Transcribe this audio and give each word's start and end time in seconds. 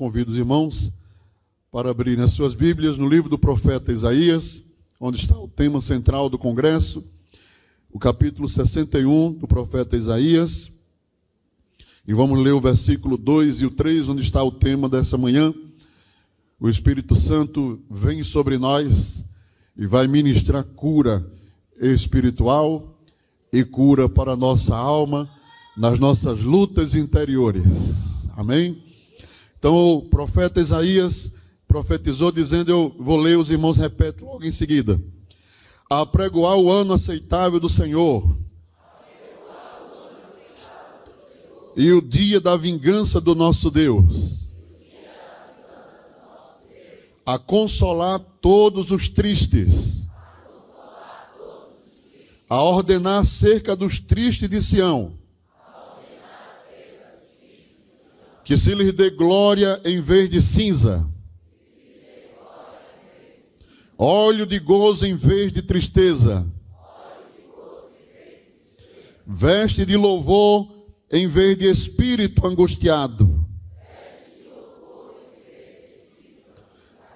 convido 0.00 0.32
os 0.32 0.38
irmãos 0.38 0.90
para 1.70 1.90
abrirem 1.90 2.24
as 2.24 2.32
suas 2.32 2.54
Bíblias 2.54 2.96
no 2.96 3.06
livro 3.06 3.28
do 3.28 3.38
profeta 3.38 3.92
Isaías, 3.92 4.62
onde 4.98 5.18
está 5.18 5.36
o 5.38 5.46
tema 5.46 5.82
central 5.82 6.30
do 6.30 6.38
congresso, 6.38 7.04
o 7.92 7.98
capítulo 7.98 8.48
61 8.48 9.34
do 9.34 9.46
profeta 9.46 9.98
Isaías. 9.98 10.72
E 12.08 12.14
vamos 12.14 12.40
ler 12.40 12.52
o 12.52 12.60
versículo 12.62 13.18
2 13.18 13.60
e 13.60 13.66
o 13.66 13.70
3, 13.70 14.08
onde 14.08 14.22
está 14.22 14.42
o 14.42 14.50
tema 14.50 14.88
dessa 14.88 15.18
manhã. 15.18 15.52
O 16.58 16.66
Espírito 16.66 17.14
Santo 17.14 17.78
vem 17.90 18.24
sobre 18.24 18.56
nós 18.56 19.22
e 19.76 19.86
vai 19.86 20.06
ministrar 20.06 20.64
cura 20.64 21.30
espiritual 21.78 22.98
e 23.52 23.62
cura 23.64 24.08
para 24.08 24.32
a 24.32 24.36
nossa 24.36 24.74
alma 24.74 25.30
nas 25.76 25.98
nossas 25.98 26.40
lutas 26.40 26.94
interiores. 26.94 28.26
Amém? 28.34 28.89
Então 29.60 29.76
o 29.76 30.02
profeta 30.02 30.58
Isaías 30.58 31.32
profetizou 31.68 32.32
dizendo, 32.32 32.70
eu 32.70 32.96
vou 32.98 33.18
ler, 33.18 33.38
os 33.38 33.50
irmãos 33.50 33.76
repetem 33.76 34.26
logo 34.26 34.44
em 34.44 34.50
seguida. 34.50 35.00
Apregoar 35.88 36.56
o 36.56 36.72
ano 36.72 36.94
aceitável 36.94 37.60
do 37.60 37.68
Senhor. 37.68 38.36
E 41.76 41.92
o 41.92 42.00
dia 42.00 42.40
da 42.40 42.56
vingança 42.56 43.20
do 43.20 43.34
nosso 43.34 43.70
Deus. 43.70 44.48
A 47.24 47.38
consolar 47.38 48.18
todos 48.40 48.90
os 48.90 49.08
tristes 49.08 50.00
a 52.50 52.60
ordenar 52.64 53.20
acerca 53.20 53.76
dos 53.76 54.00
tristes 54.00 54.50
de 54.50 54.60
Sião, 54.60 55.16
que 58.50 58.58
se 58.58 58.74
lhes 58.74 58.92
dê 58.92 59.10
glória 59.10 59.80
em 59.84 60.00
vez 60.00 60.28
de 60.28 60.42
cinza, 60.42 61.08
óleo 63.96 64.44
de 64.44 64.58
gozo 64.58 65.06
em 65.06 65.14
vez 65.14 65.52
de 65.52 65.62
tristeza, 65.62 66.44
veste 69.24 69.86
de 69.86 69.96
louvor 69.96 70.66
em 71.12 71.28
vez 71.28 71.56
de 71.56 71.70
espírito 71.70 72.44
angustiado, 72.44 73.46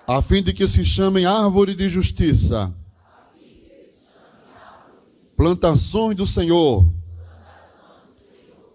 a 0.07 0.23
fim 0.23 0.41
de 0.41 0.53
que 0.53 0.69
se 0.69 0.85
chamem 0.85 1.27
árvore 1.27 1.75
de 1.75 1.89
justiça. 1.89 2.73
Plantações 5.37 6.17
do 6.17 6.29
Senhor, 6.29 6.89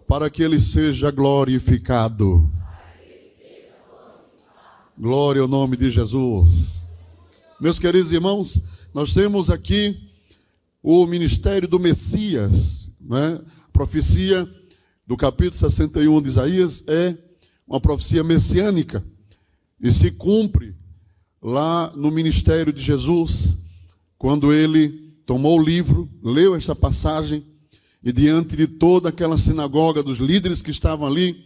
para 0.06 0.28
que 0.28 0.42
ele 0.42 0.60
seja 0.60 1.10
glorificado. 1.10 2.59
Glória 5.00 5.40
ao 5.40 5.48
nome 5.48 5.78
de 5.78 5.88
Jesus. 5.88 6.86
Meus 7.58 7.78
queridos 7.78 8.12
irmãos, 8.12 8.60
nós 8.92 9.14
temos 9.14 9.48
aqui 9.48 9.96
o 10.82 11.06
ministério 11.06 11.66
do 11.66 11.80
Messias, 11.80 12.90
né? 13.00 13.40
A 13.64 13.70
profecia 13.72 14.46
do 15.06 15.16
capítulo 15.16 15.58
61 15.58 16.20
de 16.20 16.28
Isaías 16.28 16.84
é 16.86 17.16
uma 17.66 17.80
profecia 17.80 18.22
messiânica 18.22 19.02
e 19.80 19.90
se 19.90 20.10
cumpre 20.10 20.76
lá 21.40 21.90
no 21.96 22.10
ministério 22.10 22.70
de 22.70 22.82
Jesus, 22.82 23.54
quando 24.18 24.52
ele 24.52 25.14
tomou 25.24 25.58
o 25.58 25.64
livro, 25.64 26.10
leu 26.22 26.54
esta 26.54 26.76
passagem 26.76 27.42
e 28.04 28.12
diante 28.12 28.54
de 28.54 28.66
toda 28.66 29.08
aquela 29.08 29.38
sinagoga 29.38 30.02
dos 30.02 30.18
líderes 30.18 30.60
que 30.60 30.70
estavam 30.70 31.06
ali, 31.06 31.42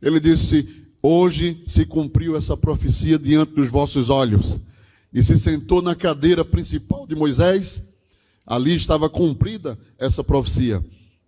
ele 0.00 0.20
disse: 0.20 0.81
Hoje 1.02 1.64
se 1.66 1.84
cumpriu 1.84 2.36
essa 2.36 2.56
profecia 2.56 3.18
diante 3.18 3.54
dos 3.54 3.68
vossos 3.68 4.08
olhos. 4.08 4.60
E 5.12 5.20
se 5.22 5.36
sentou 5.36 5.82
na 5.82 5.96
cadeira 5.96 6.44
principal 6.44 7.06
de 7.06 7.16
Moisés, 7.16 7.82
ali 8.46 8.76
estava 8.76 9.10
cumprida 9.10 9.76
essa 9.98 10.22
profecia. 10.22 10.82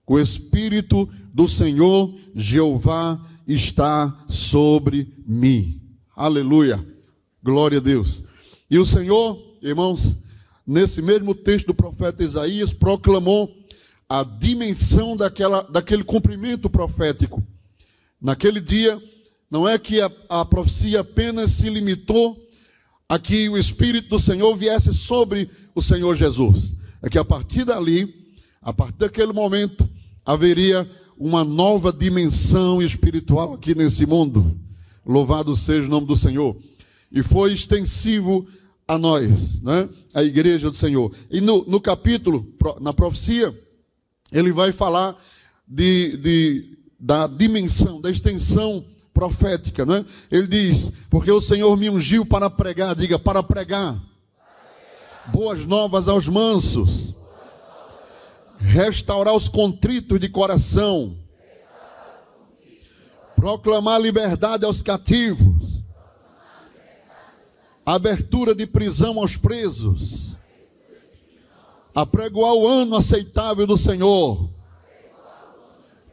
O 0.07 0.19
Espírito 0.21 1.09
do 1.33 1.49
Senhor 1.49 2.15
Jeová 2.37 3.21
está 3.49 4.25
sobre 4.29 5.13
mim. 5.27 5.81
Aleluia. 6.15 6.85
Glória 7.43 7.79
a 7.79 7.83
Deus. 7.83 8.23
E 8.71 8.79
o 8.79 8.87
Senhor, 8.87 9.37
irmãos, 9.61 10.15
nesse 10.67 11.03
mesmo 11.03 11.35
texto 11.35 11.67
do 11.67 11.75
profeta 11.75 12.23
Isaías, 12.23 12.73
proclamou 12.73 13.53
a 14.09 14.23
dimensão 14.23 15.17
daquela, 15.17 15.63
daquele 15.63 16.05
cumprimento 16.05 16.71
profético. 16.71 17.43
Naquele 18.21 18.61
dia, 18.61 19.01
não 19.55 19.69
é 19.69 19.79
que 19.79 20.01
a, 20.01 20.11
a 20.29 20.45
profecia 20.45 20.99
apenas 20.99 21.53
se 21.53 21.71
limitou 21.71 22.37
a 23.09 23.21
que 23.21 23.49
o 23.49 23.57
Espírito 23.57 24.09
do 24.09 24.19
Senhor 24.19 24.57
viesse 24.57 24.93
sobre 24.93 25.49
o 25.73 25.81
Senhor 25.81 26.17
Jesus. 26.17 26.75
É 27.01 27.09
que 27.09 27.17
a 27.17 27.25
partir 27.25 27.65
dali, 27.65 28.33
a 28.61 28.73
partir 28.73 28.99
daquele 28.99 29.33
momento, 29.33 29.89
haveria 30.27 30.85
uma 31.17 31.45
nova 31.45 31.93
dimensão 31.93 32.83
espiritual 32.83 33.53
aqui 33.53 33.77
nesse 33.77 34.05
mundo. 34.05 34.59
Louvado 35.07 35.57
seja 35.57 35.87
o 35.87 35.89
nome 35.89 36.09
do 36.09 36.17
Senhor. 36.17 36.57
E 37.13 37.23
foi 37.23 37.53
extensivo 37.53 38.49
a 38.89 38.99
nós, 38.99 39.63
né? 39.63 39.89
a 40.13 40.25
igreja 40.25 40.69
do 40.69 40.77
Senhor. 40.77 41.13
E 41.31 41.41
no, 41.41 41.65
no 41.67 41.81
capítulo, 41.81 42.45
na 42.81 42.93
profecia, 42.93 43.57
ele 44.33 44.51
vai 44.51 44.73
falar 44.73 45.17
de, 45.65 46.17
de, 46.17 46.79
da 46.99 47.29
dimensão, 47.29 48.01
da 48.01 48.11
extensão 48.11 48.85
profética. 49.15 49.87
Né? 49.87 50.05
Ele 50.31 50.47
diz: 50.47 50.93
Porque 51.09 51.31
o 51.31 51.41
Senhor 51.41 51.75
me 51.79 51.89
ungiu 51.89 52.27
para 52.27 52.51
pregar, 52.51 52.95
diga, 52.95 53.19
para 53.19 53.43
pregar. 53.43 53.97
Boas 55.29 55.65
novas 55.65 56.07
aos 56.07 56.29
mansos, 56.29 57.15
restaurar 58.59 59.35
os 59.35 59.49
contritos 59.49 60.21
de 60.21 60.29
coração, 60.29 61.17
proclamar 63.35 63.99
liberdade 63.99 64.67
aos 64.67 64.83
cativos 64.83 65.75
abertura 67.85 68.55
de 68.55 68.67
prisão 68.67 69.19
aos 69.19 69.37
presos, 69.37 70.37
apregoar 71.95 72.55
o 72.55 72.67
ano 72.67 72.97
aceitável 72.97 73.67
do 73.67 73.77
Senhor. 73.77 74.49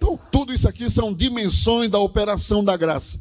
Então, 0.02 0.20
tudo 0.32 0.52
isso 0.52 0.68
aqui 0.68 0.90
são 0.90 1.14
dimensões 1.14 1.88
da 1.88 2.00
operação 2.00 2.64
da 2.64 2.76
graça. 2.76 3.20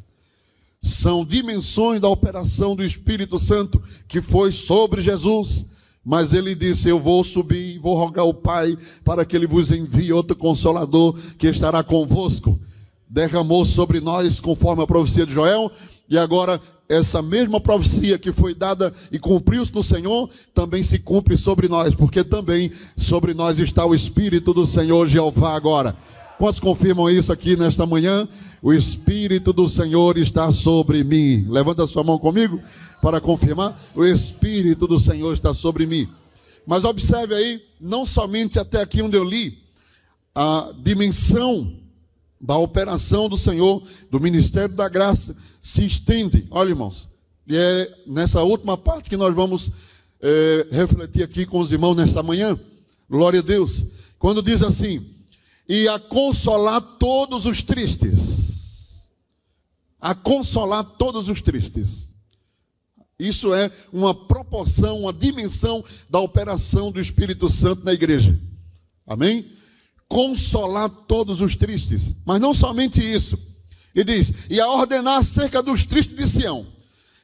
São 0.81 1.23
dimensões 1.23 2.01
da 2.01 2.07
operação 2.07 2.75
do 2.75 2.83
Espírito 2.83 3.37
Santo 3.37 3.79
que 4.07 4.19
foi 4.19 4.51
sobre 4.51 4.99
Jesus. 4.99 5.67
Mas 6.03 6.33
ele 6.33 6.55
disse: 6.55 6.89
Eu 6.89 6.99
vou 6.99 7.23
subir, 7.23 7.77
vou 7.77 7.95
rogar 7.95 8.25
ao 8.25 8.33
Pai 8.33 8.75
para 9.05 9.23
que 9.23 9.35
ele 9.35 9.45
vos 9.45 9.69
envie 9.69 10.11
outro 10.11 10.35
consolador 10.35 11.15
que 11.37 11.45
estará 11.45 11.83
convosco. 11.83 12.59
Derramou 13.07 13.63
sobre 13.63 14.01
nós, 14.01 14.39
conforme 14.39 14.81
a 14.81 14.87
profecia 14.87 15.27
de 15.27 15.33
Joel, 15.33 15.71
e 16.09 16.17
agora 16.17 16.59
essa 16.89 17.21
mesma 17.21 17.61
profecia 17.61 18.17
que 18.17 18.33
foi 18.33 18.55
dada 18.55 18.91
e 19.11 19.19
cumpriu-se 19.19 19.73
no 19.73 19.83
Senhor, 19.83 20.27
também 20.51 20.81
se 20.81 20.97
cumpre 20.97 21.37
sobre 21.37 21.67
nós, 21.67 21.93
porque 21.93 22.23
também 22.23 22.71
sobre 22.97 23.35
nós 23.35 23.59
está 23.59 23.85
o 23.85 23.93
Espírito 23.93 24.51
do 24.51 24.65
Senhor 24.65 25.07
Jeová 25.07 25.55
agora. 25.55 25.95
Quantos 26.41 26.59
confirmam 26.59 27.07
isso 27.07 27.31
aqui 27.31 27.55
nesta 27.55 27.85
manhã? 27.85 28.27
O 28.63 28.73
Espírito 28.73 29.53
do 29.53 29.69
Senhor 29.69 30.17
está 30.17 30.51
sobre 30.51 31.03
mim. 31.03 31.45
Levanta 31.47 31.85
sua 31.85 32.03
mão 32.03 32.17
comigo 32.17 32.59
para 32.99 33.21
confirmar. 33.21 33.79
O 33.93 34.03
Espírito 34.03 34.87
do 34.87 34.99
Senhor 34.99 35.33
está 35.35 35.53
sobre 35.53 35.85
mim. 35.85 36.09
Mas 36.65 36.83
observe 36.83 37.35
aí, 37.35 37.61
não 37.79 38.07
somente 38.07 38.57
até 38.57 38.81
aqui 38.81 39.03
onde 39.03 39.15
eu 39.15 39.23
li, 39.23 39.55
a 40.33 40.71
dimensão 40.79 41.75
da 42.41 42.57
operação 42.57 43.29
do 43.29 43.37
Senhor, 43.37 43.83
do 44.09 44.19
ministério 44.19 44.73
da 44.73 44.89
graça, 44.89 45.35
se 45.61 45.85
estende. 45.85 46.47
Olha, 46.49 46.69
irmãos, 46.69 47.07
e 47.47 47.55
é 47.55 47.97
nessa 48.07 48.41
última 48.41 48.75
parte 48.75 49.11
que 49.11 49.15
nós 49.15 49.35
vamos 49.35 49.69
é, 50.19 50.67
refletir 50.71 51.21
aqui 51.21 51.45
com 51.45 51.59
os 51.59 51.71
irmãos 51.71 51.95
nesta 51.97 52.23
manhã. 52.23 52.57
Glória 53.07 53.41
a 53.41 53.43
Deus. 53.43 53.83
Quando 54.17 54.41
diz 54.41 54.63
assim: 54.63 55.05
e 55.71 55.87
a 55.87 55.97
consolar 55.97 56.81
todos 56.81 57.45
os 57.45 57.61
tristes. 57.61 59.09
A 60.01 60.13
consolar 60.13 60.83
todos 60.83 61.29
os 61.29 61.39
tristes. 61.39 62.09
Isso 63.17 63.53
é 63.53 63.71
uma 63.93 64.13
proporção, 64.13 64.99
uma 64.99 65.13
dimensão 65.13 65.81
da 66.09 66.19
operação 66.19 66.91
do 66.91 66.99
Espírito 66.99 67.47
Santo 67.47 67.85
na 67.85 67.93
igreja. 67.93 68.37
Amém? 69.07 69.45
Consolar 70.09 70.89
todos 70.89 71.39
os 71.39 71.55
tristes. 71.55 72.15
Mas 72.25 72.41
não 72.41 72.53
somente 72.53 72.99
isso 72.99 73.39
e 73.95 74.03
diz: 74.03 74.33
E 74.49 74.59
a 74.59 74.69
ordenar 74.69 75.19
acerca 75.19 75.63
dos 75.63 75.85
tristes 75.85 76.17
de 76.17 76.27
Sião, 76.27 76.67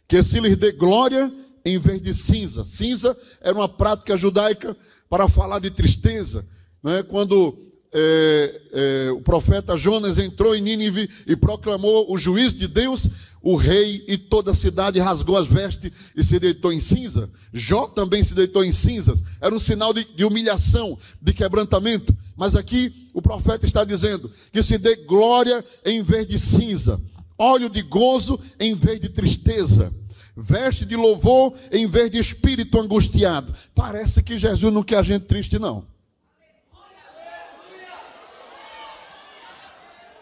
que 0.08 0.24
se 0.24 0.40
lhes 0.40 0.56
dê 0.56 0.72
glória 0.72 1.30
em 1.66 1.78
vez 1.78 2.00
de 2.00 2.14
cinza. 2.14 2.64
Cinza 2.64 3.18
era 3.42 3.54
uma 3.54 3.68
prática 3.68 4.16
judaica 4.16 4.74
para 5.10 5.28
falar 5.28 5.60
de 5.60 5.70
tristeza. 5.70 6.48
Não 6.82 6.94
é? 6.94 7.04
Quando 7.04 7.67
é, 7.94 8.62
é, 8.74 9.12
o 9.12 9.22
profeta 9.22 9.78
Jonas 9.78 10.18
entrou 10.18 10.56
em 10.56 10.62
Nínive 10.62 11.10
e 11.26 11.36
proclamou 11.36 12.12
o 12.12 12.18
juízo 12.18 12.54
de 12.54 12.68
Deus, 12.68 13.08
o 13.42 13.56
rei 13.56 14.04
e 14.08 14.18
toda 14.18 14.52
a 14.52 14.56
cidade 14.56 15.00
rasgou 15.00 15.38
as 15.38 15.48
vestes 15.48 15.92
e 16.16 16.24
se 16.24 16.40
deitou 16.40 16.74
em 16.74 16.82
cinza. 16.82 17.30
Jó 17.54 17.88
também 17.88 18.24
se 18.24 18.34
deitou 18.34 18.64
em 18.64 18.74
cinzas. 18.74 19.24
Era 19.40 19.56
um 19.56 19.60
sinal 19.60 19.94
de, 19.94 20.04
de 20.04 20.26
humilhação, 20.26 20.98
de 21.22 21.34
quebrantamento. 21.34 22.16
Mas 22.36 22.56
aqui 22.56 23.08
o 23.14 23.22
profeta 23.22 23.66
está 23.66 23.84
dizendo 23.84 24.30
que 24.52 24.62
se 24.62 24.78
dê 24.78 24.96
glória 24.96 25.64
em 25.86 26.04
vez 26.04 26.28
de 26.28 26.38
cinza, 26.38 27.00
óleo 27.38 27.70
de 27.70 27.82
gozo 27.84 28.40
em 28.60 28.76
vez 28.76 29.00
de 29.00 29.10
tristeza 29.10 29.94
veste 30.40 30.86
de 30.86 30.96
louvor 30.96 31.52
em 31.72 31.88
vez 31.88 32.12
de 32.12 32.20
espírito 32.20 32.80
angustiado. 32.80 33.52
Parece 33.74 34.22
que 34.22 34.38
Jesus 34.38 34.72
não 34.72 34.84
quer 34.84 35.00
a 35.00 35.02
gente 35.02 35.26
triste, 35.26 35.58
não. 35.58 35.84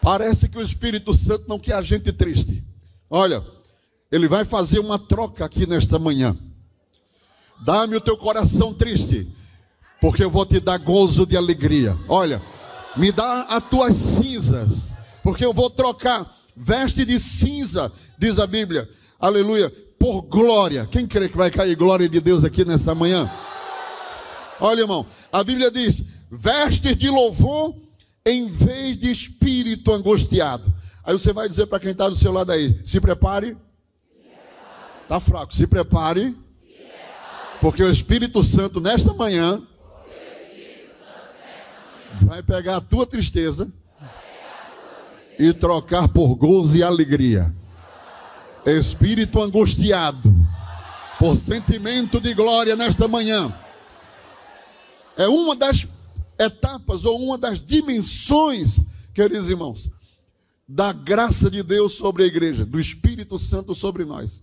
Parece 0.06 0.48
que 0.48 0.56
o 0.56 0.62
Espírito 0.62 1.12
Santo 1.12 1.46
não 1.48 1.58
quer 1.58 1.74
a 1.74 1.82
gente 1.82 2.12
triste. 2.12 2.62
Olha, 3.10 3.42
ele 4.08 4.28
vai 4.28 4.44
fazer 4.44 4.78
uma 4.78 5.00
troca 5.00 5.44
aqui 5.44 5.66
nesta 5.66 5.98
manhã. 5.98 6.36
Dá-me 7.64 7.96
o 7.96 8.00
teu 8.00 8.16
coração 8.16 8.72
triste, 8.72 9.28
porque 10.00 10.22
eu 10.22 10.30
vou 10.30 10.46
te 10.46 10.60
dar 10.60 10.78
gozo 10.78 11.26
de 11.26 11.36
alegria. 11.36 11.98
Olha, 12.08 12.40
me 12.96 13.10
dá 13.10 13.46
as 13.48 13.68
tuas 13.68 13.96
cinzas, 13.96 14.92
porque 15.24 15.44
eu 15.44 15.52
vou 15.52 15.68
trocar 15.68 16.24
veste 16.56 17.04
de 17.04 17.18
cinza, 17.18 17.92
diz 18.16 18.38
a 18.38 18.46
Bíblia. 18.46 18.88
Aleluia 19.18 19.68
por 19.98 20.22
glória. 20.22 20.86
Quem 20.86 21.04
crê 21.04 21.28
que 21.28 21.36
vai 21.36 21.50
cair 21.50 21.74
glória 21.74 22.08
de 22.08 22.20
Deus 22.20 22.44
aqui 22.44 22.64
nessa 22.64 22.94
manhã? 22.94 23.28
Olha, 24.60 24.82
irmão, 24.82 25.04
a 25.32 25.42
Bíblia 25.42 25.68
diz: 25.68 26.04
vestes 26.30 26.96
de 26.96 27.10
louvor 27.10 27.74
em 28.26 28.48
vez 28.48 28.98
de 28.98 29.10
espírito 29.10 29.92
angustiado. 29.92 30.72
Aí 31.04 31.12
você 31.12 31.32
vai 31.32 31.48
dizer 31.48 31.66
para 31.66 31.78
quem 31.80 31.92
está 31.92 32.08
do 32.08 32.16
seu 32.16 32.32
lado 32.32 32.52
aí: 32.52 32.78
se 32.84 33.00
prepare. 33.00 33.56
Está 35.04 35.20
fraco, 35.20 35.54
se 35.54 35.66
prepare. 35.66 36.36
Porque 37.60 37.82
o 37.82 37.90
Espírito 37.90 38.44
Santo 38.44 38.80
nesta 38.80 39.14
manhã 39.14 39.62
vai 42.20 42.42
pegar 42.42 42.76
a 42.76 42.80
tua 42.80 43.06
tristeza 43.06 43.72
e 45.38 45.52
trocar 45.54 46.08
por 46.08 46.34
gozo 46.34 46.76
e 46.76 46.82
alegria 46.82 47.54
espírito 48.74 49.40
angustiado, 49.40 50.34
por 51.18 51.38
sentimento 51.38 52.20
de 52.20 52.34
glória 52.34 52.74
nesta 52.74 53.06
manhã, 53.06 53.54
é 55.16 55.28
uma 55.28 55.54
das 55.54 55.86
etapas 56.38 57.04
ou 57.04 57.22
uma 57.22 57.38
das 57.38 57.58
dimensões, 57.64 58.80
queridos 59.14 59.48
irmãos, 59.48 59.90
da 60.68 60.92
graça 60.92 61.50
de 61.50 61.62
Deus 61.62 61.92
sobre 61.92 62.24
a 62.24 62.26
igreja, 62.26 62.64
do 62.64 62.80
Espírito 62.80 63.38
Santo 63.38 63.74
sobre 63.74 64.04
nós. 64.04 64.42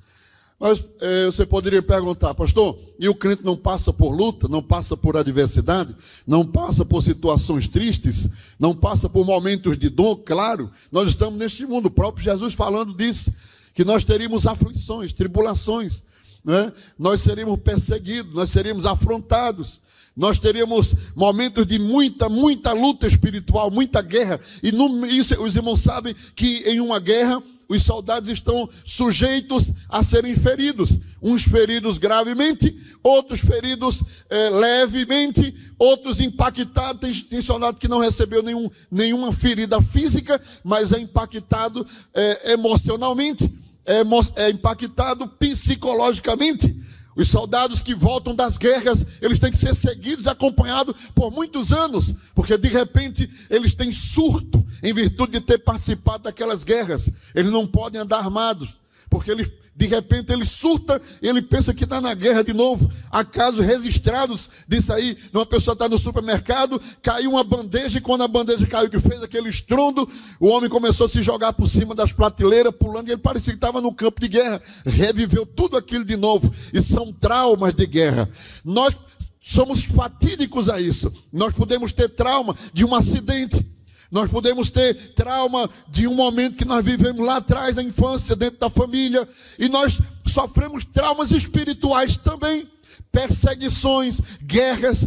Mas 0.59 0.83
é, 1.01 1.25
você 1.25 1.45
poderia 1.45 1.81
perguntar, 1.81 2.33
pastor, 2.33 2.79
e 2.97 3.09
o 3.09 3.15
crente 3.15 3.43
não 3.43 3.57
passa 3.57 3.91
por 3.91 4.15
luta, 4.15 4.47
não 4.47 4.63
passa 4.63 4.95
por 4.95 5.17
adversidade, 5.17 5.93
não 6.25 6.45
passa 6.45 6.85
por 6.85 7.03
situações 7.03 7.67
tristes, 7.67 8.29
não 8.57 8.73
passa 8.73 9.09
por 9.09 9.25
momentos 9.25 9.77
de 9.77 9.89
dor? 9.89 10.17
Claro, 10.17 10.71
nós 10.91 11.09
estamos 11.09 11.37
neste 11.37 11.65
mundo, 11.65 11.87
o 11.87 11.91
próprio 11.91 12.23
Jesus 12.23 12.53
falando 12.53 12.93
disso 12.93 13.33
que 13.73 13.83
nós 13.83 14.03
teríamos 14.03 14.45
aflições, 14.45 15.11
tribulações, 15.11 16.03
né? 16.45 16.71
nós 16.97 17.21
seríamos 17.21 17.59
perseguidos, 17.59 18.33
nós 18.33 18.49
seríamos 18.49 18.85
afrontados, 18.85 19.81
nós 20.15 20.37
teríamos 20.37 20.93
momentos 21.15 21.65
de 21.65 21.79
muita, 21.79 22.29
muita 22.29 22.71
luta 22.71 23.07
espiritual, 23.07 23.71
muita 23.71 24.01
guerra. 24.01 24.39
E 24.61 24.71
no, 24.71 25.05
isso, 25.05 25.41
os 25.41 25.55
irmãos 25.55 25.81
sabem 25.81 26.15
que 26.35 26.63
em 26.67 26.79
uma 26.79 26.99
guerra 26.99 27.41
os 27.67 27.81
soldados 27.81 28.29
estão 28.29 28.69
sujeitos 28.85 29.71
a 29.89 30.03
serem 30.03 30.35
feridos. 30.35 30.91
Uns 31.21 31.43
feridos 31.43 31.97
gravemente, 31.97 32.75
outros 33.01 33.39
feridos 33.39 34.03
é, 34.29 34.49
levemente, 34.49 35.55
outros 35.79 36.19
impactados. 36.19 36.99
Tem, 36.99 37.29
tem, 37.29 37.41
soldado 37.41 37.79
que 37.79 37.87
não 37.87 37.99
recebeu 37.99 38.43
nenhum, 38.43 38.69
nenhuma 38.91 39.31
ferida 39.31 39.81
física, 39.81 40.39
mas 40.63 40.91
é 40.91 40.99
impactado 40.99 41.85
é, 42.13 42.53
emocionalmente 42.53 43.49
é, 43.85 44.01
é 44.43 44.49
impactado 44.49 45.27
psicologicamente. 45.27 46.73
Os 47.15 47.29
soldados 47.29 47.81
que 47.81 47.93
voltam 47.93 48.35
das 48.35 48.57
guerras, 48.57 49.05
eles 49.21 49.39
têm 49.39 49.51
que 49.51 49.57
ser 49.57 49.75
seguidos 49.75 50.27
acompanhados 50.27 50.95
por 51.13 51.31
muitos 51.31 51.71
anos, 51.71 52.13
porque 52.33 52.57
de 52.57 52.67
repente 52.67 53.29
eles 53.49 53.73
têm 53.73 53.91
surto 53.91 54.65
em 54.81 54.93
virtude 54.93 55.33
de 55.33 55.41
ter 55.41 55.59
participado 55.59 56.23
daquelas 56.23 56.63
guerras. 56.63 57.09
Eles 57.35 57.51
não 57.51 57.67
podem 57.67 58.01
andar 58.01 58.19
armados, 58.19 58.69
porque 59.09 59.29
eles 59.29 59.51
de 59.75 59.87
repente 59.87 60.31
ele 60.31 60.45
surta, 60.45 61.01
ele 61.21 61.41
pensa 61.41 61.73
que 61.73 61.83
está 61.83 61.99
na 61.99 62.13
guerra 62.13 62.43
de 62.43 62.53
novo. 62.53 62.91
Há 63.11 63.23
casos 63.23 63.65
registrados 63.65 64.49
disso 64.67 64.93
aí. 64.93 65.17
Uma 65.33 65.45
pessoa 65.45 65.73
está 65.73 65.89
no 65.89 65.97
supermercado, 65.97 66.79
caiu 67.01 67.31
uma 67.31 67.43
bandeja, 67.43 67.97
e 67.97 68.01
quando 68.01 68.23
a 68.23 68.27
bandeja 68.27 68.67
caiu, 68.67 68.89
que 68.89 68.99
fez 68.99 69.21
aquele 69.23 69.49
estrondo, 69.49 70.07
o 70.39 70.47
homem 70.47 70.69
começou 70.69 71.07
a 71.07 71.09
se 71.09 71.23
jogar 71.23 71.53
por 71.53 71.67
cima 71.67 71.95
das 71.95 72.11
prateleiras, 72.11 72.73
pulando, 72.75 73.09
e 73.09 73.13
ele 73.13 73.21
parecia 73.21 73.51
que 73.51 73.57
estava 73.57 73.81
no 73.81 73.93
campo 73.93 74.21
de 74.21 74.27
guerra. 74.27 74.61
Reviveu 74.85 75.45
tudo 75.45 75.75
aquilo 75.75 76.05
de 76.05 76.15
novo. 76.15 76.53
E 76.71 76.81
são 76.81 77.11
traumas 77.11 77.73
de 77.73 77.85
guerra. 77.87 78.29
Nós 78.63 78.95
somos 79.41 79.83
fatídicos 79.83 80.69
a 80.69 80.79
isso. 80.79 81.11
Nós 81.31 81.53
podemos 81.53 81.91
ter 81.91 82.09
trauma 82.09 82.55
de 82.71 82.85
um 82.85 82.93
acidente. 82.93 83.72
Nós 84.13 84.29
podemos 84.29 84.69
ter 84.69 84.93
trauma 85.15 85.67
de 85.89 86.07
um 86.07 86.13
momento 86.13 86.55
que 86.55 86.65
nós 86.65 86.85
vivemos 86.85 87.25
lá 87.25 87.37
atrás, 87.37 87.75
na 87.75 87.81
infância, 87.81 88.35
dentro 88.35 88.59
da 88.59 88.69
família, 88.69 89.27
e 89.57 89.67
nós 89.67 89.97
sofremos 90.27 90.85
traumas 90.85 91.31
espirituais 91.31 92.15
também, 92.15 92.69
perseguições, 93.11 94.21
guerras 94.43 95.03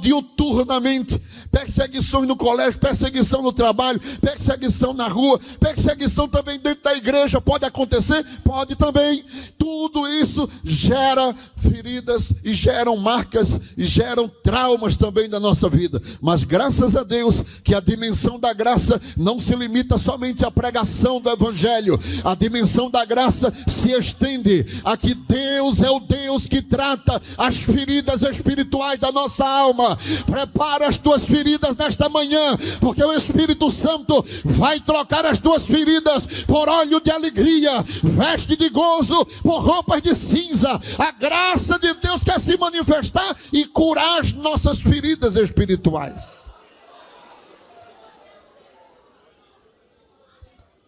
diuturnamente, 0.00 1.20
perseguições 1.50 2.28
no 2.28 2.36
colégio, 2.36 2.78
perseguição 2.78 3.42
no 3.42 3.52
trabalho, 3.52 4.00
perseguição 4.20 4.92
na 4.94 5.08
rua, 5.08 5.40
perseguição 5.58 6.28
também 6.28 6.60
dentro 6.60 6.84
da 6.84 6.94
igreja. 6.94 7.40
Pode 7.40 7.64
acontecer? 7.64 8.24
Pode 8.44 8.76
também. 8.76 9.24
Tudo 9.62 10.08
isso 10.08 10.50
gera 10.64 11.32
feridas 11.56 12.34
e 12.42 12.52
geram 12.52 12.96
marcas 12.96 13.60
e 13.76 13.84
geram 13.84 14.28
traumas 14.42 14.96
também 14.96 15.28
da 15.28 15.38
nossa 15.38 15.68
vida. 15.68 16.02
Mas 16.20 16.42
graças 16.42 16.96
a 16.96 17.04
Deus 17.04 17.40
que 17.62 17.72
a 17.72 17.78
dimensão 17.78 18.40
da 18.40 18.52
graça 18.52 19.00
não 19.16 19.38
se 19.38 19.54
limita 19.54 19.98
somente 19.98 20.44
à 20.44 20.50
pregação 20.50 21.20
do 21.20 21.30
evangelho. 21.30 21.96
A 22.24 22.34
dimensão 22.34 22.90
da 22.90 23.04
graça 23.04 23.52
se 23.68 23.92
estende 23.92 24.66
a 24.84 24.96
que 24.96 25.14
Deus 25.14 25.80
é 25.80 25.90
o 25.90 26.00
Deus 26.00 26.48
que 26.48 26.60
trata 26.60 27.22
as 27.38 27.58
feridas 27.58 28.22
espirituais 28.22 28.98
da 28.98 29.12
nossa 29.12 29.46
alma. 29.46 29.96
Prepara 30.26 30.88
as 30.88 30.98
tuas 30.98 31.24
feridas 31.24 31.76
nesta 31.76 32.08
manhã, 32.08 32.56
porque 32.80 33.04
o 33.04 33.12
Espírito 33.12 33.70
Santo 33.70 34.24
vai 34.44 34.80
trocar 34.80 35.24
as 35.24 35.38
tuas 35.38 35.66
feridas 35.66 36.26
por 36.48 36.68
óleo 36.68 37.00
de 37.00 37.12
alegria, 37.12 37.84
veste 38.02 38.56
de 38.56 38.68
gozo 38.68 39.24
por 39.51 39.51
roupas 39.58 40.02
de 40.02 40.14
cinza. 40.14 40.70
A 40.98 41.10
graça 41.12 41.78
de 41.78 41.92
Deus 41.94 42.22
quer 42.24 42.40
se 42.40 42.56
manifestar 42.56 43.36
e 43.52 43.66
curar 43.66 44.20
as 44.20 44.32
nossas 44.32 44.80
feridas 44.80 45.36
espirituais. 45.36 46.42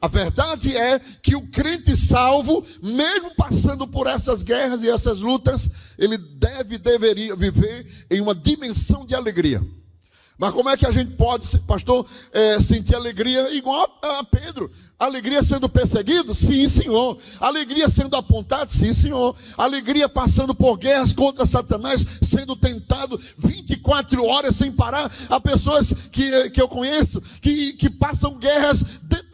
A 0.05 0.07
verdade 0.07 0.77
é 0.77 0.99
que 1.23 1.35
o 1.35 1.49
crente 1.49 1.97
salvo, 1.97 2.63
mesmo 2.83 3.35
passando 3.37 3.87
por 3.87 4.07
essas 4.07 4.43
guerras 4.43 4.83
e 4.83 4.91
essas 4.91 5.21
lutas, 5.21 5.67
ele 5.97 6.19
deve, 6.19 6.77
deveria 6.77 7.35
viver 7.35 8.07
em 8.11 8.21
uma 8.21 8.35
dimensão 8.35 9.07
de 9.07 9.15
alegria. 9.15 9.67
Mas 10.37 10.53
como 10.53 10.69
é 10.69 10.77
que 10.77 10.87
a 10.87 10.91
gente 10.91 11.13
pode, 11.13 11.59
pastor, 11.61 12.05
é, 12.33 12.61
sentir 12.61 12.97
alegria 12.97 13.55
igual 13.55 13.87
a 14.03 14.25
Pedro? 14.25 14.71
Alegria 14.99 15.43
sendo 15.43 15.69
perseguido? 15.69 16.35
Sim, 16.35 16.67
senhor. 16.69 17.19
Alegria 17.39 17.89
sendo 17.89 18.17
apontado? 18.17 18.71
Sim, 18.71 18.93
senhor. 18.93 19.37
Alegria 19.57 20.09
passando 20.09 20.55
por 20.55 20.77
guerras 20.77 21.13
contra 21.13 21.47
Satanás, 21.47 22.05
sendo 22.23 22.57
tentado 22.57 23.21
24 23.39 24.25
horas 24.25 24.57
sem 24.57 24.73
parar. 24.73 25.11
Há 25.29 25.41
pessoas 25.41 25.93
que, 26.11 26.51
que 26.51 26.61
eu 26.61 26.69
conheço 26.69 27.21
que, 27.41 27.75
que 27.75 27.91
passam 27.91 28.39
guerras 28.39 28.85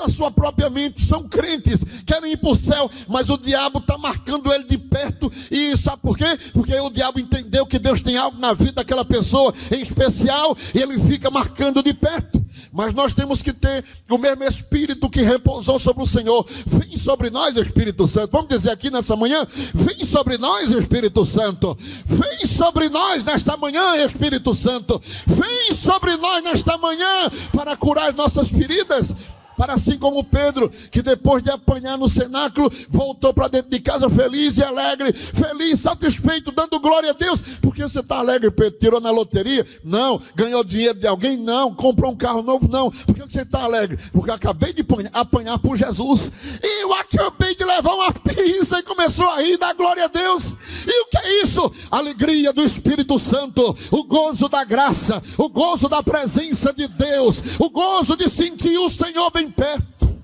da 0.00 0.08
sua 0.08 0.30
própria 0.30 0.70
mente, 0.70 1.04
são 1.04 1.28
crentes, 1.28 1.80
querem 2.06 2.32
ir 2.32 2.36
para 2.38 2.50
o 2.50 2.56
céu, 2.56 2.90
mas 3.06 3.28
o 3.28 3.36
diabo 3.36 3.78
está 3.78 3.98
marcando 3.98 4.52
ele 4.52 4.64
de 4.64 4.78
perto. 4.78 5.30
E 5.50 5.76
sabe 5.76 6.00
por 6.02 6.16
quê? 6.16 6.38
Porque 6.52 6.74
o 6.74 6.90
diabo 6.90 7.20
entendeu 7.20 7.66
que 7.66 7.78
Deus 7.78 8.00
tem 8.00 8.16
algo 8.16 8.38
na 8.38 8.54
vida 8.54 8.72
daquela 8.72 9.04
pessoa 9.04 9.52
em 9.70 9.80
especial 9.80 10.56
e 10.74 10.78
ele 10.78 10.98
fica 10.98 11.30
marcando 11.30 11.82
de 11.82 11.92
perto. 11.92 12.40
Mas 12.72 12.92
nós 12.92 13.12
temos 13.12 13.42
que 13.42 13.52
ter 13.52 13.84
o 14.08 14.18
mesmo 14.18 14.44
Espírito 14.44 15.10
que 15.10 15.22
repousou 15.22 15.78
sobre 15.78 16.02
o 16.02 16.06
Senhor. 16.06 16.46
Vem 16.66 16.96
sobre 16.96 17.30
nós, 17.30 17.56
Espírito 17.56 18.06
Santo. 18.06 18.30
Vamos 18.32 18.48
dizer 18.48 18.70
aqui 18.70 18.90
nessa 18.90 19.16
manhã: 19.16 19.46
vem 19.74 20.04
sobre 20.04 20.38
nós, 20.38 20.70
Espírito 20.70 21.24
Santo. 21.24 21.76
Vem 22.06 22.46
sobre 22.46 22.88
nós 22.88 23.24
nesta 23.24 23.56
manhã, 23.56 23.96
Espírito 24.04 24.54
Santo. 24.54 25.00
Vem 25.26 25.74
sobre 25.74 26.16
nós 26.16 26.42
nesta 26.42 26.78
manhã 26.78 27.30
para 27.52 27.76
curar 27.76 28.12
nossas 28.14 28.48
feridas 28.48 29.14
para 29.60 29.74
assim 29.74 29.98
como 29.98 30.24
Pedro, 30.24 30.70
que 30.90 31.02
depois 31.02 31.42
de 31.42 31.50
apanhar 31.50 31.98
no 31.98 32.08
cenáculo, 32.08 32.72
voltou 32.88 33.34
para 33.34 33.46
dentro 33.46 33.70
de 33.70 33.78
casa 33.78 34.08
feliz 34.08 34.56
e 34.56 34.62
alegre, 34.62 35.12
feliz, 35.12 35.80
satisfeito, 35.80 36.50
dando 36.50 36.80
glória 36.80 37.10
a 37.10 37.12
Deus. 37.12 37.42
Porque 37.60 37.82
você 37.82 38.00
está 38.00 38.16
alegre, 38.20 38.50
Pedro? 38.50 38.78
Tirou 38.78 39.00
na 39.02 39.10
loteria? 39.10 39.66
Não. 39.84 40.18
Ganhou 40.34 40.64
dinheiro 40.64 40.98
de 40.98 41.06
alguém? 41.06 41.36
Não. 41.36 41.74
Comprou 41.74 42.10
um 42.10 42.16
carro 42.16 42.40
novo? 42.40 42.68
Não. 42.72 42.90
Por 42.90 43.14
que 43.14 43.20
você 43.20 43.42
está 43.42 43.62
alegre? 43.64 43.98
Porque 44.14 44.30
eu 44.30 44.34
acabei 44.34 44.72
de 44.72 44.82
apanhar 45.12 45.58
por 45.58 45.76
Jesus. 45.76 46.58
E 46.62 46.82
eu 46.82 46.94
acabei 46.94 47.54
de 47.54 47.62
levar 47.62 47.92
uma 47.96 48.12
pizza 48.12 48.78
e 48.78 48.82
começou 48.82 49.28
a 49.28 49.42
rir, 49.42 49.58
dar 49.58 49.74
glória 49.74 50.06
a 50.06 50.08
Deus. 50.08 50.54
E 50.86 51.02
o 51.02 51.06
que 51.10 51.18
é 51.18 51.42
isso? 51.42 51.70
alegria 51.90 52.52
do 52.52 52.62
Espírito 52.62 53.18
Santo, 53.18 53.76
o 53.90 54.04
gozo 54.04 54.48
da 54.48 54.64
graça, 54.64 55.22
o 55.36 55.48
gozo 55.48 55.88
da 55.88 56.02
presença 56.02 56.72
de 56.72 56.88
Deus, 56.88 57.58
o 57.58 57.68
gozo 57.68 58.16
de 58.16 58.28
sentir 58.30 58.78
o 58.78 58.88
Senhor 58.88 59.30
bem 59.30 59.49
perto. 59.50 60.18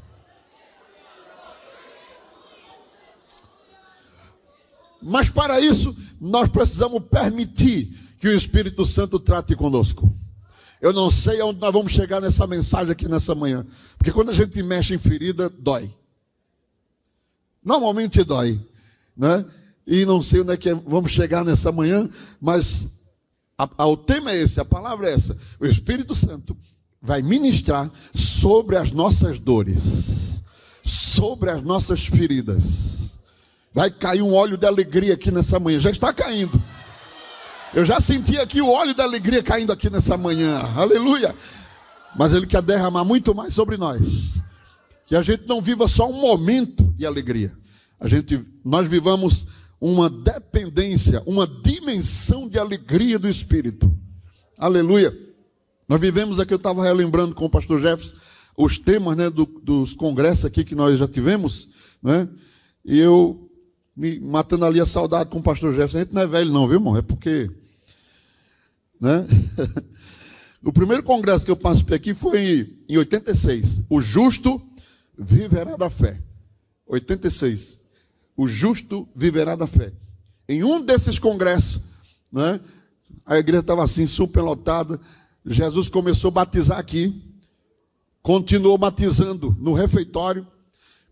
Mas 5.02 5.30
para 5.30 5.60
isso, 5.60 5.96
nós 6.20 6.48
precisamos 6.48 7.02
permitir 7.04 7.92
que 8.18 8.28
o 8.28 8.34
Espírito 8.34 8.84
Santo 8.84 9.20
trate 9.20 9.54
conosco. 9.54 10.12
Eu 10.80 10.92
não 10.92 11.10
sei 11.10 11.40
aonde 11.40 11.60
nós 11.60 11.72
vamos 11.72 11.92
chegar 11.92 12.20
nessa 12.20 12.46
mensagem 12.46 12.92
aqui 12.92 13.08
nessa 13.08 13.34
manhã. 13.34 13.66
Porque 13.96 14.12
quando 14.12 14.30
a 14.30 14.34
gente 14.34 14.62
mexe 14.62 14.94
em 14.94 14.98
ferida, 14.98 15.48
dói. 15.48 15.90
Normalmente 17.64 18.22
dói. 18.24 18.60
Né? 19.16 19.44
E 19.86 20.04
não 20.04 20.22
sei 20.22 20.40
onde 20.40 20.52
é 20.52 20.56
que 20.56 20.72
vamos 20.74 21.12
chegar 21.12 21.44
nessa 21.44 21.70
manhã, 21.70 22.08
mas 22.40 23.00
a, 23.56 23.68
a, 23.78 23.86
o 23.86 23.96
tema 23.96 24.32
é 24.32 24.38
esse, 24.38 24.60
a 24.60 24.64
palavra 24.64 25.08
é 25.08 25.12
essa. 25.14 25.36
O 25.60 25.66
Espírito 25.66 26.14
Santo 26.14 26.56
vai 27.06 27.22
ministrar 27.22 27.88
sobre 28.12 28.76
as 28.76 28.90
nossas 28.90 29.38
dores, 29.38 30.42
sobre 30.84 31.50
as 31.50 31.62
nossas 31.62 32.04
feridas. 32.04 33.18
Vai 33.72 33.90
cair 33.90 34.22
um 34.22 34.34
óleo 34.34 34.56
de 34.56 34.66
alegria 34.66 35.14
aqui 35.14 35.30
nessa 35.30 35.60
manhã. 35.60 35.78
Já 35.78 35.90
está 35.90 36.12
caindo. 36.12 36.60
Eu 37.72 37.84
já 37.84 38.00
senti 38.00 38.38
aqui 38.38 38.60
o 38.60 38.70
óleo 38.70 38.94
da 38.94 39.04
alegria 39.04 39.42
caindo 39.42 39.72
aqui 39.72 39.88
nessa 39.88 40.16
manhã. 40.16 40.58
Aleluia. 40.74 41.34
Mas 42.16 42.32
ele 42.32 42.46
quer 42.46 42.62
derramar 42.62 43.04
muito 43.04 43.34
mais 43.34 43.54
sobre 43.54 43.76
nós. 43.76 44.40
Que 45.06 45.14
a 45.14 45.22
gente 45.22 45.46
não 45.46 45.60
viva 45.60 45.86
só 45.86 46.08
um 46.10 46.20
momento 46.20 46.82
de 46.96 47.06
alegria. 47.06 47.56
A 48.00 48.08
gente 48.08 48.44
nós 48.64 48.88
vivamos 48.88 49.46
uma 49.80 50.10
dependência, 50.10 51.22
uma 51.26 51.46
dimensão 51.46 52.48
de 52.48 52.58
alegria 52.58 53.18
do 53.18 53.28
espírito. 53.28 53.94
Aleluia. 54.58 55.25
Nós 55.88 56.00
vivemos 56.00 56.40
aqui, 56.40 56.52
eu 56.52 56.56
estava 56.56 56.82
relembrando 56.82 57.34
com 57.34 57.44
o 57.44 57.50
pastor 57.50 57.80
Jefferson 57.80 58.16
os 58.56 58.78
temas 58.78 59.16
né, 59.16 59.28
do, 59.28 59.44
dos 59.44 59.92
congressos 59.92 60.46
aqui 60.46 60.64
que 60.64 60.74
nós 60.74 60.98
já 60.98 61.06
tivemos, 61.06 61.68
né? 62.02 62.26
E 62.84 62.98
eu 62.98 63.50
me 63.94 64.18
matando 64.18 64.64
ali 64.64 64.80
a 64.80 64.86
saudade 64.86 65.28
com 65.28 65.38
o 65.38 65.42
pastor 65.42 65.72
Jefferson. 65.74 65.98
A 65.98 66.00
gente 66.00 66.14
não 66.14 66.22
é 66.22 66.26
velho, 66.26 66.52
não, 66.52 66.66
viu, 66.66 66.76
irmão? 66.76 66.96
É 66.96 67.02
porque. 67.02 67.50
Né? 69.00 69.26
o 70.64 70.72
primeiro 70.72 71.02
congresso 71.02 71.44
que 71.44 71.50
eu 71.50 71.56
participei 71.56 71.96
aqui 71.96 72.14
foi 72.14 72.74
em 72.88 72.96
86. 72.96 73.82
O 73.90 74.00
justo 74.00 74.62
viverá 75.18 75.76
da 75.76 75.90
fé. 75.90 76.18
86. 76.86 77.78
O 78.36 78.46
justo 78.46 79.08
viverá 79.14 79.56
da 79.56 79.66
fé. 79.66 79.92
Em 80.48 80.62
um 80.62 80.80
desses 80.80 81.18
congressos, 81.18 81.80
né, 82.30 82.60
a 83.24 83.38
igreja 83.38 83.60
estava 83.60 83.82
assim, 83.84 84.06
superlotada. 84.06 85.00
Jesus 85.46 85.88
começou 85.88 86.28
a 86.28 86.32
batizar 86.32 86.78
aqui, 86.78 87.14
continuou 88.20 88.76
batizando 88.76 89.56
no 89.60 89.72
refeitório, 89.72 90.46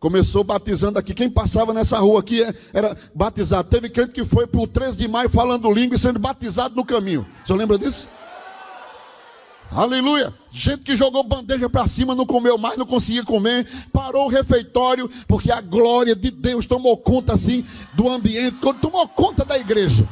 começou 0.01 0.43
batizando 0.43 0.99
aqui. 0.99 1.15
Quem 1.15 1.31
passava 1.31 1.73
nessa 1.73 1.99
rua 1.99 2.21
aqui 2.21 2.43
é, 2.43 2.55
era 2.73 2.97
batizado. 3.15 3.69
Teve 3.69 3.89
crente 3.89 4.13
que 4.13 4.25
foi 4.25 4.47
para 4.47 4.61
o 4.61 4.67
13 4.67 4.97
de 4.97 5.07
maio 5.07 5.31
falando 5.31 5.73
língua 5.73 5.97
e 5.97 5.99
sendo 5.99 6.19
batizado 6.19 6.75
no 6.75 6.85
caminho. 6.85 7.25
Você 7.47 7.55
lembra 7.55 7.79
disso? 7.79 8.09
Aleluia. 9.71 10.33
Gente 10.53 10.83
que 10.83 10.97
jogou 10.97 11.23
bandeja 11.25 11.71
para 11.71 11.87
cima, 11.87 12.15
não 12.15 12.27
comeu 12.27 12.59
mais, 12.59 12.77
não 12.77 12.87
conseguia 12.87 13.25
comer, 13.25 13.67
parou 13.93 14.27
o 14.27 14.29
refeitório, 14.29 15.11
porque 15.27 15.51
a 15.51 15.61
glória 15.61 16.15
de 16.15 16.31
Deus 16.31 16.67
tomou 16.67 16.97
conta 16.97 17.35
assim 17.35 17.65
do 17.95 18.09
ambiente, 18.09 18.57
tomou 18.81 19.09
conta 19.09 19.45
da 19.45 19.59
igreja. 19.59 20.09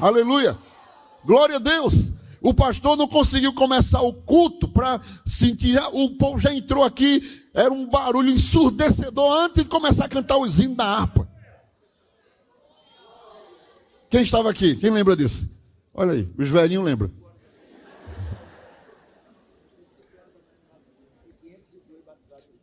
Aleluia. 0.00 0.56
Glória 1.24 1.56
a 1.56 1.58
Deus. 1.58 2.11
O 2.42 2.52
pastor 2.52 2.96
não 2.96 3.06
conseguiu 3.06 3.52
começar 3.52 4.02
o 4.02 4.12
culto 4.12 4.66
para 4.66 5.00
sentir. 5.24 5.80
O 5.92 6.10
povo 6.16 6.38
já 6.38 6.52
entrou 6.52 6.82
aqui, 6.82 7.22
era 7.54 7.72
um 7.72 7.86
barulho 7.86 8.30
ensurdecedor 8.30 9.44
antes 9.44 9.62
de 9.62 9.68
começar 9.68 10.06
a 10.06 10.08
cantar 10.08 10.36
o 10.36 10.46
hino 10.46 10.74
da 10.74 10.84
harpa. 10.84 11.28
Quem 14.10 14.22
estava 14.22 14.50
aqui? 14.50 14.74
Quem 14.76 14.90
lembra 14.90 15.14
disso? 15.14 15.48
Olha 15.94 16.12
aí, 16.12 16.28
os 16.36 16.48
velhinhos 16.48 16.84
lembram. 16.84 17.10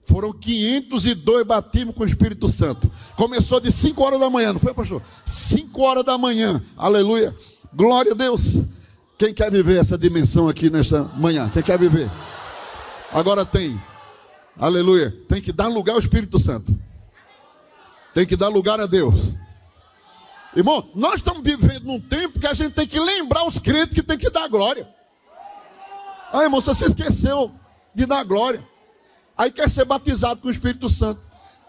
Foram 0.01 0.33
502 0.33 1.45
batismos 1.45 1.95
com 1.95 2.03
o 2.03 2.07
Espírito 2.07 2.49
Santo. 2.49 2.91
Começou 3.15 3.59
de 3.59 3.71
5 3.71 4.03
horas 4.03 4.19
da 4.19 4.29
manhã, 4.29 4.51
não 4.51 4.59
foi, 4.59 4.73
pastor? 4.73 5.01
5 5.25 5.81
horas 5.81 6.03
da 6.03 6.17
manhã. 6.17 6.61
Aleluia. 6.75 7.33
Glória 7.73 8.11
a 8.13 8.15
Deus. 8.15 8.57
Quem 9.19 9.33
quer 9.33 9.51
viver 9.51 9.77
essa 9.81 9.97
dimensão 9.97 10.47
aqui 10.47 10.69
nesta 10.69 11.03
manhã? 11.17 11.49
Quem 11.49 11.61
quer 11.61 11.77
viver? 11.77 12.09
Agora 13.11 13.45
tem. 13.45 13.77
Aleluia. 14.57 15.13
Tem 15.27 15.41
que 15.41 15.51
dar 15.51 15.67
lugar 15.67 15.91
ao 15.91 15.99
Espírito 15.99 16.39
Santo. 16.39 16.73
Tem 18.13 18.25
que 18.25 18.37
dar 18.37 18.47
lugar 18.47 18.79
a 18.79 18.85
Deus. 18.85 19.35
Irmão, 20.55 20.89
nós 20.95 21.15
estamos 21.15 21.43
vivendo 21.43 21.83
num 21.83 21.99
tempo 21.99 22.39
que 22.39 22.47
a 22.47 22.53
gente 22.53 22.71
tem 22.71 22.87
que 22.87 22.97
lembrar 22.97 23.45
os 23.45 23.59
crentes 23.59 23.93
que 23.93 24.01
tem 24.01 24.17
que 24.17 24.29
dar 24.29 24.47
glória. 24.47 24.87
Ah, 26.31 26.43
irmão, 26.43 26.61
você 26.61 26.85
esqueceu 26.85 27.51
de 27.93 28.05
dar 28.05 28.23
glória. 28.23 28.65
Aí 29.37 29.51
quer 29.51 29.69
ser 29.69 29.83
batizado 29.83 30.39
com 30.39 30.47
o 30.47 30.51
Espírito 30.51 30.87
Santo. 30.87 31.19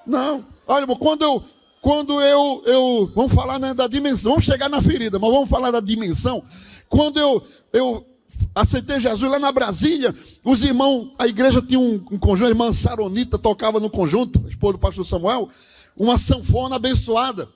Não. 0.06 0.46
Olha, 0.68 0.84
irmão, 0.84 0.96
quando 0.96 1.22
eu, 1.22 1.42
quando 1.80 2.20
eu, 2.20 2.62
eu 2.64 3.12
vamos 3.12 3.34
falar 3.34 3.58
né, 3.58 3.74
da 3.74 3.88
dimensão, 3.88 4.30
vamos 4.30 4.44
chegar 4.44 4.68
na 4.68 4.80
ferida, 4.80 5.18
mas 5.18 5.30
vamos 5.32 5.50
falar 5.50 5.72
da 5.72 5.80
dimensão. 5.80 6.44
Quando 6.90 7.20
eu, 7.20 7.42
eu 7.72 8.04
aceitei 8.52 8.98
Jesus 8.98 9.30
lá 9.30 9.38
na 9.38 9.52
Brasília, 9.52 10.12
os 10.44 10.64
irmãos, 10.64 11.12
a 11.16 11.28
igreja 11.28 11.62
tinha 11.62 11.78
um, 11.78 12.04
um 12.10 12.18
conjunto, 12.18 12.46
a 12.46 12.50
irmã 12.50 12.72
Saronita 12.72 13.38
tocava 13.38 13.78
no 13.78 13.88
conjunto, 13.88 14.44
esposa 14.48 14.72
do 14.72 14.78
pastor 14.80 15.06
Samuel, 15.06 15.48
uma 15.96 16.18
sanfona 16.18 16.74
abençoada. 16.74 17.48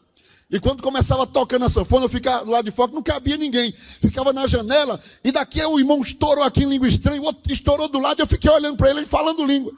E 0.49 0.61
quando 0.61 0.85
começava 0.85 1.27
tocando 1.27 1.65
a 1.65 1.69
sanfona, 1.69 2.05
eu 2.05 2.09
ficava 2.09 2.49
lá 2.49 2.63
de 2.63 2.71
fora, 2.71 2.93
não 2.93 3.03
cabia 3.03 3.37
ninguém. 3.37 3.73
Ficava 3.73 4.33
na 4.33 4.47
janela, 4.47 5.01
e 5.25 5.33
daqui 5.33 5.61
o 5.65 5.81
irmão 5.81 6.01
estourou 6.01 6.45
aqui 6.45 6.63
em 6.63 6.69
língua 6.69 6.87
estranha, 6.87 7.21
o 7.21 7.25
outro 7.25 7.53
estourou 7.53 7.89
do 7.89 7.99
lado, 7.99 8.21
e 8.21 8.23
eu 8.23 8.27
fiquei 8.29 8.49
olhando 8.49 8.77
para 8.77 8.89
ele, 8.89 9.05
falando 9.05 9.45
língua. 9.45 9.73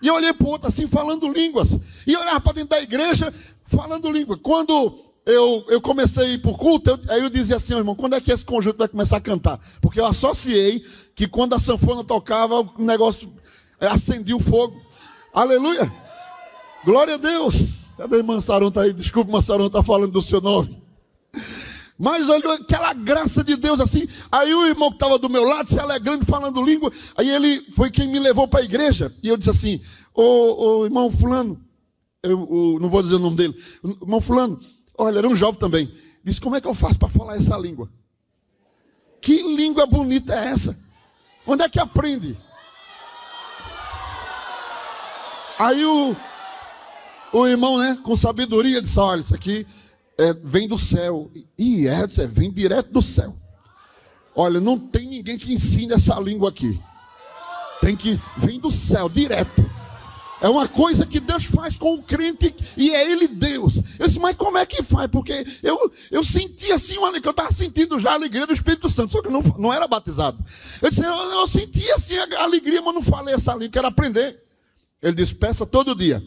E 0.00 0.06
eu 0.06 0.14
olhei 0.14 0.32
para 0.32 0.46
o 0.46 0.50
outro 0.50 0.68
assim, 0.68 0.86
falando 0.86 1.28
línguas. 1.32 1.76
E 2.06 2.12
eu 2.12 2.20
olhava 2.20 2.40
para 2.40 2.52
dentro 2.52 2.70
da 2.70 2.80
igreja, 2.80 3.34
falando 3.66 4.08
língua. 4.12 4.38
Quando 4.38 5.09
eu, 5.34 5.64
eu 5.68 5.80
comecei 5.80 6.36
o 6.36 6.54
culto, 6.54 6.90
eu, 6.90 7.00
aí 7.08 7.22
eu 7.22 7.30
dizia 7.30 7.56
assim, 7.56 7.74
irmão, 7.74 7.94
quando 7.94 8.14
é 8.14 8.20
que 8.20 8.32
esse 8.32 8.44
conjunto 8.44 8.78
vai 8.78 8.88
começar 8.88 9.16
a 9.16 9.20
cantar? 9.20 9.60
Porque 9.80 10.00
eu 10.00 10.06
associei 10.06 10.84
que 11.14 11.26
quando 11.26 11.54
a 11.54 11.58
sanfona 11.58 12.04
tocava, 12.04 12.60
o 12.60 12.72
negócio 12.78 13.32
é, 13.80 13.86
acendia 13.86 14.36
o 14.36 14.40
fogo. 14.40 14.80
Aleluia! 15.32 15.92
Glória 16.84 17.14
a 17.14 17.18
Deus! 17.18 17.80
Cadê 17.96 18.16
a 18.16 18.18
irmã 18.18 18.40
Sarão? 18.40 18.70
Tá 18.70 18.82
aí? 18.82 18.92
Desculpa, 18.92 19.30
irmã 19.30 19.40
Sarão, 19.40 19.66
está 19.66 19.82
falando 19.82 20.12
do 20.12 20.22
seu 20.22 20.40
nome. 20.40 20.82
Mas 21.98 22.30
olha 22.30 22.54
aquela 22.54 22.94
graça 22.94 23.44
de 23.44 23.56
Deus 23.56 23.78
assim. 23.78 24.08
Aí 24.32 24.54
o 24.54 24.66
irmão 24.66 24.88
que 24.88 24.96
estava 24.96 25.18
do 25.18 25.28
meu 25.28 25.44
lado, 25.44 25.68
se 25.68 25.78
alegrando, 25.78 26.24
falando 26.24 26.64
língua. 26.64 26.90
Aí 27.14 27.28
ele 27.28 27.60
foi 27.72 27.90
quem 27.90 28.08
me 28.08 28.18
levou 28.18 28.48
para 28.48 28.60
a 28.60 28.64
igreja. 28.64 29.12
E 29.22 29.28
eu 29.28 29.36
disse 29.36 29.50
assim: 29.50 29.80
Ô, 30.14 30.22
ô 30.78 30.84
irmão 30.86 31.10
Fulano, 31.10 31.60
eu, 32.22 32.30
eu, 32.30 32.78
não 32.80 32.88
vou 32.88 33.02
dizer 33.02 33.16
o 33.16 33.18
nome 33.18 33.36
dele. 33.36 33.54
Irmão 33.84 34.20
Fulano, 34.20 34.58
Olha, 35.02 35.16
era 35.16 35.28
um 35.28 35.34
jovem 35.34 35.58
também. 35.58 35.90
Disse: 36.22 36.38
Como 36.38 36.54
é 36.54 36.60
que 36.60 36.68
eu 36.68 36.74
faço 36.74 36.98
para 36.98 37.08
falar 37.08 37.36
essa 37.36 37.56
língua? 37.56 37.88
Que 39.18 39.42
língua 39.42 39.86
bonita 39.86 40.34
é 40.34 40.48
essa? 40.48 40.78
Onde 41.46 41.64
é 41.64 41.68
que 41.70 41.80
aprende? 41.80 42.36
Aí 45.58 45.82
o, 45.86 46.14
o 47.32 47.46
irmão, 47.46 47.78
né, 47.78 47.98
com 48.04 48.14
sabedoria, 48.14 48.82
disse: 48.82 48.98
Olha, 48.98 49.22
isso 49.22 49.34
aqui 49.34 49.66
é, 50.18 50.34
vem 50.34 50.68
do 50.68 50.78
céu. 50.78 51.30
E 51.58 51.88
é, 51.88 52.02
é, 52.02 52.26
vem 52.26 52.52
direto 52.52 52.92
do 52.92 53.00
céu. 53.00 53.34
Olha, 54.36 54.60
não 54.60 54.78
tem 54.78 55.06
ninguém 55.06 55.38
que 55.38 55.54
ensine 55.54 55.94
essa 55.94 56.20
língua 56.20 56.50
aqui. 56.50 56.78
Tem 57.80 57.96
que, 57.96 58.20
vem 58.36 58.60
do 58.60 58.70
céu, 58.70 59.08
direto. 59.08 59.64
É 60.40 60.48
uma 60.48 60.66
coisa 60.66 61.04
que 61.04 61.20
Deus 61.20 61.44
faz 61.44 61.76
com 61.76 61.94
o 61.94 62.02
crente 62.02 62.54
e 62.76 62.94
é 62.94 63.10
Ele 63.10 63.28
Deus. 63.28 63.76
Eu 63.98 64.06
disse, 64.06 64.18
mas 64.18 64.34
como 64.36 64.56
é 64.56 64.64
que 64.64 64.82
faz? 64.82 65.10
Porque 65.10 65.44
eu, 65.62 65.92
eu 66.10 66.24
senti 66.24 66.72
assim, 66.72 66.94
que 67.20 67.28
eu 67.28 67.30
estava 67.30 67.52
sentindo 67.52 68.00
já 68.00 68.12
a 68.12 68.14
alegria 68.14 68.46
do 68.46 68.52
Espírito 68.52 68.88
Santo, 68.88 69.12
só 69.12 69.20
que 69.20 69.28
eu 69.28 69.32
não, 69.32 69.42
não 69.58 69.72
era 69.72 69.86
batizado. 69.86 70.42
Eu 70.80 70.88
disse, 70.88 71.04
eu, 71.04 71.14
eu 71.14 71.46
senti 71.46 71.90
assim 71.92 72.14
a 72.16 72.42
alegria, 72.42 72.80
mas 72.80 72.94
não 72.94 73.02
falei 73.02 73.34
essa 73.34 73.52
língua, 73.52 73.68
quero 73.68 73.86
aprender. 73.88 74.42
Ele 75.02 75.14
disse, 75.14 75.34
peça 75.34 75.66
todo 75.66 75.94
dia. 75.94 76.20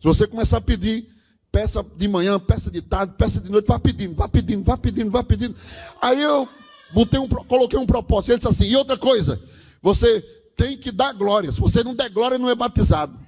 Se 0.00 0.04
você 0.04 0.26
começar 0.26 0.56
a 0.56 0.62
pedir, 0.62 1.06
peça 1.52 1.84
de 1.96 2.08
manhã, 2.08 2.38
peça 2.38 2.70
de 2.70 2.80
tarde, 2.80 3.12
peça 3.18 3.40
de 3.40 3.50
noite, 3.50 3.66
vá 3.66 3.78
pedindo, 3.78 4.14
vá 4.14 4.28
pedindo, 4.28 4.64
vá 4.64 4.76
pedindo, 4.78 5.10
vá 5.10 5.22
pedindo. 5.22 5.54
Aí 6.00 6.20
eu 6.22 6.48
botei 6.94 7.20
um, 7.20 7.28
coloquei 7.28 7.78
um 7.78 7.86
propósito. 7.86 8.30
Ele 8.32 8.38
disse 8.38 8.48
assim, 8.48 8.70
e 8.70 8.76
outra 8.76 8.96
coisa, 8.96 9.38
você 9.82 10.20
tem 10.56 10.78
que 10.78 10.90
dar 10.90 11.12
glória. 11.12 11.52
Se 11.52 11.60
você 11.60 11.84
não 11.84 11.94
der 11.94 12.08
glória, 12.08 12.38
não 12.38 12.48
é 12.48 12.54
batizado. 12.54 13.18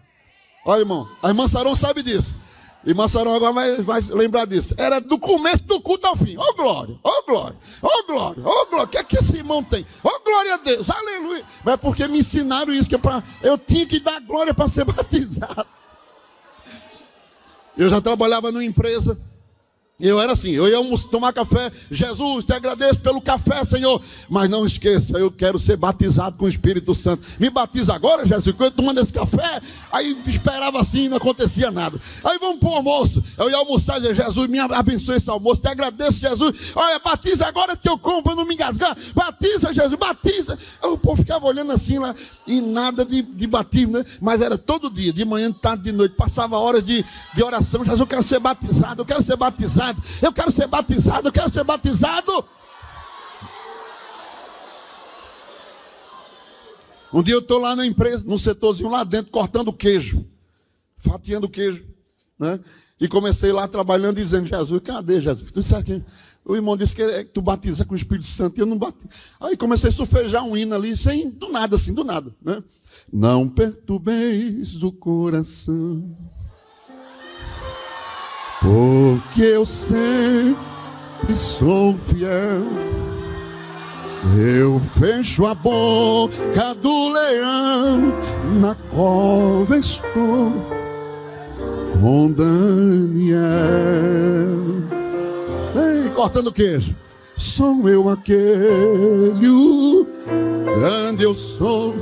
Olha, 0.64 0.80
irmão, 0.80 1.08
a 1.22 1.28
irmã 1.28 1.46
sabe 1.46 2.02
disso. 2.02 2.36
Irmã 2.84 3.06
Sarão 3.06 3.34
agora 3.34 3.52
vai, 3.52 3.76
vai 3.76 4.00
lembrar 4.10 4.44
disso. 4.44 4.74
Era 4.76 5.00
do 5.00 5.18
começo 5.18 5.62
do 5.64 5.80
culto 5.80 6.06
ao 6.06 6.16
fim. 6.16 6.36
Ó 6.36 6.42
oh, 6.42 6.54
glória, 6.54 6.98
ó 7.02 7.10
oh, 7.10 7.22
glória, 7.26 7.56
ó 7.80 7.88
oh, 7.88 8.06
glória, 8.06 8.42
ó 8.44 8.64
glória. 8.66 8.84
O 8.84 8.88
que 8.88 8.98
é 8.98 9.04
que 9.04 9.16
esse 9.16 9.36
irmão 9.36 9.62
tem? 9.62 9.86
Ó 10.02 10.18
glória 10.24 10.54
a 10.54 10.56
Deus, 10.58 10.90
aleluia. 10.90 11.44
Mas 11.64 11.74
é 11.74 11.76
porque 11.76 12.08
me 12.08 12.18
ensinaram 12.18 12.72
isso, 12.72 12.88
que 12.88 12.96
é 12.96 12.98
pra, 12.98 13.22
eu 13.40 13.56
tinha 13.56 13.86
que 13.86 14.00
dar 14.00 14.20
glória 14.22 14.52
para 14.52 14.68
ser 14.68 14.84
batizado. 14.92 15.66
Eu 17.76 17.88
já 17.88 18.00
trabalhava 18.00 18.50
numa 18.50 18.64
empresa 18.64 19.18
eu 20.08 20.20
era 20.20 20.32
assim, 20.32 20.50
eu 20.50 20.66
ia 20.68 20.98
tomar 21.08 21.32
café, 21.32 21.70
Jesus, 21.88 22.44
te 22.44 22.52
agradeço 22.52 22.98
pelo 22.98 23.20
café, 23.20 23.64
Senhor. 23.64 24.02
Mas 24.28 24.50
não 24.50 24.66
esqueça, 24.66 25.16
eu 25.16 25.30
quero 25.30 25.60
ser 25.60 25.76
batizado 25.76 26.36
com 26.36 26.46
o 26.46 26.48
Espírito 26.48 26.92
Santo. 26.92 27.24
Me 27.38 27.48
batiza 27.48 27.94
agora, 27.94 28.26
Jesus, 28.26 28.54
quando 28.56 28.64
eu 28.64 28.70
tomando 28.72 29.00
esse 29.00 29.12
café, 29.12 29.60
aí 29.92 30.16
esperava 30.26 30.80
assim, 30.80 31.08
não 31.08 31.18
acontecia 31.18 31.70
nada. 31.70 32.00
Aí 32.24 32.36
vamos 32.38 32.58
para 32.58 32.70
o 32.70 32.74
almoço. 32.74 33.22
Eu 33.38 33.48
ia 33.48 33.56
almoçar, 33.56 34.00
Jesus, 34.00 34.48
me 34.48 34.58
abençoe 34.58 35.18
esse 35.18 35.30
almoço, 35.30 35.62
te 35.62 35.68
agradeço, 35.68 36.18
Jesus. 36.18 36.72
Olha, 36.74 36.98
batiza 36.98 37.46
agora 37.46 37.76
que 37.76 37.88
eu 37.88 37.96
como 37.96 38.24
para 38.24 38.34
não 38.34 38.44
me 38.44 38.54
engasgar. 38.54 38.96
Batiza, 39.14 39.72
Jesus, 39.72 39.94
batiza. 39.94 40.58
Aí 40.82 40.90
o 40.90 40.98
povo 40.98 41.18
ficava 41.18 41.46
olhando 41.46 41.70
assim 41.70 41.98
lá, 41.98 42.12
e 42.44 42.60
nada 42.60 43.04
de, 43.04 43.22
de 43.22 43.46
batismo, 43.46 43.98
né? 43.98 44.04
Mas 44.20 44.42
era 44.42 44.58
todo 44.58 44.90
dia, 44.90 45.12
de 45.12 45.24
manhã, 45.24 45.48
de 45.50 45.58
tarde, 45.58 45.84
de 45.84 45.92
noite. 45.92 46.16
Passava 46.16 46.58
horas 46.58 46.84
de, 46.84 47.04
de 47.34 47.42
oração. 47.42 47.84
Jesus, 47.84 48.00
eu 48.00 48.06
quero 48.06 48.22
ser 48.22 48.40
batizado, 48.40 49.02
eu 49.02 49.06
quero 49.06 49.22
ser 49.22 49.36
batizado 49.36 49.91
batizado. 49.92 50.26
Eu 50.26 50.32
quero 50.32 50.50
ser 50.50 50.66
batizado, 50.66 51.28
eu 51.28 51.32
quero 51.32 51.52
ser 51.52 51.64
batizado. 51.64 52.44
Um 57.12 57.22
dia 57.22 57.34
eu 57.34 57.40
estou 57.40 57.58
lá 57.58 57.76
na 57.76 57.84
empresa, 57.84 58.24
num 58.26 58.38
setorzinho 58.38 58.88
lá 58.88 59.04
dentro, 59.04 59.30
cortando 59.30 59.72
queijo, 59.72 60.24
fatiando 60.96 61.48
queijo, 61.48 61.84
né? 62.38 62.58
E 62.98 63.06
comecei 63.06 63.52
lá 63.52 63.68
trabalhando, 63.68 64.16
dizendo: 64.16 64.46
Jesus, 64.46 64.80
cadê 64.82 65.20
Jesus? 65.20 65.50
Tu 65.50 65.62
sabe 65.62 65.84
que 65.84 66.04
o 66.44 66.56
irmão 66.56 66.76
disse 66.76 66.94
que 66.94 67.02
é 67.02 67.24
tu 67.24 67.42
batiza 67.42 67.84
com 67.84 67.92
o 67.92 67.96
Espírito 67.96 68.26
Santo, 68.26 68.58
e 68.58 68.60
eu 68.62 68.66
não 68.66 68.78
bati. 68.78 69.06
Aí 69.40 69.56
comecei 69.56 69.90
a 69.90 69.92
sufejar 69.92 70.42
um 70.44 70.56
hino 70.56 70.74
ali, 70.74 70.96
sem 70.96 71.30
do 71.30 71.50
nada, 71.50 71.76
assim, 71.76 71.92
do 71.92 72.02
nada, 72.02 72.34
né? 72.40 72.62
Não 73.12 73.48
perturbeis 73.48 74.82
o 74.82 74.90
coração 74.90 76.16
porque 78.62 79.42
eu 79.42 79.66
sempre 79.66 80.56
sou 81.36 81.98
fiel. 81.98 82.62
Eu 84.38 84.80
fecho 84.80 85.44
a 85.46 85.54
boca 85.54 86.74
do 86.80 87.08
leão, 87.08 88.14
na 88.60 88.76
cova 88.88 89.76
estou 89.76 90.52
com 92.00 92.30
Daniel. 92.30 93.40
Ei, 95.74 96.08
cortando 96.10 96.52
queijo. 96.52 96.94
Sou 97.36 97.88
eu 97.88 98.08
aquele, 98.08 99.48
o 99.48 100.06
grande 100.76 101.24
eu 101.24 101.34
sou. 101.34 101.94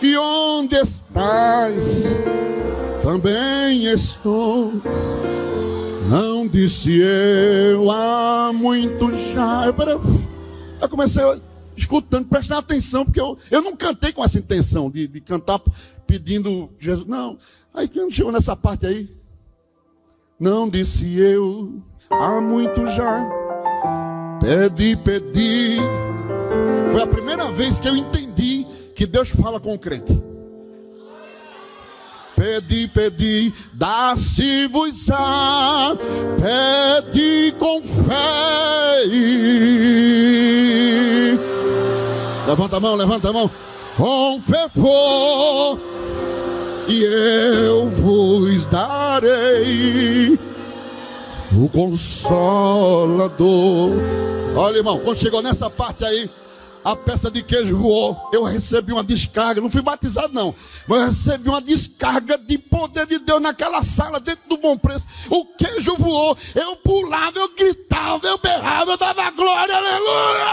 E 0.00 0.16
onde 0.16 0.76
estás? 0.76 2.04
Também 3.06 3.84
estou. 3.84 4.72
Não 6.10 6.48
disse 6.48 6.98
eu 7.00 7.88
há 7.88 8.52
muito 8.52 9.14
já. 9.32 9.66
Eu, 9.66 10.00
eu 10.80 10.88
comecei 10.88 11.22
escutando, 11.76 12.26
prestando 12.26 12.58
atenção, 12.58 13.04
porque 13.04 13.20
eu, 13.20 13.38
eu 13.48 13.62
não 13.62 13.76
cantei 13.76 14.12
com 14.12 14.24
essa 14.24 14.40
intenção 14.40 14.90
de, 14.90 15.06
de 15.06 15.20
cantar 15.20 15.60
pedindo 16.04 16.68
Jesus. 16.80 17.06
Não. 17.06 17.38
Aí 17.72 17.86
quando 17.86 18.12
chegou 18.12 18.32
nessa 18.32 18.56
parte 18.56 18.86
aí, 18.86 19.08
não 20.38 20.68
disse 20.68 21.16
eu 21.16 21.80
há 22.10 22.40
muito 22.40 22.88
já. 22.88 23.24
Pedi, 24.40 24.96
pedi. 24.96 25.76
Foi 26.90 27.02
a 27.02 27.06
primeira 27.06 27.52
vez 27.52 27.78
que 27.78 27.86
eu 27.86 27.94
entendi 27.94 28.66
que 28.96 29.06
Deus 29.06 29.28
fala 29.28 29.60
com 29.60 29.74
o 29.74 29.78
crente. 29.78 30.35
Pedi, 32.36 32.86
pedi, 32.88 33.52
dá-se-vos-á. 33.72 35.16
Pedi 36.36 37.52
com 37.58 37.82
fé. 37.82 39.02
Levanta 42.46 42.76
a 42.76 42.80
mão, 42.80 42.94
levanta 42.94 43.30
a 43.30 43.32
mão. 43.32 43.50
Com 43.96 44.40
fervor. 44.40 45.80
E 46.88 47.02
eu 47.02 47.88
vos 47.88 48.64
darei 48.66 50.38
o 51.52 51.68
consolador. 51.68 53.36
Olha, 54.54 54.76
irmão, 54.76 55.00
quando 55.00 55.18
chegou 55.18 55.42
nessa 55.42 55.68
parte 55.68 56.04
aí, 56.04 56.30
a 56.86 56.94
peça 56.94 57.28
de 57.28 57.42
queijo 57.42 57.76
voou. 57.76 58.30
Eu 58.32 58.44
recebi 58.44 58.92
uma 58.92 59.02
descarga, 59.02 59.60
não 59.60 59.68
fui 59.68 59.82
batizado 59.82 60.32
não, 60.32 60.54
mas 60.86 61.00
eu 61.00 61.06
recebi 61.06 61.48
uma 61.48 61.60
descarga 61.60 62.38
de 62.38 62.56
poder 62.56 63.06
de 63.06 63.18
Deus 63.18 63.42
naquela 63.42 63.82
sala, 63.82 64.20
dentro 64.20 64.48
do 64.48 64.56
bom 64.56 64.78
preço. 64.78 65.04
O 65.28 65.44
queijo 65.44 65.96
voou, 65.96 66.38
eu 66.54 66.76
pulava, 66.76 67.36
eu 67.40 67.48
gritava, 67.56 68.24
eu 68.28 68.38
berrava, 68.38 68.92
eu 68.92 68.96
dava 68.96 69.30
glória, 69.32 69.76
aleluia! 69.76 70.46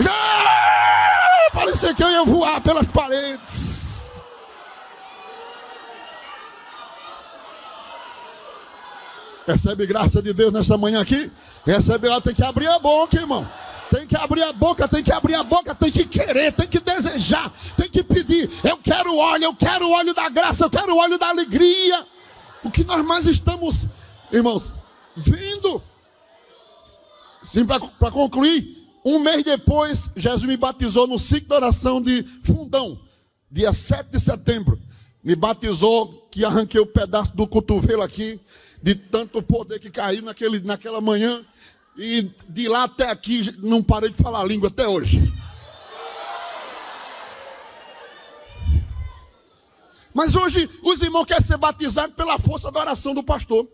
Já! 0.00 1.50
Parecia 1.52 1.92
que 1.92 2.02
eu 2.02 2.10
ia 2.10 2.24
voar 2.24 2.62
pelas 2.62 2.86
paredes. 2.86 4.22
Recebe 9.46 9.86
graça 9.86 10.22
de 10.22 10.32
Deus 10.32 10.50
nesta 10.50 10.78
manhã 10.78 11.02
aqui? 11.02 11.30
Recebe, 11.66 12.06
ela 12.06 12.22
tem 12.22 12.34
que 12.34 12.42
abrir 12.42 12.68
a 12.68 12.78
boca, 12.78 13.16
irmão. 13.16 13.46
Tem 13.92 14.06
que 14.06 14.16
abrir 14.16 14.42
a 14.42 14.54
boca, 14.54 14.88
tem 14.88 15.02
que 15.02 15.12
abrir 15.12 15.34
a 15.34 15.42
boca, 15.42 15.74
tem 15.74 15.92
que 15.92 16.06
querer, 16.06 16.50
tem 16.50 16.66
que 16.66 16.80
desejar, 16.80 17.52
tem 17.76 17.90
que 17.90 18.02
pedir. 18.02 18.48
Eu 18.64 18.78
quero 18.78 19.14
óleo, 19.18 19.44
eu 19.44 19.54
quero 19.54 19.86
óleo 19.90 20.14
da 20.14 20.30
graça, 20.30 20.64
eu 20.64 20.70
quero 20.70 20.96
óleo 20.96 21.18
da 21.18 21.28
alegria. 21.28 22.06
O 22.64 22.70
que 22.70 22.84
nós 22.84 23.04
mais 23.04 23.26
estamos, 23.26 23.86
irmãos, 24.32 24.74
vindo. 25.14 25.82
Sim, 27.44 27.66
para 27.66 28.10
concluir, 28.10 28.88
um 29.04 29.18
mês 29.18 29.44
depois, 29.44 30.08
Jesus 30.16 30.48
me 30.48 30.56
batizou 30.56 31.06
no 31.06 31.18
ciclo 31.18 31.48
de 31.48 31.54
oração 31.54 32.00
de 32.00 32.22
Fundão, 32.44 32.98
dia 33.50 33.74
7 33.74 34.10
de 34.10 34.18
setembro. 34.18 34.80
Me 35.22 35.36
batizou, 35.36 36.28
que 36.30 36.46
arranquei 36.46 36.80
o 36.80 36.84
um 36.84 36.86
pedaço 36.86 37.36
do 37.36 37.46
cotovelo 37.46 38.00
aqui, 38.00 38.40
de 38.82 38.94
tanto 38.94 39.42
poder 39.42 39.78
que 39.80 39.90
caiu 39.90 40.22
naquele, 40.22 40.60
naquela 40.60 41.02
manhã. 41.02 41.44
E 41.96 42.30
de 42.48 42.68
lá 42.68 42.84
até 42.84 43.10
aqui 43.10 43.54
não 43.58 43.82
parei 43.82 44.10
de 44.10 44.16
falar 44.16 44.44
língua 44.44 44.68
até 44.68 44.88
hoje. 44.88 45.32
Mas 50.14 50.34
hoje 50.34 50.68
os 50.82 51.00
irmãos 51.00 51.24
querem 51.24 51.42
ser 51.42 51.56
batizados 51.56 52.14
pela 52.14 52.38
força 52.38 52.70
da 52.70 52.80
oração 52.80 53.14
do 53.14 53.22
pastor. 53.22 53.66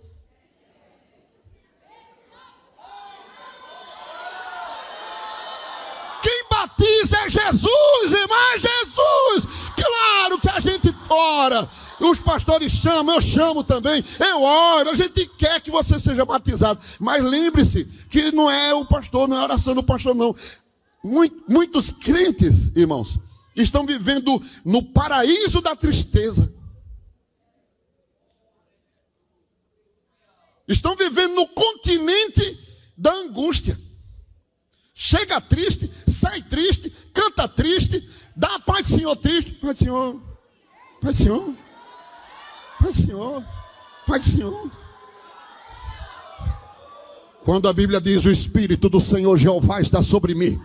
Quem 6.23 6.45
batiza 6.51 7.19
é 7.19 7.29
Jesus, 7.29 8.13
irmão, 8.13 8.39
é 8.55 8.59
Jesus. 8.59 9.58
Claro 9.99 10.39
que 10.39 10.49
a 10.49 10.61
gente 10.61 10.95
ora. 11.09 11.69
Os 12.01 12.21
pastores 12.21 12.71
chamam, 12.71 13.17
eu 13.17 13.21
chamo 13.21 13.65
também, 13.65 14.05
eu 14.21 14.43
oro, 14.43 14.91
a 14.91 14.95
gente 14.95 15.27
quer 15.27 15.61
que 15.61 15.71
você 15.71 15.99
seja 15.99 16.25
batizado. 16.25 16.81
Mas 17.01 17.25
lembre-se 17.25 17.85
que 18.09 18.31
não 18.31 18.49
é 18.49 18.73
o 18.73 18.85
pastor, 18.85 19.27
não 19.27 19.37
é 19.37 19.41
a 19.41 19.45
oração 19.45 19.75
do 19.75 19.83
pastor, 19.83 20.15
não. 20.15 20.35
Muitos 21.49 21.91
crentes, 21.91 22.71
irmãos, 22.77 23.19
estão 23.57 23.85
vivendo 23.85 24.41
no 24.65 24.83
paraíso 24.83 25.61
da 25.61 25.75
tristeza. 25.75 26.53
Estão 30.69 30.95
vivendo 30.95 31.35
no 31.35 31.49
continente 31.49 32.59
da 32.97 33.13
angústia. 33.13 33.79
Chega 34.95 35.41
triste, 35.41 35.91
sai 36.07 36.43
triste, 36.43 36.91
canta 37.13 37.49
triste, 37.49 38.01
dá 38.39 38.55
a 38.55 38.61
paz 38.61 38.89
do 38.89 38.97
Senhor 38.97 39.17
triste. 39.17 39.51
Pai 39.53 39.73
do 39.75 39.79
Senhor, 39.79 40.21
Pai 41.03 41.13
do 41.13 41.17
Senhor, 41.19 41.55
Pai 42.81 42.93
do 42.93 42.97
Senhor, 42.97 43.45
Pai 44.07 44.19
do 44.21 44.25
Senhor. 44.25 44.71
Quando 47.45 47.69
a 47.69 47.73
Bíblia 47.73 48.01
diz: 48.01 48.25
O 48.25 48.31
Espírito 48.31 48.89
do 48.89 49.01
Senhor 49.01 49.37
Jeová 49.37 49.81
está 49.81 50.03
sobre 50.03 50.35
mim 50.35 50.61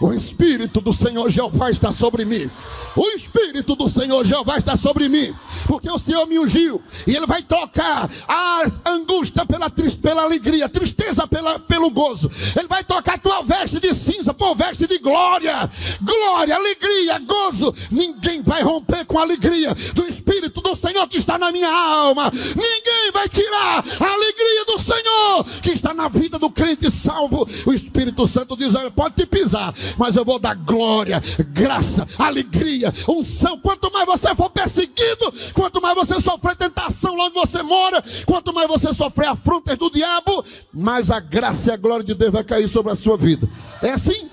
o 0.00 0.12
Espírito 0.12 0.80
do 0.80 0.92
Senhor 0.92 1.30
Jeová 1.30 1.70
está 1.70 1.92
sobre 1.92 2.24
mim. 2.24 2.50
O 2.96 3.08
Espírito 3.10 3.76
do 3.76 3.88
Senhor 3.88 4.24
Jeová 4.24 4.58
está 4.58 4.76
sobre 4.76 5.08
mim. 5.08 5.34
Porque 5.66 5.90
o 5.90 5.98
Senhor 5.98 6.26
me 6.26 6.38
ungiu. 6.38 6.82
E 7.06 7.14
Ele 7.14 7.26
vai 7.26 7.42
trocar 7.42 8.10
a 8.26 8.62
angústia 8.86 9.46
pela, 9.46 9.70
pela 9.70 10.22
alegria, 10.22 10.68
tristeza 10.68 11.26
pela, 11.26 11.58
pelo 11.58 11.90
gozo. 11.90 12.30
Ele 12.58 12.68
vai 12.68 12.82
trocar 12.82 13.18
tua 13.18 13.42
veste 13.42 13.78
de 13.78 13.94
cinza 13.94 14.34
por 14.34 14.54
veste 14.56 14.86
de 14.86 14.98
glória. 14.98 15.68
Glória, 16.00 16.56
alegria, 16.56 17.18
gozo. 17.20 17.74
Ninguém 17.90 18.42
vai 18.42 18.62
romper 18.62 19.04
com 19.04 19.18
a 19.18 19.22
alegria 19.22 19.74
do 19.94 20.06
Espírito 20.06 20.60
do 20.60 20.74
Senhor 20.74 21.06
que 21.08 21.16
está 21.16 21.38
na 21.38 21.52
minha 21.52 21.70
alma. 21.70 22.30
Ninguém 22.30 23.12
vai 23.12 23.28
tirar 23.28 23.84
a 24.00 24.12
alegria 24.12 24.64
do 24.66 24.78
Senhor 24.78 25.44
que 25.62 25.70
está 25.70 25.94
na 25.94 26.08
vida 26.08 26.38
do 26.38 26.50
crente 26.50 26.90
salvo. 26.90 27.46
O 27.66 27.72
Espírito 27.72 28.26
Santo 28.26 28.56
diz: 28.56 28.72
pode 28.94 29.14
te 29.14 29.26
pisar, 29.26 29.72
mas 29.96 30.16
eu 30.16 30.24
vou 30.24 30.38
dar 30.38 30.54
glória, 30.54 31.22
graça, 31.48 32.06
alegria, 32.18 32.92
unção. 33.08 33.58
Quanto 33.58 33.90
mais 33.92 34.06
você 34.06 34.34
for 34.34 34.50
perseguido, 34.50 35.32
quanto 35.52 35.80
mais 35.80 35.94
você 35.94 36.20
sofrer 36.20 36.56
tentação 36.56 37.16
lá 37.16 37.24
onde 37.24 37.34
você 37.34 37.62
mora, 37.62 38.02
quanto 38.26 38.52
mais 38.52 38.68
você 38.68 38.92
sofrer 38.92 39.28
afrontas 39.28 39.76
do 39.76 39.90
diabo, 39.90 40.44
mais 40.72 41.10
a 41.10 41.20
graça 41.20 41.70
e 41.70 41.72
a 41.72 41.76
glória 41.76 42.04
de 42.04 42.14
Deus 42.14 42.32
vai 42.32 42.44
cair 42.44 42.68
sobre 42.68 42.92
a 42.92 42.96
sua 42.96 43.16
vida. 43.16 43.48
É 43.82 43.90
assim? 43.90 44.28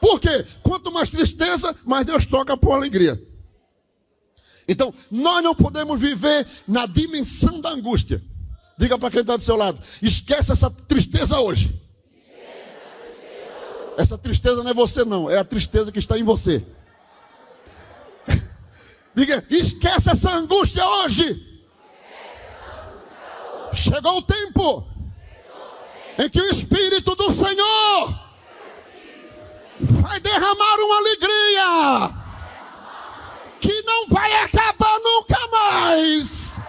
Por 0.00 0.20
quê? 0.20 0.44
Quanto 0.62 0.92
mais 0.92 1.08
tristeza, 1.08 1.74
mais 1.84 2.06
Deus 2.06 2.24
toca 2.24 2.56
por 2.56 2.72
alegria. 2.72 3.20
Então, 4.68 4.92
nós 5.10 5.42
não 5.42 5.54
podemos 5.54 5.98
viver 5.98 6.46
na 6.66 6.86
dimensão 6.86 7.60
da 7.60 7.70
angústia. 7.70 8.22
Diga 8.78 8.98
para 8.98 9.10
quem 9.10 9.22
está 9.22 9.36
do 9.36 9.42
seu 9.42 9.56
lado: 9.56 9.78
esquece 10.02 10.52
essa 10.52 10.70
tristeza 10.70 11.40
hoje. 11.40 11.87
Essa 13.98 14.16
tristeza 14.16 14.62
não 14.62 14.70
é 14.70 14.74
você, 14.74 15.04
não, 15.04 15.28
é 15.28 15.38
a 15.38 15.44
tristeza 15.44 15.90
que 15.90 15.98
está 15.98 16.16
em 16.16 16.22
você. 16.22 16.64
Diga, 19.12 19.44
esquece 19.50 20.08
essa 20.08 20.30
angústia 20.30 20.86
hoje. 20.86 21.66
Chegou 23.74 24.18
o 24.18 24.22
tempo 24.22 24.86
em 26.16 26.28
que 26.30 26.40
o 26.40 26.48
Espírito 26.48 27.16
do 27.16 27.32
Senhor 27.32 28.20
vai 29.80 30.20
derramar 30.20 30.76
uma 30.76 30.96
alegria 30.98 32.14
que 33.60 33.82
não 33.82 34.06
vai 34.10 34.32
acabar 34.44 34.98
nunca 35.00 35.48
mais. 35.48 36.60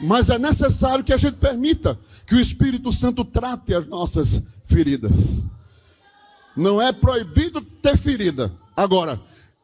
Mas 0.00 0.30
é 0.30 0.38
necessário 0.38 1.02
que 1.02 1.12
a 1.12 1.16
gente 1.16 1.36
permita 1.36 1.98
que 2.26 2.34
o 2.34 2.40
Espírito 2.40 2.92
Santo 2.92 3.24
trate 3.24 3.74
as 3.74 3.86
nossas 3.86 4.42
feridas. 4.64 5.10
Não 6.56 6.80
é 6.80 6.92
proibido 6.92 7.60
ter 7.60 7.96
ferida. 7.96 8.52
Agora, 8.76 9.20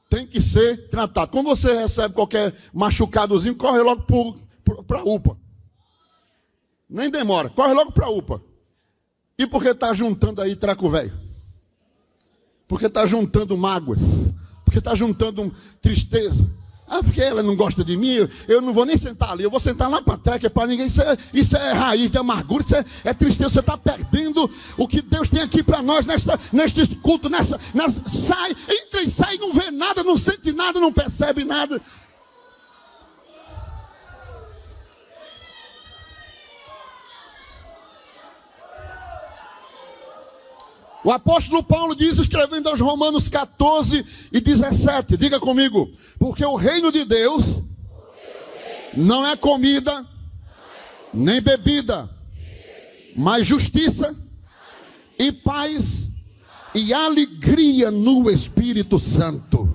tem 0.09 0.27
que 0.27 0.41
ser 0.41 0.89
tratado. 0.89 1.31
Quando 1.31 1.47
você 1.47 1.73
recebe 1.73 2.15
qualquer 2.15 2.55
machucadozinho, 2.73 3.55
corre 3.55 3.81
logo 3.81 4.05
para 4.87 5.01
a 5.01 5.05
UPA. 5.05 5.37
Nem 6.89 7.11
demora, 7.11 7.49
corre 7.49 7.73
logo 7.73 7.93
para 7.93 8.07
a 8.07 8.11
UPA. 8.11 8.41
E 9.39 9.47
por 9.47 9.63
que 9.63 9.69
está 9.69 9.93
juntando 9.95 10.41
aí 10.41 10.55
traco 10.55 10.91
velho? 10.91 11.13
Porque 12.67 12.87
está 12.87 13.07
juntando 13.07 13.57
mágoas. 13.57 13.99
Porque 14.65 14.79
está 14.79 14.95
juntando 14.95 15.53
tristeza 15.81 16.45
ah, 16.87 17.03
porque 17.03 17.23
ela 17.23 17.43
não 17.43 17.57
gosta 17.57 17.83
de 17.83 17.97
mim, 17.97 18.29
eu 18.47 18.61
não 18.61 18.73
vou 18.73 18.85
nem 18.85 18.99
sentar 18.99 19.31
ali, 19.31 19.43
eu 19.43 19.51
vou 19.51 19.59
sentar 19.59 19.91
lá 19.91 20.03
para 20.03 20.19
trás, 20.19 20.39
que 20.39 20.47
é 20.47 20.51
para 20.51 20.67
ninguém. 20.67 20.87
Isso 20.87 21.01
é, 21.01 21.17
isso 21.33 21.57
é 21.57 21.73
raiz 21.73 22.11
de 22.11 22.19
amargura, 22.19 22.63
isso 22.63 22.77
é, 22.77 22.85
é 23.05 23.15
tristeza. 23.15 23.49
Você 23.49 23.61
está 23.61 23.77
perdendo 23.77 24.51
o 24.77 24.87
que 24.87 25.01
Deus 25.01 25.29
tem 25.29 25.43
aqui 25.43 25.63
para 25.63 25.83
nós 25.83 26.05
nesta, 26.05 26.39
neste 26.53 26.87
culto, 26.97 27.31
nessa, 27.31 27.59
nessa, 27.73 28.03
sai, 28.07 28.55
entra 28.69 29.03
e 29.03 29.09
sai, 29.09 29.39
não 29.39 29.53
vê 29.53 29.71
nada, 29.71 30.03
não 30.03 30.19
sente 30.19 30.53
nada, 30.53 30.79
não 30.79 30.93
percebe 30.93 31.45
nada. 31.45 31.81
O 41.05 41.13
apóstolo 41.13 41.63
Paulo 41.63 41.95
diz, 41.95 42.17
escrevendo 42.17 42.71
aos 42.71 42.81
Romanos 42.81 43.29
14 43.29 44.05
e 44.33 44.41
17, 44.41 45.19
diga 45.19 45.39
comigo, 45.39 45.93
porque 46.19 46.43
o 46.43 46.57
reino 46.57 46.91
de 46.91 47.05
Deus 47.05 47.59
não 48.97 49.27
é 49.27 49.37
comida, 49.37 50.05
nem 51.13 51.43
bebida, 51.43 52.09
mas 53.15 53.47
justiça 53.47 54.17
e 55.19 55.31
paz 55.31 56.09
e 56.75 56.95
alegria 56.95 57.91
no 57.91 58.31
Espírito 58.31 58.99
Santo. 58.99 59.73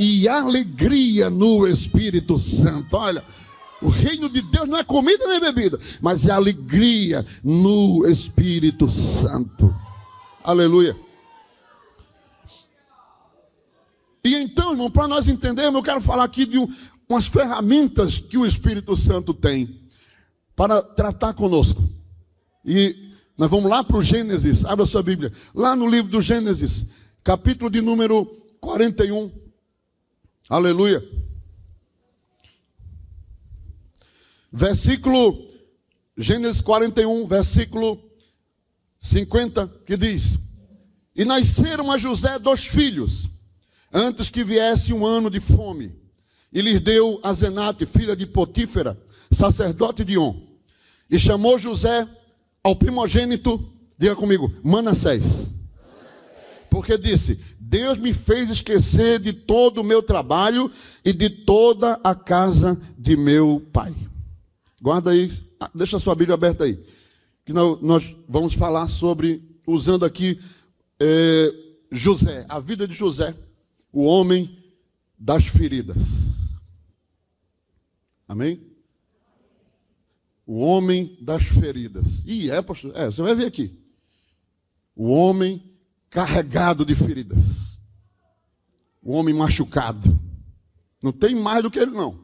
E 0.00 0.26
alegria 0.26 1.28
no 1.28 1.68
Espírito 1.68 2.38
Santo. 2.38 2.96
Olha, 2.96 3.22
o 3.84 3.90
reino 3.90 4.30
de 4.30 4.40
Deus 4.40 4.66
não 4.66 4.78
é 4.78 4.82
comida 4.82 5.26
nem 5.28 5.40
bebida, 5.40 5.78
mas 6.00 6.24
é 6.24 6.32
alegria 6.32 7.24
no 7.42 8.08
Espírito 8.08 8.88
Santo. 8.88 9.74
Aleluia. 10.42 10.96
E 14.24 14.36
então, 14.36 14.70
irmão, 14.70 14.90
para 14.90 15.06
nós 15.06 15.28
entendermos, 15.28 15.74
eu 15.74 15.82
quero 15.82 16.00
falar 16.00 16.24
aqui 16.24 16.46
de 16.46 16.58
um, 16.58 16.66
umas 17.06 17.26
ferramentas 17.26 18.18
que 18.18 18.38
o 18.38 18.46
Espírito 18.46 18.96
Santo 18.96 19.34
tem 19.34 19.86
para 20.56 20.80
tratar 20.80 21.34
conosco. 21.34 21.86
E 22.64 23.12
nós 23.36 23.50
vamos 23.50 23.68
lá 23.68 23.84
para 23.84 23.98
o 23.98 24.02
Gênesis, 24.02 24.64
abra 24.64 24.86
sua 24.86 25.02
Bíblia, 25.02 25.30
lá 25.54 25.76
no 25.76 25.86
livro 25.86 26.10
do 26.10 26.22
Gênesis, 26.22 26.86
capítulo 27.22 27.68
de 27.68 27.82
número 27.82 28.24
41. 28.62 29.30
Aleluia. 30.48 31.04
Versículo, 34.56 35.48
Gênesis 36.16 36.60
41, 36.60 37.26
versículo 37.26 38.00
50, 39.00 39.66
que 39.84 39.96
diz: 39.96 40.38
E 41.16 41.24
nasceram 41.24 41.90
a 41.90 41.98
José 41.98 42.38
dois 42.38 42.64
filhos, 42.64 43.28
antes 43.92 44.30
que 44.30 44.44
viesse 44.44 44.92
um 44.92 45.04
ano 45.04 45.28
de 45.28 45.40
fome, 45.40 45.92
e 46.52 46.60
lhes 46.60 46.80
deu 46.80 47.18
a 47.24 47.32
Zenate, 47.32 47.84
filha 47.84 48.14
de 48.14 48.26
Potífera, 48.26 48.96
sacerdote 49.32 50.04
de 50.04 50.16
On, 50.16 50.40
e 51.10 51.18
chamou 51.18 51.58
José 51.58 52.06
ao 52.62 52.76
primogênito, 52.76 53.60
diga 53.98 54.14
comigo, 54.14 54.54
Manassés. 54.62 55.24
Porque 56.70 56.96
disse: 56.96 57.40
Deus 57.58 57.98
me 57.98 58.12
fez 58.12 58.50
esquecer 58.50 59.18
de 59.18 59.32
todo 59.32 59.78
o 59.80 59.84
meu 59.84 60.00
trabalho 60.00 60.70
e 61.04 61.12
de 61.12 61.28
toda 61.28 61.98
a 62.04 62.14
casa 62.14 62.80
de 62.96 63.16
meu 63.16 63.60
pai. 63.72 63.92
Guarda 64.84 65.12
aí, 65.12 65.32
ah, 65.58 65.70
deixa 65.74 65.96
a 65.96 66.00
sua 66.00 66.14
Bíblia 66.14 66.34
aberta 66.34 66.64
aí. 66.64 66.78
Que 67.42 67.54
nós 67.54 68.14
vamos 68.28 68.52
falar 68.52 68.86
sobre, 68.86 69.42
usando 69.66 70.04
aqui 70.04 70.38
é, 71.00 71.54
José, 71.90 72.44
a 72.50 72.60
vida 72.60 72.86
de 72.86 72.92
José, 72.92 73.34
o 73.90 74.04
homem 74.04 74.62
das 75.18 75.46
feridas. 75.46 75.96
Amém? 78.28 78.60
O 80.46 80.58
homem 80.58 81.16
das 81.18 81.44
feridas. 81.44 82.22
E 82.26 82.50
é, 82.50 82.60
pastor, 82.60 82.92
é, 82.94 83.06
você 83.06 83.22
vai 83.22 83.34
ver 83.34 83.46
aqui. 83.46 83.74
O 84.94 85.10
homem 85.10 85.64
carregado 86.10 86.84
de 86.84 86.94
feridas. 86.94 87.78
O 89.02 89.12
homem 89.12 89.34
machucado. 89.34 90.20
Não 91.02 91.10
tem 91.10 91.34
mais 91.34 91.62
do 91.62 91.70
que 91.70 91.78
ele, 91.78 91.92
não 91.92 92.23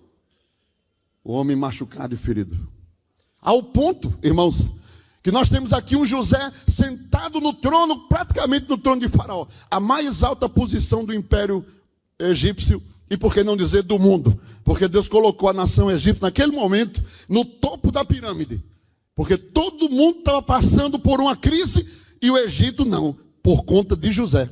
o 1.24 1.32
homem 1.32 1.56
machucado 1.56 2.14
e 2.14 2.16
ferido. 2.16 2.68
Ao 3.40 3.62
ponto, 3.62 4.12
irmãos, 4.22 4.64
Que 5.22 5.30
nós 5.30 5.50
temos 5.50 5.72
aqui 5.72 5.96
um 5.96 6.06
José 6.06 6.50
sentado 6.66 7.40
no 7.40 7.52
trono, 7.52 8.08
praticamente 8.08 8.68
no 8.68 8.78
trono 8.78 9.02
de 9.02 9.08
Faraó, 9.08 9.46
a 9.70 9.78
mais 9.78 10.22
alta 10.22 10.48
posição 10.48 11.04
do 11.04 11.12
império 11.12 11.64
egípcio 12.18 12.82
e 13.10 13.16
por 13.16 13.34
que 13.34 13.44
não 13.44 13.56
dizer 13.56 13.82
do 13.82 13.98
mundo? 13.98 14.40
Porque 14.64 14.88
Deus 14.88 15.08
colocou 15.08 15.48
a 15.48 15.52
nação 15.52 15.90
egípcia 15.90 16.26
naquele 16.26 16.52
momento 16.52 17.02
no 17.28 17.44
topo 17.44 17.92
da 17.92 18.04
pirâmide. 18.04 18.62
Porque 19.14 19.36
todo 19.36 19.90
mundo 19.90 20.20
estava 20.20 20.40
passando 20.40 20.98
por 20.98 21.20
uma 21.20 21.36
crise 21.36 21.86
e 22.22 22.30
o 22.30 22.38
Egito 22.38 22.84
não, 22.84 23.14
por 23.42 23.64
conta 23.64 23.94
de 23.94 24.10
José. 24.10 24.48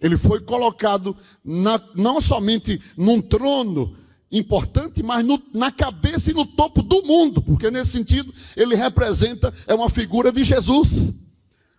Ele 0.00 0.18
foi 0.18 0.40
colocado 0.40 1.16
na, 1.44 1.80
não 1.94 2.20
somente 2.20 2.80
num 2.96 3.22
trono 3.22 3.96
importante, 4.30 5.02
mas 5.02 5.24
no, 5.24 5.40
na 5.52 5.70
cabeça 5.70 6.30
e 6.30 6.34
no 6.34 6.46
topo 6.46 6.82
do 6.82 7.02
mundo, 7.02 7.42
porque 7.42 7.70
nesse 7.70 7.92
sentido 7.92 8.32
ele 8.56 8.74
representa, 8.76 9.52
é 9.66 9.74
uma 9.74 9.90
figura 9.90 10.30
de 10.30 10.44
Jesus, 10.44 11.12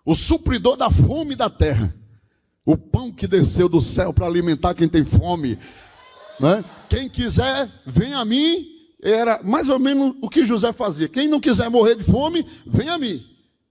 o 0.06 0.16
supridor 0.16 0.76
da 0.76 0.90
fome 0.90 1.36
da 1.36 1.50
terra, 1.50 1.94
o 2.66 2.78
pão 2.78 3.12
que 3.12 3.28
desceu 3.28 3.70
do 3.70 3.82
céu 3.82 4.14
para 4.14 4.26
alimentar 4.26 4.74
quem 4.74 4.88
tem 4.88 5.04
fome. 5.04 5.58
Né? 6.40 6.64
Quem 6.90 7.08
quiser, 7.10 7.70
vem 7.86 8.14
a 8.14 8.26
mim. 8.26 8.68
Era 9.04 9.42
mais 9.44 9.68
ou 9.68 9.80
menos 9.80 10.16
o 10.22 10.30
que 10.30 10.46
José 10.46 10.72
fazia. 10.72 11.08
Quem 11.08 11.28
não 11.28 11.40
quiser 11.40 11.70
morrer 11.70 11.96
de 11.96 12.04
fome, 12.04 12.46
vem 12.66 12.90
a 12.90 12.98
mim. 12.98 13.24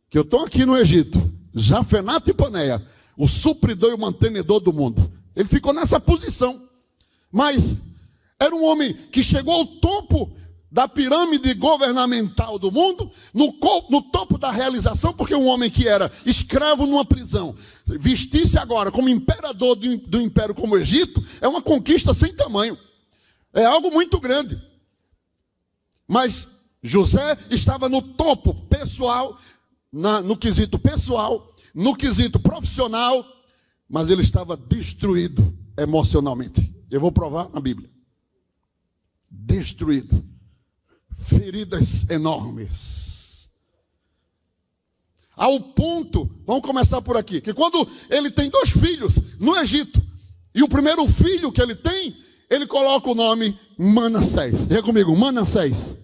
Que 0.08 0.18
eu 0.18 0.22
estou 0.22 0.44
aqui 0.44 0.64
no 0.64 0.76
Egito. 0.76 1.20
Jafenato 1.54 2.30
e 2.30 2.34
Paneia. 2.34 2.84
O 3.16 3.28
supridor 3.28 3.90
e 3.90 3.94
o 3.94 3.98
mantenedor 3.98 4.60
do 4.60 4.72
mundo. 4.72 5.10
Ele 5.36 5.48
ficou 5.48 5.72
nessa 5.72 6.00
posição. 6.00 6.60
Mas 7.30 7.78
era 8.40 8.56
um 8.56 8.64
homem 8.64 8.94
que 9.12 9.22
chegou 9.22 9.52
ao 9.52 9.66
topo 9.66 10.34
da 10.72 10.88
pirâmide 10.88 11.52
governamental 11.54 12.58
do 12.58 12.70
mundo, 12.72 13.10
no, 13.34 13.52
no, 13.90 14.02
topo 14.02 14.38
da 14.38 14.50
realização, 14.50 15.12
porque 15.12 15.34
um 15.34 15.46
homem 15.46 15.68
que 15.68 15.86
era 15.86 16.10
escravo 16.24 16.86
numa 16.86 17.04
prisão, 17.04 17.54
vestisse 17.84 18.56
agora 18.56 18.90
como 18.90 19.08
imperador 19.08 19.74
do, 19.74 19.98
do 19.98 20.20
império 20.20 20.54
como 20.54 20.74
o 20.74 20.78
Egito, 20.78 21.22
é 21.40 21.48
uma 21.48 21.60
conquista 21.60 22.14
sem 22.14 22.32
tamanho. 22.32 22.78
É 23.52 23.64
algo 23.64 23.90
muito 23.90 24.20
grande. 24.20 24.56
Mas 26.06 26.60
José 26.82 27.36
estava 27.50 27.88
no 27.88 28.00
topo 28.00 28.54
pessoal, 28.54 29.36
na, 29.92 30.20
no 30.22 30.36
quesito 30.36 30.78
pessoal, 30.78 31.52
no 31.74 31.96
quesito 31.96 32.38
profissional, 32.38 33.26
mas 33.88 34.08
ele 34.08 34.22
estava 34.22 34.56
destruído 34.56 35.52
emocionalmente. 35.76 36.72
Eu 36.88 37.00
vou 37.00 37.10
provar 37.10 37.48
na 37.50 37.60
Bíblia. 37.60 37.90
Destruído 39.30 40.30
feridas 41.20 42.08
enormes. 42.08 43.50
Ao 45.36 45.58
ponto, 45.60 46.30
vamos 46.46 46.62
começar 46.62 47.00
por 47.00 47.16
aqui, 47.16 47.40
que 47.40 47.54
quando 47.54 47.86
ele 48.10 48.30
tem 48.30 48.50
dois 48.50 48.70
filhos 48.70 49.14
no 49.38 49.56
Egito, 49.56 50.02
e 50.54 50.62
o 50.62 50.68
primeiro 50.68 51.06
filho 51.06 51.52
que 51.52 51.62
ele 51.62 51.74
tem, 51.74 52.14
ele 52.50 52.66
coloca 52.66 53.08
o 53.08 53.14
nome 53.14 53.56
Manassés. 53.78 54.66
Diga 54.66 54.82
comigo, 54.82 55.16
Manassés. 55.16 55.76
Manassés. 55.76 55.96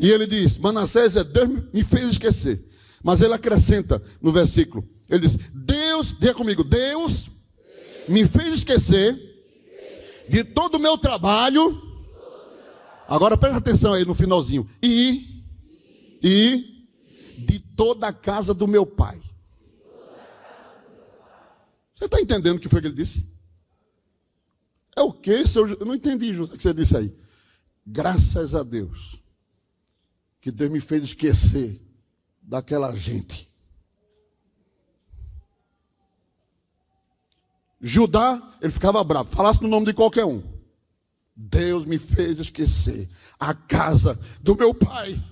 E 0.00 0.10
ele 0.10 0.26
diz: 0.26 0.56
Manassés 0.56 1.14
é 1.16 1.22
Deus 1.22 1.62
me 1.72 1.84
fez 1.84 2.04
esquecer. 2.10 2.64
Mas 3.02 3.20
ele 3.20 3.34
acrescenta 3.34 4.02
no 4.20 4.32
versículo: 4.32 4.88
ele 5.08 5.20
diz, 5.20 5.38
Deus, 5.54 6.14
diga 6.18 6.34
comigo, 6.34 6.64
Deus 6.64 7.26
me 8.08 8.26
fez 8.26 8.54
esquecer 8.54 9.14
de 10.28 10.42
todo 10.42 10.76
o 10.76 10.80
meu 10.80 10.96
trabalho 10.96 11.87
Agora 13.08 13.38
presta 13.38 13.56
atenção 13.56 13.94
aí 13.94 14.04
no 14.04 14.14
finalzinho. 14.14 14.68
E, 14.82 15.42
e 16.22 16.86
de 17.38 17.58
toda 17.58 18.06
a 18.06 18.12
casa 18.12 18.52
do 18.52 18.68
meu 18.68 18.84
pai. 18.84 19.18
Você 21.96 22.04
está 22.04 22.20
entendendo 22.20 22.58
o 22.58 22.60
que 22.60 22.68
foi 22.68 22.82
que 22.82 22.86
ele 22.88 22.94
disse? 22.94 23.26
É 24.94 25.00
o 25.00 25.10
que, 25.10 25.48
seu? 25.48 25.66
Eu 25.66 25.86
não 25.86 25.94
entendi 25.94 26.38
o 26.38 26.46
que 26.46 26.62
você 26.62 26.74
disse 26.74 26.96
aí. 26.96 27.16
Graças 27.86 28.54
a 28.54 28.62
Deus 28.62 29.18
que 30.40 30.52
Deus 30.52 30.70
me 30.70 30.80
fez 30.80 31.02
esquecer 31.02 31.80
daquela 32.42 32.94
gente. 32.94 33.48
Judá, 37.80 38.40
ele 38.60 38.72
ficava 38.72 39.02
bravo. 39.02 39.30
Falasse 39.34 39.62
no 39.62 39.68
nome 39.68 39.86
de 39.86 39.94
qualquer 39.94 40.26
um. 40.26 40.57
Deus 41.40 41.84
me 41.84 41.98
fez 41.98 42.40
esquecer 42.40 43.08
a 43.38 43.54
casa 43.54 44.18
do 44.42 44.56
meu 44.56 44.74
pai. 44.74 45.22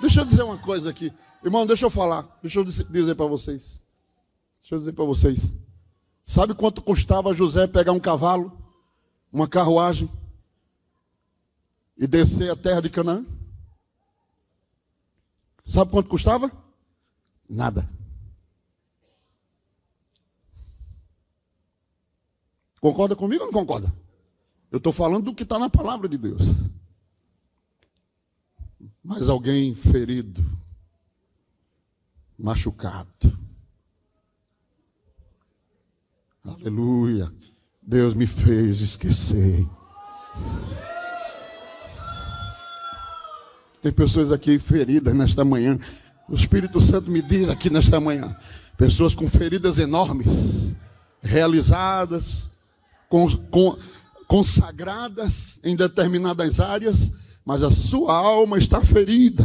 Deixa 0.00 0.20
eu 0.20 0.24
dizer 0.24 0.44
uma 0.44 0.58
coisa 0.58 0.90
aqui. 0.90 1.12
Irmão, 1.42 1.66
deixa 1.66 1.84
eu 1.84 1.90
falar. 1.90 2.22
Deixa 2.40 2.60
eu 2.60 2.64
dizer 2.64 3.16
para 3.16 3.26
vocês. 3.26 3.82
Deixa 4.60 4.76
eu 4.76 4.78
dizer 4.78 4.92
para 4.92 5.04
vocês. 5.04 5.52
Sabe 6.24 6.54
quanto 6.54 6.80
custava 6.80 7.34
José 7.34 7.66
pegar 7.66 7.90
um 7.90 7.98
cavalo, 7.98 8.56
uma 9.32 9.48
carruagem 9.48 10.08
e 11.98 12.06
descer 12.06 12.48
a 12.52 12.56
terra 12.56 12.80
de 12.80 12.90
Canaã? 12.90 13.26
Sabe 15.66 15.90
quanto 15.90 16.08
custava? 16.08 16.59
Nada. 17.50 17.84
Concorda 22.80 23.16
comigo 23.16 23.42
ou 23.42 23.46
não 23.48 23.52
concorda? 23.52 23.92
Eu 24.70 24.78
estou 24.78 24.92
falando 24.92 25.24
do 25.24 25.34
que 25.34 25.42
está 25.42 25.58
na 25.58 25.68
palavra 25.68 26.08
de 26.08 26.16
Deus. 26.16 26.42
Mas 29.02 29.28
alguém 29.28 29.74
ferido, 29.74 30.40
machucado. 32.38 33.36
Aleluia. 36.44 37.30
Deus 37.82 38.14
me 38.14 38.28
fez 38.28 38.80
esquecer. 38.80 39.68
Tem 43.82 43.92
pessoas 43.92 44.30
aqui 44.30 44.58
feridas 44.60 45.14
nesta 45.14 45.44
manhã. 45.44 45.76
O 46.30 46.36
Espírito 46.36 46.80
Santo 46.80 47.10
me 47.10 47.20
diz 47.20 47.48
aqui 47.48 47.68
nesta 47.68 47.98
manhã: 47.98 48.36
pessoas 48.76 49.16
com 49.16 49.28
feridas 49.28 49.80
enormes, 49.80 50.76
realizadas, 51.20 52.48
consagradas 54.28 55.58
em 55.64 55.74
determinadas 55.74 56.60
áreas, 56.60 57.10
mas 57.44 57.64
a 57.64 57.72
sua 57.72 58.14
alma 58.14 58.58
está 58.58 58.80
ferida. 58.80 59.44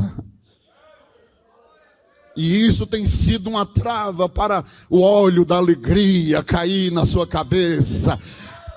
E 2.38 2.68
isso 2.68 2.86
tem 2.86 3.08
sido 3.08 3.50
uma 3.50 3.66
trava 3.66 4.30
para 4.30 4.64
o 4.88 5.02
óleo 5.02 5.44
da 5.44 5.56
alegria 5.56 6.44
cair 6.44 6.92
na 6.92 7.06
sua 7.06 7.26
cabeça, 7.26 8.20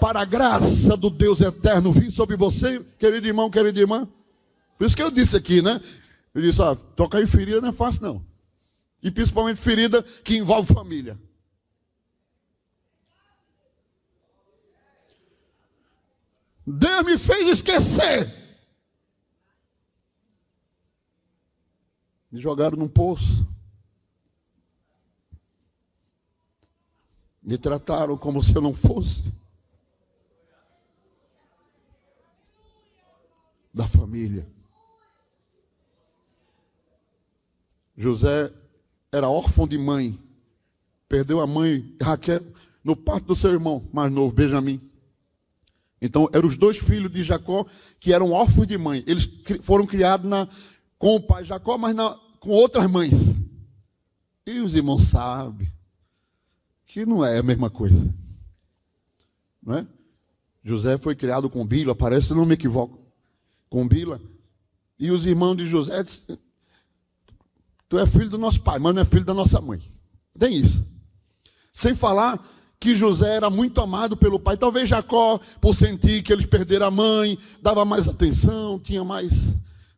para 0.01 0.21
a 0.21 0.25
graça 0.25 0.97
do 0.97 1.11
Deus 1.11 1.43
eterno 1.43 1.93
vir 1.93 2.11
sobre 2.11 2.37
você, 2.37 2.81
querido 2.99 3.27
irmão, 3.27 3.51
querida 3.51 3.79
irmã. 3.79 4.09
Por 4.79 4.87
isso 4.87 4.97
que 4.97 5.03
eu 5.03 5.11
disse 5.11 5.37
aqui, 5.37 5.61
né? 5.61 5.79
Ele 6.35 6.47
disse: 6.49 6.63
ah, 6.63 6.75
tocar 6.75 7.23
em 7.23 7.27
ferida 7.27 7.61
não 7.61 7.71
é 7.71 7.73
fácil, 7.73 8.03
não. 8.03 8.27
E 9.03 9.11
principalmente 9.11 9.61
ferida 9.61 10.03
que 10.03 10.37
envolve 10.37 10.73
família. 10.73 11.19
Deus 16.67 17.05
me 17.05 17.17
fez 17.17 17.49
esquecer. 17.49 18.31
Me 22.31 22.39
jogaram 22.39 22.77
num 22.77 22.89
poço. 22.89 23.49
Me 27.43 27.57
trataram 27.57 28.19
como 28.19 28.43
se 28.43 28.55
eu 28.55 28.61
não 28.61 28.75
fosse. 28.75 29.25
Da 33.73 33.89
família. 33.89 34.47
José 37.99 38.53
era 39.11 39.29
órfão 39.29 39.67
de 39.67 39.77
mãe. 39.77 40.17
Perdeu 41.09 41.41
a 41.41 41.47
mãe 41.47 41.97
Raquel 42.01 42.41
no 42.85 42.95
parto 42.95 43.27
do 43.27 43.35
seu 43.35 43.51
irmão 43.51 43.87
mais 43.93 44.11
novo, 44.11 44.33
Benjamim. 44.33 44.81
Então, 46.01 46.31
eram 46.33 46.47
os 46.47 46.57
dois 46.57 46.79
filhos 46.79 47.13
de 47.13 47.25
Jacó 47.25 47.67
que 47.99 48.13
eram 48.13 48.31
órfãos 48.31 48.69
de 48.69 48.79
mãe. 48.79 49.03
Eles 49.05 49.29
foram 49.63 49.85
criados 49.85 50.31
na, 50.31 50.49
com 50.97 51.17
o 51.17 51.21
pai 51.21 51.45
Jacó, 51.45 51.77
mas 51.77 51.93
na, 51.93 52.17
com 52.39 52.51
outras 52.51 52.89
mães. 52.89 53.13
E 54.47 54.61
os 54.61 54.77
irmãos 54.77 55.09
sabem 55.09 55.69
que 56.87 57.05
não 57.05 57.25
é 57.25 57.39
a 57.39 57.43
mesma 57.43 57.69
coisa. 57.69 58.15
Não 59.61 59.77
é? 59.77 59.87
José 60.63 60.97
foi 60.99 61.17
criado 61.17 61.51
com 61.51 61.67
Bila, 61.67 61.97
parece, 61.97 62.33
não 62.33 62.47
me 62.47 62.55
equivoco, 62.55 62.97
com 63.69 63.89
Bila. 63.89 64.21
E 64.99 65.11
os 65.11 65.27
irmãos 65.27 65.57
de 65.57 65.67
José 65.67 66.05
Tu 67.89 67.99
é 67.99 68.07
filho 68.07 68.29
do 68.29 68.39
nosso 68.39 68.61
pai, 68.61 68.79
mas 68.79 68.95
não 68.95 69.03
é 69.03 69.05
filho 69.05 69.25
da 69.25 69.35
nossa 69.35 69.61
mãe. 69.61 69.83
Tem 70.39 70.55
isso. 70.55 70.85
Sem 71.73 71.95
falar 71.95 72.39
que 72.81 72.95
José 72.95 73.37
era 73.37 73.51
muito 73.51 73.81
amado 73.81 74.17
pelo 74.17 74.39
pai. 74.39 74.57
Talvez 74.57 74.89
Jacó, 74.89 75.41
por 75.61 75.75
sentir 75.75 76.23
que 76.23 76.33
eles 76.33 76.47
perderam 76.47 76.87
a 76.87 76.91
mãe, 76.91 77.39
dava 77.63 77.85
mais 77.85 78.07
atenção, 78.07 78.79
tinha 78.79 79.03
mais, 79.03 79.33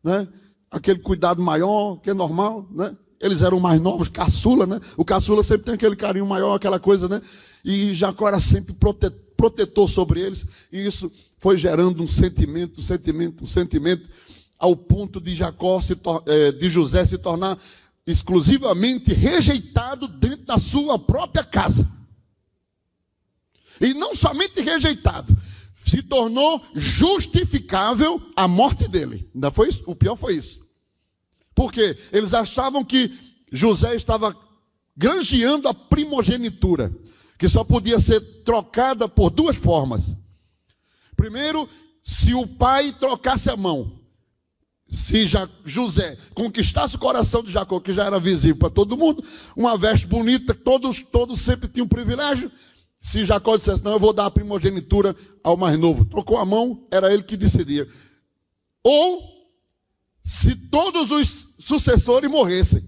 né? 0.03 0.27
Aquele 0.69 0.99
cuidado 0.99 1.41
maior, 1.41 1.97
que 1.97 2.09
é 2.09 2.13
normal, 2.13 2.67
né? 2.71 2.95
Eles 3.19 3.41
eram 3.41 3.59
mais 3.59 3.79
novos, 3.79 4.07
caçula, 4.07 4.65
né? 4.65 4.79
O 4.97 5.05
caçula 5.05 5.43
sempre 5.43 5.65
tem 5.65 5.73
aquele 5.75 5.95
carinho 5.95 6.25
maior, 6.25 6.55
aquela 6.55 6.79
coisa, 6.79 7.07
né? 7.07 7.21
E 7.63 7.93
Jacó 7.93 8.27
era 8.27 8.39
sempre 8.39 8.73
protetor 8.73 9.87
sobre 9.87 10.21
eles, 10.21 10.45
e 10.71 10.83
isso 10.83 11.11
foi 11.39 11.57
gerando 11.57 12.01
um 12.01 12.07
sentimento, 12.07 12.81
um 12.81 12.83
sentimento, 12.83 13.43
um 13.43 13.47
sentimento, 13.47 14.09
ao 14.57 14.75
ponto 14.75 15.19
de 15.19 15.35
Jacó, 15.35 15.79
se, 15.81 15.97
eh, 16.27 16.51
de 16.51 16.69
José 16.69 17.05
se 17.05 17.17
tornar 17.17 17.57
exclusivamente 18.05 19.13
rejeitado 19.13 20.07
dentro 20.07 20.45
da 20.45 20.57
sua 20.57 20.97
própria 20.97 21.43
casa. 21.43 21.89
E 23.79 23.93
não 23.93 24.15
somente 24.15 24.61
rejeitado, 24.61 25.35
se 25.83 26.01
tornou 26.03 26.63
justificável 26.75 28.21
a 28.35 28.47
morte 28.47 28.87
dele. 28.87 29.29
Ainda 29.33 29.51
foi 29.51 29.69
isso? 29.69 29.83
O 29.87 29.95
pior 29.95 30.15
foi 30.15 30.35
isso. 30.35 30.61
Porque 31.55 31.97
eles 32.11 32.33
achavam 32.33 32.83
que 32.83 33.11
José 33.51 33.95
estava 33.95 34.35
granjeando 34.95 35.67
a 35.67 35.73
primogenitura, 35.73 36.95
que 37.37 37.49
só 37.49 37.63
podia 37.63 37.99
ser 37.99 38.19
trocada 38.43 39.09
por 39.09 39.29
duas 39.29 39.55
formas. 39.55 40.15
Primeiro, 41.15 41.67
se 42.03 42.33
o 42.33 42.47
pai 42.47 42.91
trocasse 42.93 43.49
a 43.49 43.57
mão. 43.57 44.00
Se 44.91 45.25
José 45.63 46.17
conquistasse 46.33 46.97
o 46.97 46.99
coração 46.99 47.41
de 47.41 47.49
Jacó, 47.49 47.79
que 47.79 47.93
já 47.93 48.03
era 48.03 48.19
visível 48.19 48.57
para 48.57 48.69
todo 48.69 48.97
mundo, 48.97 49.23
uma 49.55 49.77
veste 49.77 50.05
bonita, 50.05 50.53
todos, 50.53 51.01
todos 51.01 51.39
sempre 51.39 51.69
tinham 51.69 51.87
privilégio, 51.87 52.51
se 52.99 53.23
Jacó 53.23 53.55
dissesse, 53.55 53.83
não, 53.83 53.93
eu 53.93 53.99
vou 53.99 54.11
dar 54.11 54.25
a 54.25 54.31
primogenitura 54.31 55.15
ao 55.41 55.55
mais 55.55 55.79
novo, 55.79 56.03
trocou 56.03 56.37
a 56.37 56.45
mão, 56.45 56.85
era 56.91 57.11
ele 57.11 57.23
que 57.23 57.37
decidia. 57.37 57.87
Ou, 58.83 59.23
se 60.23 60.55
todos 60.55 61.09
os 61.09 61.47
sucessores 61.59 62.29
morressem. 62.29 62.83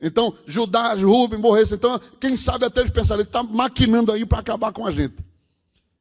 Então, 0.00 0.36
Judá, 0.46 0.92
Rubem 0.94 1.40
morressem. 1.40 1.76
Então, 1.76 1.98
quem 2.20 2.36
sabe 2.36 2.66
até 2.66 2.80
eles 2.80 2.92
pensaram, 2.92 3.20
ele 3.20 3.28
está 3.28 3.42
maquinando 3.42 4.12
aí 4.12 4.26
para 4.26 4.40
acabar 4.40 4.70
com 4.70 4.86
a 4.86 4.90
gente. 4.90 5.16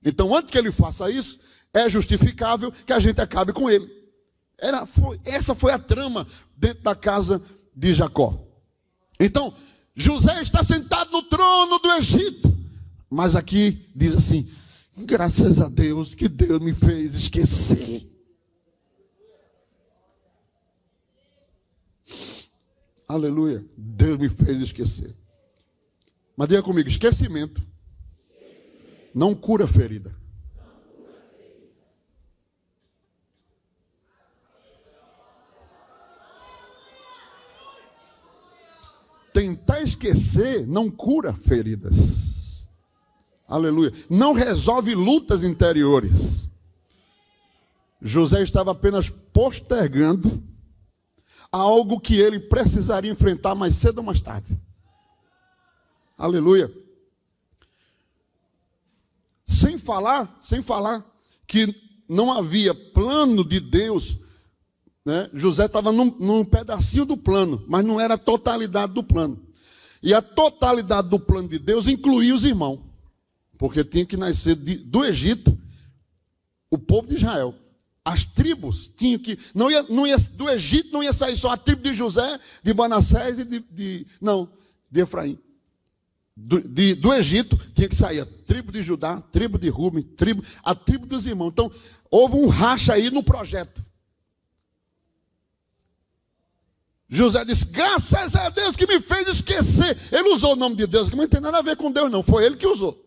Então, 0.03 0.35
antes 0.35 0.51
que 0.51 0.57
ele 0.57 0.71
faça 0.71 1.09
isso, 1.09 1.39
é 1.73 1.87
justificável 1.87 2.71
que 2.85 2.91
a 2.93 2.99
gente 2.99 3.21
acabe 3.21 3.53
com 3.53 3.69
ele. 3.69 3.89
Era, 4.57 4.85
foi, 4.85 5.19
essa 5.25 5.53
foi 5.53 5.71
a 5.71 5.79
trama 5.79 6.25
dentro 6.55 6.83
da 6.83 6.95
casa 6.95 7.41
de 7.75 7.93
Jacó. 7.93 8.41
Então, 9.19 9.53
José 9.95 10.41
está 10.41 10.63
sentado 10.63 11.11
no 11.11 11.23
trono 11.23 11.79
do 11.79 11.91
Egito. 11.93 12.55
Mas 13.09 13.35
aqui 13.35 13.89
diz 13.95 14.15
assim: 14.15 14.49
graças 15.05 15.59
a 15.59 15.69
Deus 15.69 16.15
que 16.15 16.27
Deus 16.27 16.61
me 16.61 16.73
fez 16.73 17.15
esquecer. 17.15 18.05
Aleluia. 23.07 23.63
Deus 23.77 24.17
me 24.17 24.29
fez 24.29 24.61
esquecer. 24.61 25.15
Mas 26.35 26.49
diga 26.49 26.63
comigo: 26.63 26.89
esquecimento 26.89 27.61
não 29.13 29.33
cura 29.33 29.65
ferida. 29.65 30.13
Tentar 39.35 39.81
esquecer 39.81 40.65
não 40.65 40.89
cura 40.89 41.33
feridas. 41.33 42.69
Aleluia. 43.45 43.91
Não 44.09 44.31
resolve 44.31 44.95
lutas 44.95 45.43
interiores. 45.43 46.47
José 48.01 48.41
estava 48.41 48.71
apenas 48.71 49.09
postergando 49.09 50.41
algo 51.51 51.99
que 51.99 52.15
ele 52.15 52.39
precisaria 52.39 53.11
enfrentar 53.11 53.55
mais 53.55 53.75
cedo 53.75 53.97
ou 53.97 54.05
mais 54.05 54.21
tarde. 54.21 54.57
Aleluia. 56.17 56.73
Sem 59.45 59.77
falar, 59.77 60.39
sem 60.41 60.61
falar 60.63 61.05
que 61.45 61.75
não 62.07 62.31
havia 62.31 62.73
plano 62.73 63.43
de 63.43 63.59
Deus. 63.59 64.17
Né? 65.05 65.29
José 65.33 65.65
estava 65.65 65.91
num, 65.91 66.15
num 66.19 66.43
pedacinho 66.43 67.05
do 67.05 67.15
plano, 67.15 67.63
mas 67.67 67.85
não 67.85 68.01
era 68.01 68.15
a 68.15 68.17
totalidade 68.17 68.93
do 68.93 69.03
plano. 69.03 69.39
E 70.01 70.13
a 70.13 70.21
totalidade 70.21 71.09
do 71.09 71.19
plano 71.19 71.47
de 71.47 71.59
Deus 71.59 71.87
incluía 71.87 72.33
os 72.33 72.43
irmãos. 72.43 72.79
Porque 73.57 73.83
tinha 73.83 74.05
que 74.05 74.17
nascer 74.17 74.55
de, 74.55 74.77
do 74.77 75.05
Egito 75.05 75.57
o 76.71 76.77
povo 76.77 77.07
de 77.07 77.15
Israel. 77.15 77.55
As 78.03 78.23
tribos 78.25 78.91
tinham 78.97 79.19
que. 79.19 79.37
Não 79.53 79.69
ia, 79.69 79.83
não 79.83 80.05
ia, 80.05 80.17
do 80.17 80.49
Egito 80.49 80.91
não 80.91 81.03
ia 81.03 81.13
sair 81.13 81.35
só 81.37 81.51
a 81.51 81.57
tribo 81.57 81.81
de 81.81 81.93
José, 81.93 82.39
de 82.61 82.73
Manassés 82.73 83.39
e 83.39 83.45
de. 83.45 83.59
de 83.71 84.07
não, 84.19 84.49
de 84.91 85.01
Efraim. 85.01 85.37
Do, 86.35 86.59
de, 86.61 86.95
do 86.95 87.13
Egito 87.13 87.57
tinha 87.73 87.87
que 87.87 87.95
sair 87.95 88.19
a 88.19 88.25
tribo 88.25 88.71
de 88.71 88.81
Judá, 88.81 89.21
tribo 89.31 89.57
de 89.57 89.69
Rubem, 89.69 90.03
tribo, 90.03 90.43
a 90.63 90.75
tribo 90.75 91.05
dos 91.05 91.25
irmãos. 91.25 91.49
Então, 91.49 91.71
houve 92.11 92.35
um 92.35 92.47
racha 92.47 92.93
aí 92.93 93.09
no 93.09 93.23
projeto. 93.23 93.84
José 97.09 97.45
disse: 97.45 97.65
graças 97.65 98.35
a 98.35 98.49
Deus 98.49 98.75
que 98.75 98.87
me 98.87 98.99
fez 98.99 99.27
esquecer. 99.27 99.97
Ele 100.11 100.29
usou 100.29 100.53
o 100.53 100.55
nome 100.55 100.75
de 100.75 100.87
Deus, 100.87 101.09
que 101.09 101.15
não 101.15 101.27
tem 101.27 101.39
nada 101.39 101.59
a 101.59 101.61
ver 101.61 101.77
com 101.77 101.91
Deus, 101.91 102.11
não. 102.11 102.23
Foi 102.23 102.45
ele 102.45 102.55
que 102.55 102.67
usou. 102.67 103.03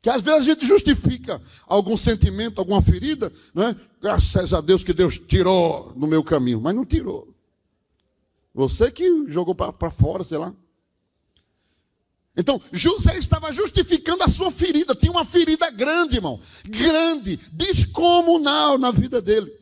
Que 0.00 0.10
às 0.10 0.20
vezes 0.20 0.40
a 0.40 0.44
gente 0.44 0.66
justifica 0.66 1.42
algum 1.66 1.96
sentimento, 1.96 2.58
alguma 2.58 2.82
ferida, 2.82 3.32
né? 3.54 3.74
Graças 4.00 4.52
a 4.52 4.60
Deus 4.60 4.84
que 4.84 4.92
Deus 4.92 5.18
tirou 5.18 5.92
no 5.96 6.06
meu 6.06 6.22
caminho, 6.22 6.60
mas 6.60 6.74
não 6.74 6.84
tirou. 6.84 7.34
Você 8.52 8.90
que 8.90 9.30
jogou 9.32 9.54
para 9.54 9.90
fora, 9.90 10.22
sei 10.22 10.38
lá. 10.38 10.54
Então, 12.36 12.60
José 12.72 13.16
estava 13.16 13.50
justificando 13.50 14.24
a 14.24 14.28
sua 14.28 14.50
ferida. 14.50 14.94
Tinha 14.94 15.10
uma 15.10 15.24
ferida 15.24 15.70
grande, 15.70 16.16
irmão. 16.16 16.40
Grande, 16.64 17.36
descomunal 17.52 18.76
na 18.76 18.90
vida 18.90 19.22
dele. 19.22 19.52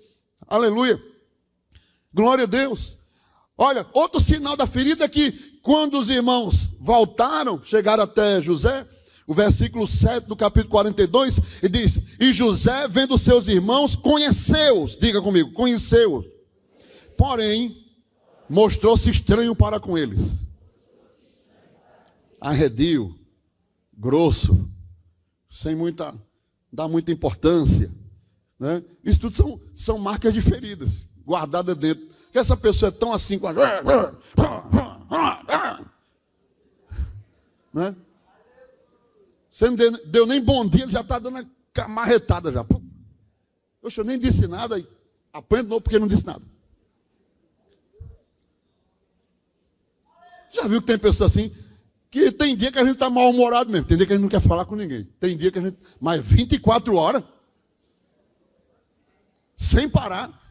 Aleluia. 0.49 1.01
Glória 2.13 2.45
a 2.45 2.47
Deus. 2.47 2.97
Olha, 3.57 3.87
outro 3.93 4.21
sinal 4.21 4.57
da 4.57 4.67
ferida 4.67 5.05
é 5.05 5.09
que 5.09 5.31
quando 5.63 5.99
os 5.99 6.09
irmãos 6.09 6.69
voltaram, 6.81 7.63
chegaram 7.65 8.03
até 8.03 8.43
José, 8.43 8.87
o 9.27 9.33
versículo 9.33 9.87
7 9.87 10.27
do 10.27 10.37
capítulo 10.37 10.71
42, 10.71 11.39
e 11.63 11.69
diz: 11.69 11.99
E 12.19 12.33
José, 12.33 12.89
vendo 12.89 13.17
seus 13.17 13.47
irmãos, 13.49 13.95
conheceu-os. 13.95 14.97
Diga 14.99 15.23
comigo, 15.23 15.53
conheceu-os. 15.53 16.27
Porém, 17.17 17.77
mostrou-se 18.49 19.09
estranho 19.09 19.55
para 19.55 19.79
com 19.79 19.97
eles. 19.97 20.19
Arredio, 22.41 23.17
grosso, 23.97 24.69
sem 25.49 25.77
muita, 25.77 26.13
dá 26.73 26.89
muita 26.89 27.13
importância. 27.13 27.89
Né? 28.59 28.83
Isso 29.05 29.21
tudo 29.21 29.37
são, 29.37 29.61
são 29.75 29.99
marcas 29.99 30.35
de 30.35 30.41
feridas, 30.41 31.07
guardadas 31.33 31.77
dentro. 31.77 32.07
Que 32.31 32.39
essa 32.39 32.57
pessoa 32.57 32.89
é 32.89 32.93
tão 32.93 33.13
assim 33.13 33.39
com 33.39 33.49
a. 33.49 33.53
Né? 37.73 37.97
Você 39.51 39.71
não 39.71 39.77
deu 40.07 40.27
nem 40.27 40.43
bom 40.43 40.67
dia, 40.67 40.83
ele 40.83 40.93
já 40.93 41.01
está 41.01 41.19
dando 41.19 41.39
a 41.39 41.89
marretada 41.89 42.53
já. 42.53 42.65
Poxa, 42.65 44.01
eu 44.01 44.05
nem 44.05 44.19
disse 44.19 44.47
nada, 44.47 44.83
apanha 45.33 45.63
de 45.63 45.69
novo 45.71 45.81
porque 45.81 45.99
não 45.99 46.07
disse 46.09 46.27
nada. 46.27 46.43
Já 50.55 50.69
viu 50.69 50.83
que 50.83 50.87
tem 50.87 50.99
pessoas 50.99 51.31
assim, 51.33 51.51
que 52.11 52.31
tem 52.31 52.55
dia 52.55 52.71
que 52.71 52.79
a 52.79 52.85
gente 52.85 52.95
está 52.95 53.09
mal-humorado 53.09 53.71
mesmo, 53.71 53.87
tem 53.87 53.97
dia 53.97 54.07
que 54.07 54.13
a 54.13 54.17
gente 54.17 54.23
não 54.23 54.29
quer 54.29 54.41
falar 54.41 54.67
com 54.67 54.77
ninguém. 54.77 55.05
Tem 55.19 55.35
dia 55.35 55.51
que 55.51 55.59
a 55.59 55.63
gente. 55.63 55.79
Mas 55.99 56.23
24 56.23 56.95
horas, 56.95 57.25
sem 59.57 59.89
parar. 59.89 60.42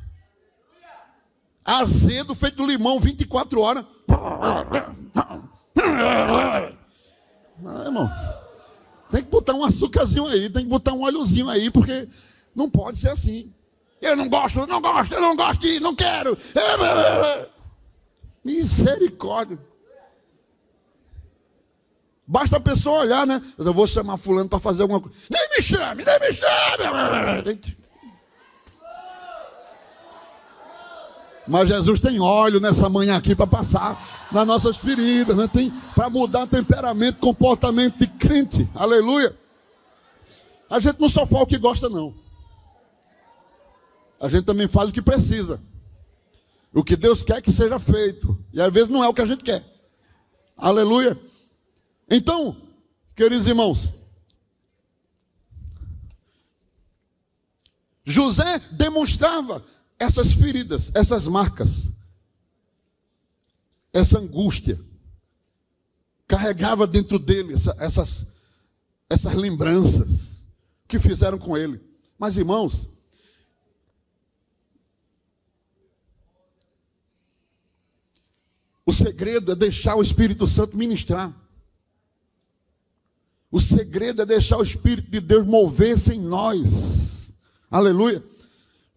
Azedo 1.63 2.33
feito 2.33 2.57
do 2.57 2.65
limão, 2.65 2.99
24 2.99 3.61
horas. 3.61 3.85
Ah, 7.63 7.83
irmão. 7.85 8.09
Tem 9.11 9.23
que 9.23 9.29
botar 9.29 9.53
um 9.53 9.63
açúcarzinho 9.63 10.25
aí, 10.25 10.49
tem 10.49 10.63
que 10.63 10.69
botar 10.69 10.93
um 10.93 11.03
óleozinho 11.03 11.49
aí, 11.49 11.69
porque 11.69 12.07
não 12.55 12.69
pode 12.69 12.97
ser 12.97 13.09
assim. 13.09 13.53
Eu 14.01 14.15
não 14.15 14.27
gosto, 14.27 14.59
eu 14.59 14.67
não 14.67 14.81
gosto, 14.81 15.13
eu 15.13 15.21
não 15.21 15.35
gosto 15.35 15.61
de, 15.61 15.79
não 15.79 15.93
quero. 15.95 16.37
Misericórdia. 18.43 19.59
Basta 22.25 22.57
a 22.57 22.61
pessoa 22.61 23.01
olhar, 23.01 23.27
né? 23.27 23.41
Eu 23.57 23.73
vou 23.73 23.85
chamar 23.85 24.17
fulano 24.17 24.49
para 24.49 24.59
fazer 24.59 24.81
alguma 24.83 25.01
coisa. 25.01 25.17
Nem 25.29 25.49
me 25.49 25.61
chame, 25.61 26.03
nem 26.03 26.19
me 26.19 26.33
chame. 26.33 27.80
Mas 31.51 31.67
Jesus 31.67 31.99
tem 31.99 32.17
óleo 32.21 32.61
nessa 32.61 32.87
manhã 32.87 33.17
aqui 33.17 33.35
para 33.35 33.45
passar 33.45 34.29
nas 34.31 34.47
nossas 34.47 34.77
feridas, 34.77 35.35
né? 35.35 35.49
tem 35.49 35.69
para 35.93 36.09
mudar 36.09 36.47
temperamento, 36.47 37.19
comportamento 37.19 37.97
de 37.97 38.07
crente. 38.07 38.69
Aleluia. 38.73 39.37
A 40.69 40.79
gente 40.79 40.97
não 41.01 41.09
só 41.09 41.27
fala 41.27 41.43
o 41.43 41.45
que 41.45 41.57
gosta, 41.57 41.89
não. 41.89 42.15
A 44.17 44.29
gente 44.29 44.45
também 44.45 44.65
faz 44.65 44.89
o 44.89 44.93
que 44.93 45.01
precisa. 45.01 45.59
O 46.73 46.85
que 46.85 46.95
Deus 46.95 47.21
quer 47.21 47.41
que 47.41 47.51
seja 47.51 47.77
feito. 47.77 48.39
E 48.53 48.61
às 48.61 48.71
vezes 48.71 48.87
não 48.87 49.03
é 49.03 49.09
o 49.09 49.13
que 49.13 49.21
a 49.21 49.25
gente 49.25 49.43
quer. 49.43 49.61
Aleluia. 50.55 51.19
Então, 52.09 52.55
queridos 53.13 53.45
irmãos, 53.45 53.89
José 58.05 58.57
demonstrava 58.71 59.61
essas 60.01 60.33
feridas, 60.33 60.89
essas 60.95 61.27
marcas, 61.27 61.91
essa 63.93 64.17
angústia, 64.17 64.79
carregava 66.27 66.87
dentro 66.87 67.19
dele 67.19 67.53
essa, 67.53 67.75
essas, 67.77 68.25
essas 69.07 69.33
lembranças 69.35 70.43
que 70.87 70.97
fizeram 70.97 71.37
com 71.37 71.55
ele. 71.55 71.79
Mas 72.17 72.35
irmãos, 72.35 72.89
o 78.83 78.91
segredo 78.91 79.51
é 79.51 79.55
deixar 79.55 79.95
o 79.95 80.01
Espírito 80.01 80.47
Santo 80.47 80.75
ministrar. 80.75 81.31
O 83.51 83.59
segredo 83.59 84.23
é 84.23 84.25
deixar 84.25 84.57
o 84.57 84.63
Espírito 84.63 85.11
de 85.11 85.19
Deus 85.19 85.45
mover-se 85.45 86.13
em 86.13 86.19
nós. 86.19 87.31
Aleluia. 87.69 88.23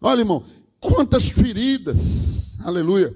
Olha, 0.01 0.21
irmão, 0.21 0.45
quantas 0.87 1.29
feridas, 1.29 2.57
aleluia, 2.63 3.15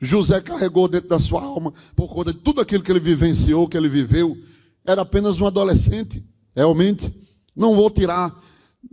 José 0.00 0.40
carregou 0.40 0.88
dentro 0.88 1.08
da 1.08 1.18
sua 1.18 1.42
alma 1.42 1.74
por 1.94 2.08
conta 2.08 2.32
de 2.32 2.38
tudo 2.38 2.60
aquilo 2.60 2.82
que 2.82 2.90
ele 2.90 3.00
vivenciou, 3.00 3.68
que 3.68 3.76
ele 3.76 3.88
viveu. 3.88 4.36
Era 4.84 5.02
apenas 5.02 5.40
um 5.40 5.46
adolescente, 5.46 6.24
realmente. 6.56 7.12
Não 7.54 7.76
vou 7.76 7.90
tirar, 7.90 8.34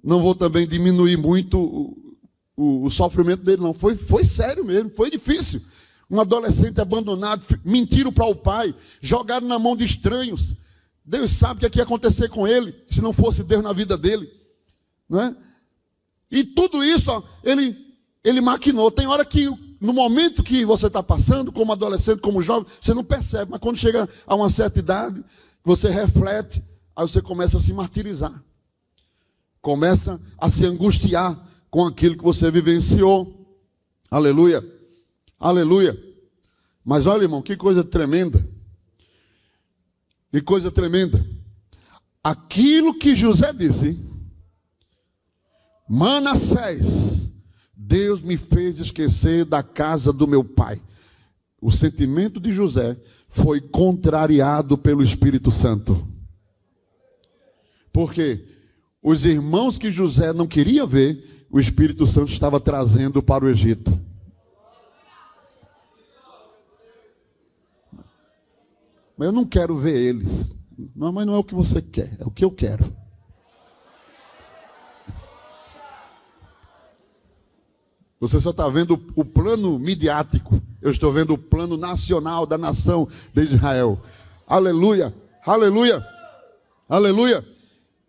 não 0.03 0.21
vou 0.21 0.35
também 0.35 0.67
diminuir 0.67 1.17
muito 1.17 1.57
o, 1.57 2.17
o, 2.57 2.85
o 2.85 2.91
sofrimento 2.91 3.43
dele, 3.43 3.61
não. 3.61 3.73
Foi, 3.73 3.95
foi 3.95 4.25
sério 4.25 4.65
mesmo, 4.65 4.91
foi 4.95 5.09
difícil. 5.09 5.61
Um 6.09 6.19
adolescente 6.19 6.79
abandonado, 6.81 7.45
mentiram 7.63 8.11
para 8.11 8.25
o 8.25 8.35
pai, 8.35 8.75
jogaram 9.01 9.47
na 9.47 9.57
mão 9.57 9.77
de 9.77 9.85
estranhos. 9.85 10.55
Deus 11.05 11.31
sabe 11.31 11.65
o 11.65 11.69
que 11.69 11.79
ia 11.79 11.83
acontecer 11.83 12.27
com 12.27 12.45
ele, 12.45 12.75
se 12.87 13.01
não 13.01 13.13
fosse 13.13 13.43
Deus 13.43 13.63
na 13.63 13.71
vida 13.71 13.97
dele. 13.97 14.29
Não 15.07 15.21
é? 15.21 15.35
E 16.29 16.43
tudo 16.43 16.83
isso, 16.83 17.09
ó, 17.09 17.23
ele, 17.43 17.86
ele 18.27 18.41
maquinou. 18.41 18.91
Tem 18.91 19.07
hora 19.07 19.23
que, 19.23 19.45
no 19.79 19.93
momento 19.93 20.43
que 20.43 20.65
você 20.65 20.87
está 20.87 21.01
passando, 21.01 21.51
como 21.51 21.71
adolescente, 21.71 22.19
como 22.19 22.41
jovem, 22.41 22.67
você 22.81 22.93
não 22.93 23.03
percebe. 23.03 23.51
Mas 23.51 23.59
quando 23.59 23.77
chega 23.77 24.07
a 24.25 24.35
uma 24.35 24.49
certa 24.49 24.79
idade, 24.79 25.23
você 25.63 25.89
reflete, 25.89 26.63
aí 26.95 27.07
você 27.07 27.21
começa 27.21 27.57
a 27.57 27.61
se 27.61 27.71
martirizar. 27.71 28.43
Começa 29.61 30.19
a 30.37 30.49
se 30.49 30.65
angustiar 30.65 31.37
com 31.69 31.85
aquilo 31.85 32.17
que 32.17 32.23
você 32.23 32.51
vivenciou. 32.51 33.33
Aleluia. 34.09 34.63
Aleluia. 35.39 35.97
Mas 36.83 37.05
olha, 37.05 37.23
irmão, 37.23 37.41
que 37.41 37.55
coisa 37.55 37.83
tremenda. 37.83 38.45
Que 40.31 40.41
coisa 40.41 40.71
tremenda. 40.71 41.25
Aquilo 42.23 42.93
que 42.97 43.15
José 43.15 43.53
disse, 43.53 43.97
Manassés, 45.87 47.26
Deus 47.87 48.21
me 48.21 48.35
fez 48.35 48.79
esquecer 48.79 49.45
da 49.45 49.63
casa 49.63 50.11
do 50.11 50.27
meu 50.27 50.43
pai. 50.43 50.81
O 51.61 51.71
sentimento 51.71 52.37
de 52.37 52.51
José 52.51 52.97
foi 53.29 53.61
contrariado 53.61 54.77
pelo 54.77 55.01
Espírito 55.01 55.49
Santo. 55.49 56.05
Porque 57.93 58.45
os 59.01 59.23
irmãos 59.23 59.77
que 59.77 59.89
José 59.89 60.33
não 60.33 60.45
queria 60.45 60.85
ver, 60.85 61.47
o 61.49 61.61
Espírito 61.61 62.05
Santo 62.05 62.29
estava 62.29 62.59
trazendo 62.59 63.23
para 63.23 63.45
o 63.45 63.49
Egito. 63.49 63.97
Mas 69.17 69.27
eu 69.27 69.31
não 69.31 69.45
quero 69.45 69.77
ver 69.77 69.97
eles. 69.97 70.53
Não, 70.93 71.13
mas 71.13 71.25
não 71.25 71.35
é 71.35 71.37
o 71.37 71.43
que 71.43 71.55
você 71.55 71.81
quer, 71.81 72.17
é 72.19 72.25
o 72.25 72.29
que 72.29 72.43
eu 72.43 72.51
quero. 72.51 72.83
Você 78.19 78.41
só 78.41 78.49
está 78.49 78.67
vendo 78.67 78.99
o 79.15 79.23
plano 79.23 79.77
midiático. 79.77 80.59
Eu 80.81 80.89
estou 80.89 81.13
vendo 81.13 81.33
o 81.33 81.37
plano 81.37 81.77
nacional 81.77 82.45
da 82.45 82.57
nação 82.57 83.07
de 83.33 83.43
Israel. 83.43 84.01
Aleluia, 84.47 85.13
aleluia, 85.45 86.03
aleluia. 86.89 87.45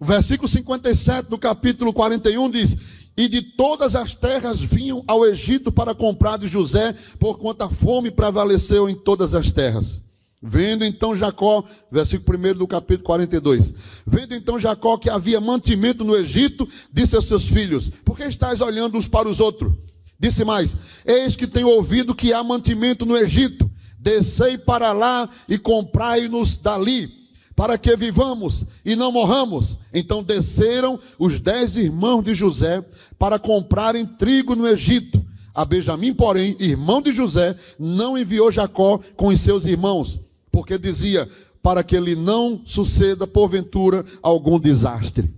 O 0.00 0.04
versículo 0.04 0.48
57 0.48 1.28
do 1.28 1.36
capítulo 1.36 1.92
41 1.92 2.50
diz: 2.50 2.76
E 3.16 3.28
de 3.28 3.42
todas 3.42 3.94
as 3.96 4.14
terras 4.14 4.60
vinham 4.60 5.04
ao 5.06 5.26
Egito 5.26 5.70
para 5.70 5.94
comprar 5.94 6.38
de 6.38 6.46
José, 6.46 6.94
por 7.18 7.38
quanto 7.38 7.62
a 7.62 7.68
fome 7.68 8.10
prevaleceu 8.10 8.88
em 8.88 8.94
todas 8.94 9.34
as 9.34 9.50
terras. 9.50 10.00
Vendo 10.40 10.84
então 10.84 11.16
Jacó, 11.16 11.64
versículo 11.90 12.38
1 12.38 12.54
do 12.54 12.66
capítulo 12.66 13.04
42. 13.04 13.74
Vendo 14.06 14.34
então 14.34 14.58
Jacó 14.58 14.96
que 14.96 15.10
havia 15.10 15.40
mantimento 15.40 16.04
no 16.04 16.16
Egito, 16.16 16.66
disse 16.92 17.16
aos 17.16 17.26
seus 17.26 17.44
filhos: 17.44 17.90
Por 18.04 18.16
que 18.16 18.22
estáis 18.24 18.60
olhando 18.60 18.96
uns 18.96 19.08
para 19.08 19.28
os 19.28 19.40
outros? 19.40 19.72
Disse 20.18 20.44
mais: 20.44 20.76
Eis 21.06 21.36
que 21.36 21.46
tenho 21.46 21.68
ouvido 21.68 22.14
que 22.14 22.32
há 22.32 22.42
mantimento 22.42 23.06
no 23.06 23.16
Egito. 23.16 23.70
Descei 23.98 24.56
para 24.56 24.92
lá 24.92 25.28
e 25.48 25.58
comprai-nos 25.58 26.56
dali, 26.56 27.08
para 27.54 27.76
que 27.76 27.96
vivamos 27.96 28.64
e 28.84 28.94
não 28.96 29.12
morramos. 29.12 29.78
Então 29.92 30.22
desceram 30.22 30.98
os 31.18 31.40
dez 31.40 31.76
irmãos 31.76 32.22
de 32.22 32.34
José 32.34 32.84
para 33.18 33.38
comprarem 33.38 34.06
trigo 34.06 34.54
no 34.54 34.66
Egito. 34.66 35.24
A 35.54 35.64
Benjamim, 35.64 36.14
porém, 36.14 36.56
irmão 36.60 37.02
de 37.02 37.12
José, 37.12 37.56
não 37.78 38.16
enviou 38.16 38.50
Jacó 38.52 39.00
com 39.16 39.28
os 39.28 39.40
seus 39.40 39.64
irmãos, 39.64 40.20
porque 40.52 40.78
dizia: 40.78 41.28
para 41.62 41.82
que 41.82 41.96
ele 41.96 42.14
não 42.14 42.60
suceda 42.64 43.26
porventura 43.26 44.04
algum 44.22 44.58
desastre. 44.58 45.30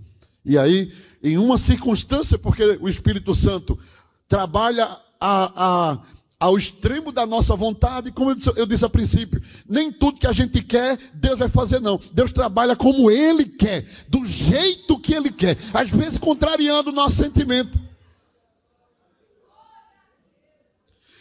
E 0.45 0.57
aí, 0.57 0.91
em 1.23 1.37
uma 1.37 1.57
circunstância, 1.57 2.37
porque 2.37 2.77
o 2.81 2.87
Espírito 2.87 3.35
Santo 3.35 3.77
trabalha 4.31 4.85
a, 5.19 5.51
a, 5.89 5.99
ao 6.39 6.57
extremo 6.57 7.11
da 7.11 7.25
nossa 7.25 7.53
vontade, 7.53 8.13
como 8.13 8.31
eu 8.31 8.35
disse, 8.35 8.53
eu 8.55 8.65
disse 8.65 8.85
a 8.85 8.89
princípio, 8.89 9.43
nem 9.67 9.91
tudo 9.91 10.21
que 10.21 10.25
a 10.25 10.31
gente 10.31 10.63
quer, 10.63 10.97
Deus 11.15 11.37
vai 11.37 11.49
fazer, 11.49 11.81
não. 11.81 11.99
Deus 12.13 12.31
trabalha 12.31 12.73
como 12.73 13.11
Ele 13.11 13.43
quer, 13.43 13.85
do 14.07 14.25
jeito 14.25 14.97
que 14.97 15.13
Ele 15.13 15.29
quer, 15.31 15.57
às 15.73 15.89
vezes 15.89 16.17
contrariando 16.17 16.91
o 16.91 16.93
nosso 16.93 17.17
sentimento. 17.17 17.77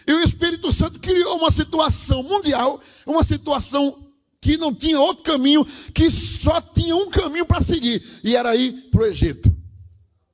E 0.06 0.12
o 0.12 0.22
Espírito 0.22 0.72
Santo 0.72 1.00
criou 1.00 1.36
uma 1.36 1.50
situação 1.50 2.22
mundial, 2.22 2.80
uma 3.04 3.24
situação 3.24 4.06
que 4.40 4.56
não 4.56 4.72
tinha 4.72 5.00
outro 5.00 5.24
caminho, 5.24 5.66
que 5.92 6.08
só 6.12 6.60
tinha 6.60 6.94
um 6.94 7.10
caminho 7.10 7.44
para 7.44 7.60
seguir, 7.60 8.20
e 8.22 8.36
era 8.36 8.54
ir 8.54 8.70
para 8.92 9.00
o 9.00 9.06
Egito. 9.06 9.52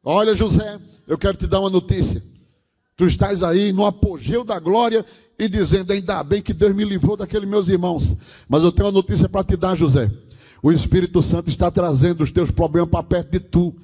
Olha, 0.04 0.34
José, 0.34 0.78
eu 1.08 1.16
quero 1.16 1.38
te 1.38 1.46
dar 1.46 1.60
uma 1.60 1.70
notícia. 1.70 2.35
Tu 2.96 3.04
estás 3.04 3.42
aí 3.42 3.74
no 3.74 3.84
apogeu 3.84 4.42
da 4.42 4.58
glória 4.58 5.04
e 5.38 5.48
dizendo: 5.48 5.92
Ainda 5.92 6.22
bem 6.24 6.40
que 6.40 6.54
Deus 6.54 6.74
me 6.74 6.82
livrou 6.82 7.14
daqueles 7.14 7.46
meus 7.46 7.68
irmãos. 7.68 8.14
Mas 8.48 8.62
eu 8.62 8.72
tenho 8.72 8.86
uma 8.86 8.92
notícia 8.92 9.28
para 9.28 9.44
te 9.44 9.54
dar, 9.54 9.76
José. 9.76 10.10
O 10.62 10.72
Espírito 10.72 11.22
Santo 11.22 11.50
está 11.50 11.70
trazendo 11.70 12.22
os 12.22 12.30
teus 12.30 12.50
problemas 12.50 12.88
para 12.88 13.02
perto 13.02 13.30
de 13.30 13.40
tu. 13.40 13.74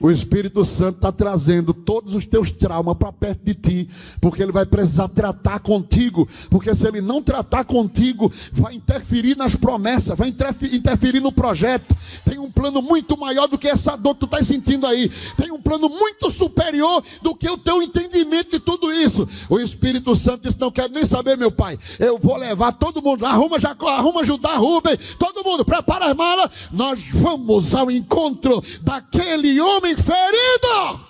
O 0.00 0.10
Espírito 0.10 0.64
Santo 0.64 0.96
está 0.96 1.12
trazendo 1.12 1.72
todos 1.72 2.14
os 2.14 2.24
teus 2.24 2.50
traumas 2.50 2.96
para 2.96 3.12
perto 3.12 3.44
de 3.44 3.54
ti, 3.54 3.88
porque 4.20 4.42
ele 4.42 4.50
vai 4.50 4.66
precisar 4.66 5.08
tratar 5.08 5.60
contigo, 5.60 6.28
porque 6.50 6.74
se 6.74 6.84
ele 6.84 7.00
não 7.00 7.22
tratar 7.22 7.64
contigo, 7.64 8.30
vai 8.52 8.74
interferir 8.74 9.36
nas 9.36 9.54
promessas, 9.54 10.18
vai 10.18 10.28
interferir 10.28 11.20
no 11.20 11.30
projeto. 11.30 11.96
Tem 12.24 12.40
um 12.40 12.50
plano 12.50 12.82
muito 12.82 13.16
maior 13.16 13.46
do 13.46 13.56
que 13.56 13.68
essa 13.68 13.96
dor 13.96 14.14
que 14.14 14.20
tu 14.20 14.26
está 14.26 14.42
sentindo 14.42 14.84
aí, 14.84 15.08
tem 15.36 15.52
um 15.52 15.62
plano 15.62 15.88
muito 15.88 16.28
superior 16.28 17.00
do 17.22 17.34
que 17.36 17.48
o 17.48 17.56
teu 17.56 17.80
entendimento 17.80 18.50
de 18.50 18.58
tudo 18.58 18.92
isso. 18.92 19.28
O 19.48 19.60
Espírito 19.60 20.16
Santo 20.16 20.42
disse: 20.42 20.60
Não 20.60 20.72
quero 20.72 20.92
nem 20.92 21.06
saber, 21.06 21.38
meu 21.38 21.52
pai, 21.52 21.78
eu 22.00 22.18
vou 22.18 22.36
levar 22.36 22.72
todo 22.72 23.00
mundo, 23.00 23.24
arruma 23.24 23.60
Jacó, 23.60 23.90
arruma 23.90 24.24
Judá, 24.24 24.56
Rubem, 24.56 24.98
todo 25.20 25.44
mundo, 25.44 25.64
prepara 25.64 26.06
as 26.06 26.16
malas, 26.16 26.50
nós 26.72 27.04
vamos 27.12 27.76
ao 27.76 27.92
encontro 27.92 28.60
daquele 28.82 29.60
homem 29.60 29.83
homem 29.84 29.96
ferido. 29.96 31.04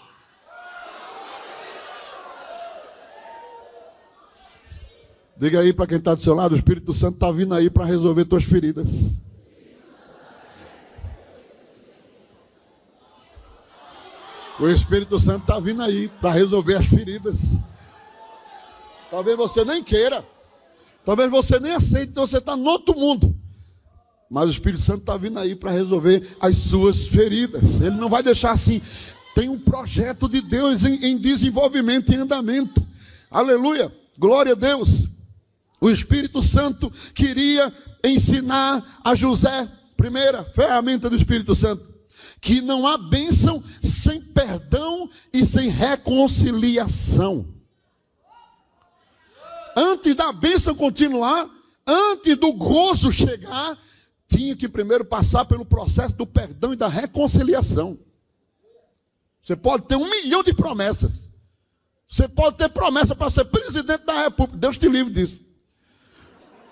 Diga 5.36 5.60
aí 5.60 5.72
para 5.72 5.86
quem 5.86 5.98
está 5.98 6.14
do 6.14 6.20
seu 6.20 6.34
lado: 6.34 6.52
o 6.52 6.56
Espírito 6.56 6.92
Santo 6.92 7.14
está 7.14 7.30
vindo 7.30 7.54
aí 7.54 7.70
para 7.70 7.84
resolver 7.84 8.24
tuas 8.24 8.42
feridas. 8.42 9.22
O 14.58 14.68
Espírito 14.68 15.18
Santo 15.18 15.42
está 15.42 15.58
vindo 15.58 15.82
aí 15.82 16.08
para 16.20 16.30
resolver 16.30 16.76
as 16.76 16.86
feridas. 16.86 17.60
Talvez 19.10 19.36
você 19.36 19.64
nem 19.64 19.82
queira. 19.82 20.26
Talvez 21.04 21.30
você 21.30 21.60
nem 21.60 21.72
aceite, 21.72 22.12
então 22.12 22.26
você 22.26 22.38
está 22.38 22.56
no 22.56 22.64
outro 22.64 22.98
mundo. 22.98 23.43
Mas 24.30 24.48
o 24.48 24.52
Espírito 24.52 24.82
Santo 24.82 25.00
está 25.00 25.16
vindo 25.16 25.38
aí 25.38 25.54
para 25.54 25.70
resolver 25.70 26.36
as 26.40 26.56
suas 26.56 27.06
feridas. 27.06 27.80
Ele 27.80 27.96
não 27.96 28.08
vai 28.08 28.22
deixar 28.22 28.52
assim. 28.52 28.80
Tem 29.34 29.48
um 29.48 29.58
projeto 29.58 30.28
de 30.28 30.40
Deus 30.40 30.84
em, 30.84 31.04
em 31.06 31.18
desenvolvimento, 31.18 32.12
em 32.12 32.16
andamento. 32.16 32.84
Aleluia. 33.30 33.92
Glória 34.18 34.52
a 34.52 34.56
Deus. 34.56 35.06
O 35.80 35.90
Espírito 35.90 36.42
Santo 36.42 36.90
queria 37.14 37.72
ensinar 38.02 39.00
a 39.04 39.14
José, 39.14 39.68
primeira 39.96 40.42
ferramenta 40.44 41.10
do 41.10 41.16
Espírito 41.16 41.54
Santo, 41.54 41.84
que 42.40 42.60
não 42.60 42.86
há 42.86 42.96
bênção 42.96 43.62
sem 43.82 44.20
perdão 44.20 45.10
e 45.32 45.44
sem 45.44 45.68
reconciliação. 45.68 47.46
Antes 49.76 50.14
da 50.14 50.32
bênção 50.32 50.74
continuar, 50.74 51.48
antes 51.86 52.36
do 52.36 52.52
gozo 52.52 53.10
chegar, 53.10 53.76
tinha 54.34 54.56
que 54.56 54.68
primeiro 54.68 55.04
passar 55.04 55.44
pelo 55.44 55.64
processo 55.64 56.14
do 56.14 56.26
perdão 56.26 56.72
e 56.72 56.76
da 56.76 56.88
reconciliação. 56.88 57.96
Você 59.44 59.54
pode 59.54 59.84
ter 59.84 59.94
um 59.94 60.10
milhão 60.10 60.42
de 60.42 60.52
promessas. 60.52 61.30
Você 62.10 62.26
pode 62.26 62.56
ter 62.56 62.68
promessa 62.68 63.14
para 63.14 63.30
ser 63.30 63.44
presidente 63.44 64.04
da 64.04 64.22
República. 64.22 64.58
Deus 64.58 64.76
te 64.76 64.88
livre 64.88 65.12
disso. 65.12 65.40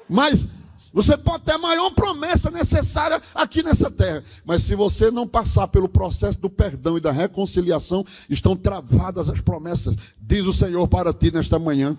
Mas 0.09 0.45
você 0.93 1.17
pode 1.17 1.45
ter 1.45 1.53
a 1.53 1.59
maior 1.59 1.91
promessa 1.91 2.51
necessária 2.51 3.23
aqui 3.35 3.63
nessa 3.63 3.91
terra. 3.91 4.25
Mas 4.45 4.63
se 4.63 4.75
você 4.75 5.11
não 5.11 5.27
passar 5.29 5.69
pelo 5.69 5.89
processo 5.89 6.39
do 6.39 6.51
perdão 6.51 6.99
e 6.99 7.01
da 7.01 7.13
reconciliação, 7.13 8.05
estão 8.29 8.57
travadas 8.57 9.29
as 9.29 9.41
promessas, 9.41 9.95
diz 10.21 10.45
o 10.47 10.53
Senhor 10.53 10.89
para 10.89 11.15
ti 11.15 11.31
nesta 11.31 11.59
manhã. 11.59 11.97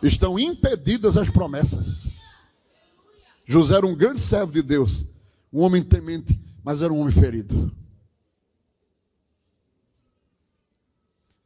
Estão 0.00 0.38
impedidas 0.38 1.16
as 1.16 1.28
promessas. 1.28 2.21
José 3.44 3.76
era 3.76 3.86
um 3.86 3.94
grande 3.94 4.20
servo 4.20 4.52
de 4.52 4.62
Deus, 4.62 5.04
um 5.52 5.60
homem 5.60 5.82
temente, 5.82 6.38
mas 6.62 6.82
era 6.82 6.92
um 6.92 7.00
homem 7.00 7.12
ferido. 7.12 7.74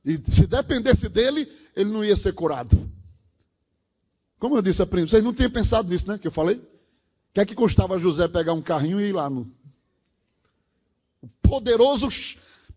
E 0.04 0.12
se 0.30 0.46
dependesse 0.46 1.08
dele, 1.08 1.50
ele 1.74 1.90
não 1.90 2.04
ia 2.04 2.16
ser 2.16 2.32
curado. 2.32 2.90
Como 4.38 4.56
eu 4.56 4.62
disse 4.62 4.82
a 4.82 4.84
vocês 4.84 5.22
não 5.22 5.34
tinham 5.34 5.50
pensado 5.50 5.88
nisso, 5.88 6.06
né? 6.06 6.18
Que 6.18 6.28
eu 6.28 6.32
falei? 6.32 6.56
O 6.56 6.62
que 7.34 7.40
é 7.40 7.46
que 7.46 7.54
custava 7.54 7.98
José 7.98 8.28
pegar 8.28 8.52
um 8.52 8.62
carrinho 8.62 9.00
e 9.00 9.08
ir 9.08 9.12
lá 9.12 9.28
no. 9.28 9.50
O 11.20 11.28
poderoso 11.42 12.08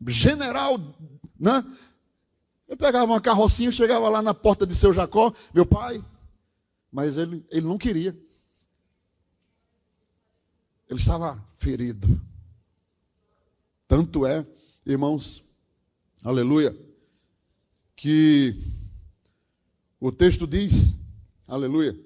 general, 0.07 0.79
né? 1.39 1.63
Eu 2.67 2.77
pegava 2.77 3.05
uma 3.05 3.21
carrocinha, 3.21 3.71
chegava 3.71 4.09
lá 4.09 4.21
na 4.21 4.33
porta 4.33 4.65
de 4.65 4.75
seu 4.75 4.93
Jacó, 4.93 5.33
meu 5.53 5.65
pai, 5.65 6.03
mas 6.91 7.17
ele, 7.17 7.45
ele 7.51 7.67
não 7.67 7.77
queria. 7.77 8.17
Ele 10.89 10.99
estava 10.99 11.43
ferido. 11.55 12.19
Tanto 13.87 14.25
é, 14.25 14.45
irmãos, 14.85 15.43
aleluia, 16.23 16.75
que 17.95 18.55
o 19.99 20.11
texto 20.11 20.47
diz 20.47 20.99
Aleluia. 21.49 21.97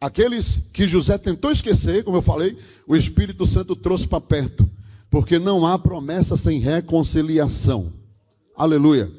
Aqueles 0.00 0.70
que 0.72 0.88
José 0.88 1.18
tentou 1.18 1.50
esquecer, 1.50 2.02
como 2.02 2.16
eu 2.16 2.22
falei, 2.22 2.56
o 2.86 2.96
Espírito 2.96 3.46
Santo 3.46 3.76
trouxe 3.76 4.08
para 4.08 4.22
perto, 4.22 4.68
porque 5.10 5.38
não 5.38 5.66
há 5.66 5.78
promessa 5.78 6.36
sem 6.36 6.58
reconciliação. 6.58 7.92
Aleluia. 8.56 9.12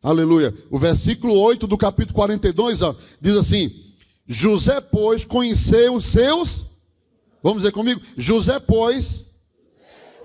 Aleluia. 0.00 0.54
O 0.70 0.78
versículo 0.78 1.36
8 1.36 1.66
do 1.66 1.76
capítulo 1.76 2.14
42 2.14 2.82
ó, 2.82 2.94
diz 3.20 3.36
assim: 3.36 3.85
José, 4.26 4.80
pois, 4.80 5.24
conheceu 5.24 5.94
os 5.94 6.06
seus. 6.06 6.66
Vamos 7.42 7.62
dizer 7.62 7.72
comigo? 7.72 8.00
José, 8.16 8.58
pois, 8.58 9.24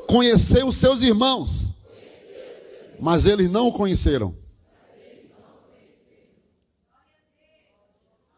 conheceu 0.08 0.68
os 0.68 0.78
seus 0.78 1.02
irmãos, 1.02 1.68
mas 3.00 3.26
eles 3.26 3.50
não 3.50 3.68
o 3.68 3.74
conheceram. 3.74 4.36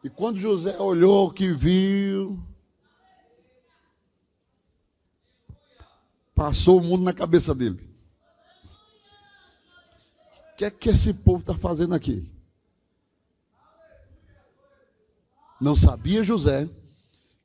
E 0.03 0.09
quando 0.09 0.37
José 0.37 0.77
olhou 0.79 1.31
que 1.31 1.53
viu, 1.53 2.37
passou 6.35 6.79
o 6.79 6.83
mundo 6.83 7.05
na 7.05 7.13
cabeça 7.13 7.55
dele. 7.55 7.79
O 10.51 10.55
que 10.57 10.65
é 10.65 10.69
que 10.69 10.89
esse 10.89 11.13
povo 11.13 11.39
está 11.39 11.57
fazendo 11.57 11.95
aqui? 11.95 12.32
Não 15.63 15.77
sabia 15.77 16.25
José 16.25 16.67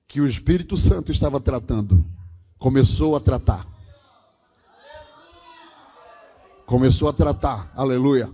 que 0.08 0.20
o 0.20 0.26
Espírito 0.26 0.76
Santo 0.76 1.12
estava 1.12 1.38
tratando. 1.38 2.04
Começou 2.58 3.14
a 3.14 3.20
tratar. 3.20 3.64
Começou 6.66 7.08
a 7.08 7.12
tratar. 7.12 7.72
Aleluia. 7.76 8.28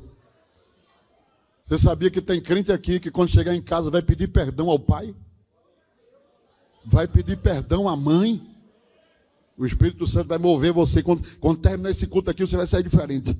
Você 1.66 1.78
sabia 1.78 2.10
que 2.10 2.22
tem 2.22 2.40
crente 2.40 2.72
aqui 2.72 2.98
que 2.98 3.10
quando 3.10 3.28
chegar 3.28 3.54
em 3.54 3.60
casa 3.60 3.90
vai 3.90 4.00
pedir 4.00 4.28
perdão 4.28 4.70
ao 4.70 4.78
pai? 4.78 5.14
Vai 6.86 7.06
pedir 7.06 7.36
perdão 7.36 7.86
à 7.86 7.94
mãe? 7.94 8.40
O 9.54 9.66
Espírito 9.66 10.06
Santo 10.06 10.28
vai 10.28 10.38
mover 10.38 10.72
você. 10.72 11.02
Quando, 11.02 11.22
quando 11.36 11.60
terminar 11.60 11.90
esse 11.90 12.06
culto 12.06 12.30
aqui, 12.30 12.40
você 12.40 12.56
vai 12.56 12.66
sair 12.66 12.82
diferente. 12.82 13.36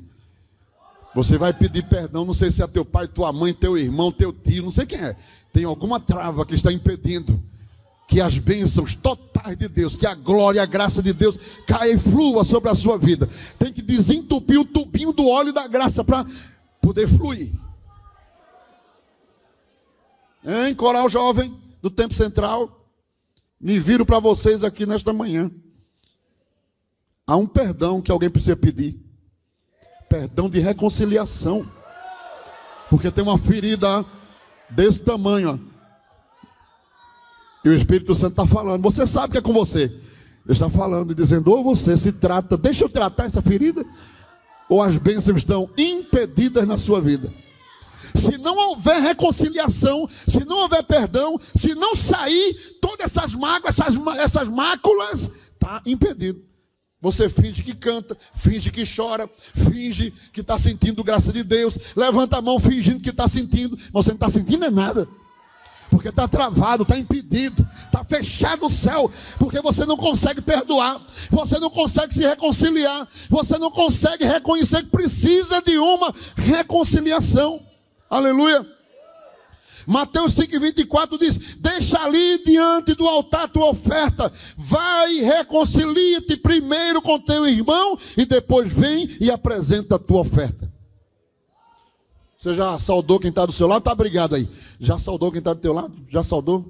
Você 1.14 1.38
vai 1.38 1.54
pedir 1.54 1.84
perdão, 1.84 2.26
não 2.26 2.34
sei 2.34 2.50
se 2.50 2.62
é 2.62 2.66
teu 2.66 2.84
pai, 2.84 3.08
tua 3.08 3.32
mãe, 3.32 3.54
teu 3.54 3.78
irmão, 3.78 4.12
teu 4.12 4.30
tio, 4.30 4.64
não 4.64 4.70
sei 4.70 4.84
quem 4.84 4.98
é. 4.98 5.16
Tem 5.54 5.62
alguma 5.62 6.00
trava 6.00 6.44
que 6.44 6.56
está 6.56 6.72
impedindo 6.72 7.40
que 8.08 8.20
as 8.20 8.36
bênçãos 8.38 8.96
totais 8.96 9.56
de 9.56 9.68
Deus, 9.68 9.96
que 9.96 10.04
a 10.04 10.12
glória 10.12 10.58
e 10.58 10.60
a 10.60 10.66
graça 10.66 11.00
de 11.00 11.12
Deus 11.12 11.38
caia 11.64 11.92
e 11.92 11.98
flua 11.98 12.42
sobre 12.42 12.70
a 12.70 12.74
sua 12.74 12.98
vida. 12.98 13.28
Tem 13.56 13.72
que 13.72 13.80
desentupir 13.80 14.58
o 14.58 14.64
tubinho 14.64 15.12
do 15.12 15.28
óleo 15.28 15.52
da 15.52 15.68
graça 15.68 16.02
para 16.02 16.26
poder 16.82 17.06
fluir. 17.08 17.52
Em 20.44 20.74
coral 20.74 21.08
jovem 21.08 21.56
do 21.80 21.88
tempo 21.88 22.14
central, 22.14 22.90
me 23.60 23.78
viro 23.78 24.04
para 24.04 24.18
vocês 24.18 24.64
aqui 24.64 24.84
nesta 24.84 25.12
manhã. 25.12 25.48
Há 27.24 27.36
um 27.36 27.46
perdão 27.46 28.02
que 28.02 28.10
alguém 28.10 28.28
precisa 28.28 28.56
pedir. 28.56 29.00
Perdão 30.08 30.50
de 30.50 30.58
reconciliação. 30.58 31.64
Porque 32.90 33.08
tem 33.08 33.22
uma 33.22 33.38
ferida 33.38 34.04
desse 34.70 35.00
tamanho. 35.00 35.60
Ó. 35.60 35.74
E 37.64 37.68
o 37.68 37.74
Espírito 37.74 38.14
Santo 38.14 38.32
está 38.32 38.46
falando. 38.46 38.82
Você 38.82 39.06
sabe 39.06 39.32
que 39.32 39.38
é 39.38 39.42
com 39.42 39.52
você. 39.52 39.84
Ele 39.84 40.52
está 40.52 40.68
falando 40.68 41.12
e 41.12 41.14
dizendo: 41.14 41.50
ou 41.50 41.64
você 41.64 41.96
se 41.96 42.12
trata, 42.12 42.56
deixa 42.56 42.84
eu 42.84 42.88
tratar 42.88 43.24
essa 43.24 43.40
ferida, 43.40 43.84
ou 44.68 44.82
as 44.82 44.96
bênçãos 44.96 45.38
estão 45.38 45.68
impedidas 45.76 46.66
na 46.66 46.78
sua 46.78 47.00
vida 47.00 47.32
se 48.14 48.38
não 48.38 48.56
houver 48.56 49.00
reconciliação, 49.02 50.08
se 50.26 50.44
não 50.44 50.58
houver 50.58 50.84
perdão, 50.84 51.38
se 51.54 51.74
não 51.74 51.96
sair 51.96 52.54
todas 52.80 53.06
essas 53.06 53.34
mágoas, 53.34 53.78
essas, 53.78 53.94
essas 54.18 54.48
máculas, 54.48 55.30
está 55.52 55.82
impedido. 55.84 56.40
Você 57.04 57.28
finge 57.28 57.62
que 57.62 57.74
canta, 57.74 58.16
finge 58.32 58.70
que 58.70 58.82
chora, 58.86 59.28
finge 59.54 60.10
que 60.32 60.40
está 60.40 60.58
sentindo 60.58 61.04
graça 61.04 61.30
de 61.30 61.44
Deus, 61.44 61.74
levanta 61.94 62.38
a 62.38 62.40
mão 62.40 62.58
fingindo 62.58 62.98
que 62.98 63.10
está 63.10 63.28
sentindo, 63.28 63.76
mas 63.92 64.06
você 64.06 64.12
não 64.12 64.16
está 64.16 64.30
sentindo 64.30 64.64
é 64.64 64.70
nada. 64.70 65.06
Porque 65.90 66.08
está 66.08 66.26
travado, 66.26 66.82
está 66.82 66.96
impedido, 66.96 67.60
está 67.84 68.02
fechado 68.02 68.64
o 68.64 68.70
céu, 68.70 69.12
porque 69.38 69.60
você 69.60 69.84
não 69.84 69.98
consegue 69.98 70.40
perdoar, 70.40 70.98
você 71.30 71.58
não 71.58 71.68
consegue 71.68 72.14
se 72.14 72.26
reconciliar, 72.26 73.06
você 73.28 73.58
não 73.58 73.70
consegue 73.70 74.24
reconhecer 74.24 74.82
que 74.84 74.88
precisa 74.88 75.60
de 75.60 75.76
uma 75.76 76.10
reconciliação. 76.36 77.60
Aleluia. 78.08 78.66
Mateus 79.86 80.34
5,24 80.34 81.18
diz: 81.18 81.56
Deixa 81.56 81.98
ali 82.02 82.42
diante 82.44 82.94
do 82.94 83.06
altar 83.06 83.48
tua 83.48 83.70
oferta, 83.70 84.32
vai 84.56 85.14
e 85.14 85.22
reconcilia-te 85.22 86.36
primeiro 86.36 87.02
com 87.02 87.18
teu 87.18 87.46
irmão, 87.46 87.98
e 88.16 88.24
depois 88.24 88.72
vem 88.72 89.08
e 89.20 89.30
apresenta 89.30 89.96
a 89.96 89.98
tua 89.98 90.20
oferta. 90.20 90.72
Você 92.38 92.54
já 92.54 92.78
saudou 92.78 93.18
quem 93.18 93.30
está 93.30 93.46
do 93.46 93.52
seu 93.52 93.66
lado? 93.66 93.78
Está 93.78 93.92
obrigado 93.92 94.34
aí. 94.34 94.46
Já 94.78 94.98
saudou 94.98 95.30
quem 95.30 95.38
está 95.38 95.54
do 95.54 95.60
teu 95.60 95.72
lado? 95.72 95.94
Já 96.10 96.22
saudou? 96.22 96.64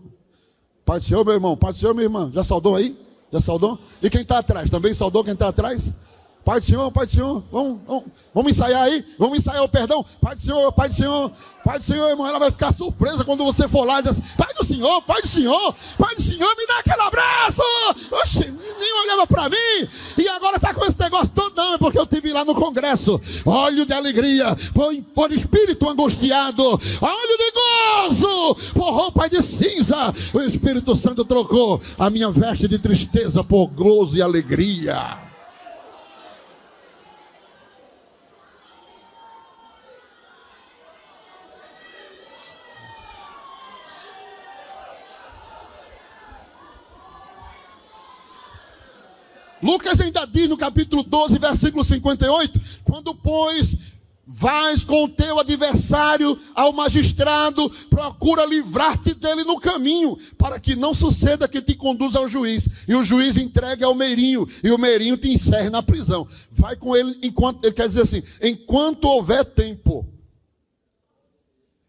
Pai 0.85 1.01
do 1.01 1.05
Senhor, 1.05 1.25
meu 1.25 1.35
irmão. 1.35 1.57
Pai 1.57 1.73
do 1.73 1.79
Senhor, 1.79 1.93
minha 1.93 2.05
irmã. 2.05 2.31
Já 2.33 2.45
saudou 2.45 2.77
aí? 2.77 2.97
Já 3.33 3.41
saudou? 3.41 3.77
E 4.01 4.09
quem 4.09 4.21
está 4.21 4.39
atrás? 4.39 4.71
Também 4.71 4.95
saudou 4.95 5.25
quem 5.25 5.33
está 5.33 5.49
atrás? 5.49 5.91
Pai 6.45 6.61
do 6.61 6.67
Senhor, 6.67 6.91
Pai 6.93 7.07
do 7.07 7.13
Senhor, 7.13 7.43
vamos, 7.51 7.79
vamos, 7.87 8.05
vamos 8.35 8.53
ensaiar 8.53 8.83
aí, 8.83 9.03
vamos 9.19 9.39
ensaiar 9.39 9.63
o 9.63 9.69
perdão. 9.69 10.05
Pai 10.21 10.35
do 10.35 10.41
Senhor, 10.43 10.71
Pai 10.73 10.89
do 10.89 10.95
Senhor, 10.95 11.33
Pai 11.65 11.79
do 11.79 11.85
Senhor, 11.85 12.11
irmão, 12.11 12.27
ela 12.27 12.39
vai 12.39 12.51
ficar 12.51 12.75
surpresa 12.75 13.25
quando 13.25 13.43
você 13.43 13.67
for 13.67 13.87
lá 13.87 14.01
e 14.01 14.03
dizer 14.03 14.11
assim, 14.11 14.37
Pai 14.37 14.53
do 14.53 14.65
Senhor, 14.65 15.03
Pai 15.03 15.23
do 15.23 15.29
Senhor, 15.29 15.75
Pai 15.99 16.15
do 16.15 16.21
Senhor, 16.23 16.55
me 16.57 16.67
dá 16.67 16.79
aquele 16.81 17.01
abraço. 17.01 17.63
Oxe, 18.13 18.55
nem 18.79 19.03
olhava 19.05 19.27
para 19.27 19.49
mim 19.49 19.89
e 20.19 20.29
agora 20.29 20.57
está 20.57 20.75
com 20.75 20.85
esse 20.85 21.01
negócio 21.01 21.31
todo. 21.35 21.55
Não, 21.57 21.75
é 21.75 21.79
porque 21.79 21.99
eu 21.99 22.07
tive 22.07 22.31
lá 22.31 22.45
no 22.45 22.55
congresso, 22.55 23.19
óleo 23.47 23.87
de 23.87 23.95
alegria, 23.95 24.55
por, 24.75 24.95
por 25.15 25.33
espírito 25.33 25.89
angustiado, 25.89 26.63
óleo 26.63 27.39
de 27.39 27.53
gozo, 27.53 28.55
por 28.75 28.93
roupa 28.93 29.31
de 29.31 29.41
cinza. 29.41 30.13
O 30.35 30.41
Espírito 30.43 30.95
Santo 30.95 31.25
trocou 31.25 31.81
a 31.99 32.11
minha 32.11 32.31
veste 32.31 32.69
de 32.69 32.79
tristeza 32.79 33.43
por 33.43 33.69
gozo 33.69 34.17
e 34.17 34.23
alegria. 34.23 35.24
Lucas 49.65 49.99
ainda 49.99 50.27
diz 50.27 50.47
no 50.47 50.59
capítulo 50.59 51.03
12, 51.03 51.39
versículo 51.39 51.83
58: 51.83 52.61
quando, 52.85 53.15
pois, 53.15 53.75
vais 54.27 54.85
com 54.85 55.05
o 55.05 55.09
teu 55.09 55.39
adversário 55.39 56.39
ao 56.55 56.71
magistrado, 56.71 57.71
procura 57.89 58.45
livrar-te 58.45 59.15
dele 59.15 59.43
no 59.43 59.59
caminho, 59.59 60.19
para 60.37 60.61
que 60.61 60.77
não 60.77 60.93
suceda 60.93 61.49
que 61.49 61.63
te 61.63 61.75
conduza 61.75 62.19
ao 62.19 62.29
juiz, 62.29 62.69
e 62.87 62.95
o 62.95 63.03
juiz 63.03 63.39
entregue 63.39 63.83
ao 63.83 63.95
meirinho, 63.95 64.47
e 64.63 64.71
o 64.71 64.77
meirinho 64.77 65.17
te 65.17 65.33
encerre 65.33 65.71
na 65.71 65.83
prisão. 65.83 66.29
Vai 66.51 66.77
com 66.77 66.95
ele 66.95 67.19
enquanto, 67.23 67.65
ele 67.65 67.73
quer 67.73 67.89
dizer 67.89 68.03
assim, 68.03 68.23
enquanto 68.43 69.07
houver 69.07 69.47
tempo. 69.47 70.07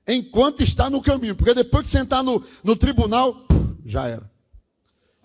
Enquanto 0.07 0.63
está 0.63 0.89
no 0.89 1.01
caminho, 1.01 1.35
porque 1.35 1.53
depois 1.53 1.83
de 1.83 1.89
sentar 1.89 2.23
no, 2.23 2.41
no 2.63 2.77
tribunal, 2.77 3.35
já 3.85 4.07
era. 4.07 4.34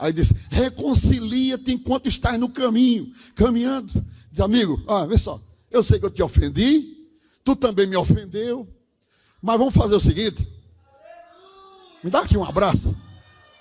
Aí 0.00 0.14
diz: 0.14 0.32
reconcilia-te 0.50 1.72
enquanto 1.72 2.08
estás 2.08 2.40
no 2.40 2.48
caminho, 2.48 3.12
caminhando. 3.34 3.92
Diz, 4.30 4.40
amigo, 4.40 4.82
ó, 4.86 5.06
vê 5.06 5.18
só, 5.18 5.38
eu 5.70 5.82
sei 5.82 6.00
que 6.00 6.06
eu 6.06 6.10
te 6.10 6.22
ofendi, 6.22 6.96
tu 7.44 7.54
também 7.54 7.86
me 7.86 7.96
ofendeu, 7.96 8.66
mas 9.42 9.58
vamos 9.58 9.74
fazer 9.74 9.94
o 9.94 10.00
seguinte: 10.00 10.48
me 12.02 12.10
dá 12.10 12.20
aqui 12.20 12.36
um 12.36 12.44
abraço. 12.44 12.96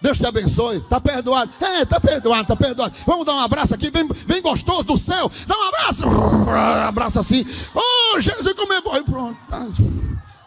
Deus 0.01 0.17
te 0.17 0.25
abençoe, 0.25 0.77
está 0.77 1.01
perdoado. 1.01 1.51
É, 1.59 1.81
está 1.81 1.99
perdoado, 1.99 2.43
está 2.43 2.55
perdoado. 2.55 2.95
Vamos 3.05 3.25
dar 3.25 3.33
um 3.33 3.39
abraço 3.39 3.75
aqui, 3.75 3.91
bem, 3.91 4.07
bem 4.25 4.41
gostoso 4.41 4.83
do 4.83 4.97
céu. 4.97 5.29
Dá 5.45 5.57
um 5.57 5.67
abraço. 5.67 6.03
Abraço 6.87 7.19
assim. 7.19 7.45
Oh, 7.75 8.17
Jesus, 8.17 8.53
como 8.53 8.71
é 8.71 8.79
bom. 8.79 9.03
Pronto. 9.03 9.37
Tá. 9.49 9.67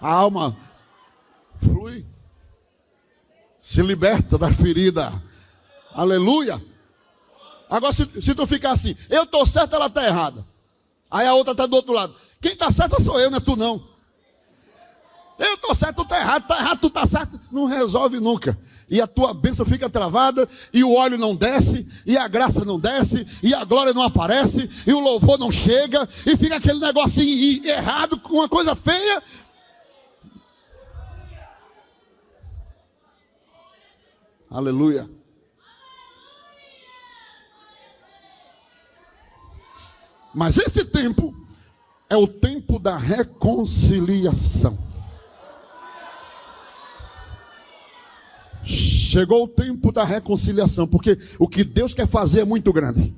A 0.01 0.11
alma 0.11 0.57
flui. 1.59 2.07
Se 3.61 3.83
liberta 3.83 4.39
da 4.39 4.51
ferida 4.51 5.13
Aleluia. 5.95 6.61
Agora, 7.69 7.93
se, 7.93 8.07
se 8.21 8.35
tu 8.35 8.47
ficar 8.47 8.73
assim, 8.73 8.95
eu 9.09 9.23
estou 9.23 9.47
certo, 9.47 9.75
ela 9.75 9.87
está 9.87 10.05
errada. 10.05 10.47
Aí 11.11 11.27
a 11.27 11.35
outra 11.35 11.53
está 11.53 11.67
do 11.67 11.77
outro 11.77 11.93
lado. 11.93 12.15
Quem 12.41 12.53
está 12.53 12.71
certo 12.71 13.03
sou 13.03 13.19
eu, 13.21 13.31
não 13.31 13.39
é 13.39 13.41
tu 13.41 13.57
não. 13.57 13.83
Eu 15.39 15.55
estou 15.55 15.75
certo, 15.75 15.97
tu 15.97 16.03
está 16.03 16.19
errado, 16.19 16.43
está 16.43 16.59
errado, 16.59 16.79
tu 16.81 16.87
está 16.89 17.07
certo. 17.07 17.41
Não 17.51 17.67
resolve 17.67 18.21
nunca. 18.21 18.59
E 18.89 19.01
a 19.01 19.07
tua 19.07 19.33
bênção 19.33 19.65
fica 19.65 19.89
travada, 19.89 20.49
e 20.73 20.85
o 20.85 20.95
óleo 20.95 21.17
não 21.17 21.35
desce, 21.35 21.89
e 22.05 22.17
a 22.17 22.29
graça 22.29 22.65
não 22.65 22.79
desce, 22.79 23.27
e 23.43 23.55
a 23.55 23.65
glória 23.65 23.95
não 23.95 24.03
aparece, 24.03 24.69
e 24.87 24.93
o 24.93 25.01
louvor 25.01 25.39
não 25.39 25.51
chega, 25.51 26.07
e 26.27 26.37
fica 26.37 26.57
aquele 26.57 26.79
negocinho 26.79 27.65
errado, 27.67 28.21
uma 28.31 28.49
coisa 28.49 28.75
feia. 28.75 29.23
Aleluia. 34.51 35.22
Mas 40.35 40.57
esse 40.57 40.85
tempo 40.85 41.35
é 42.09 42.17
o 42.17 42.27
tempo 42.27 42.79
da 42.79 42.97
reconciliação. 42.97 44.79
Chegou 48.65 49.45
o 49.45 49.49
tempo 49.49 49.93
da 49.93 50.05
reconciliação, 50.05 50.87
porque 50.87 51.19
o 51.39 51.47
que 51.47 51.65
Deus 51.65 51.93
quer 51.93 52.07
fazer 52.07 52.41
é 52.41 52.45
muito 52.45 52.73
grande. 52.73 53.15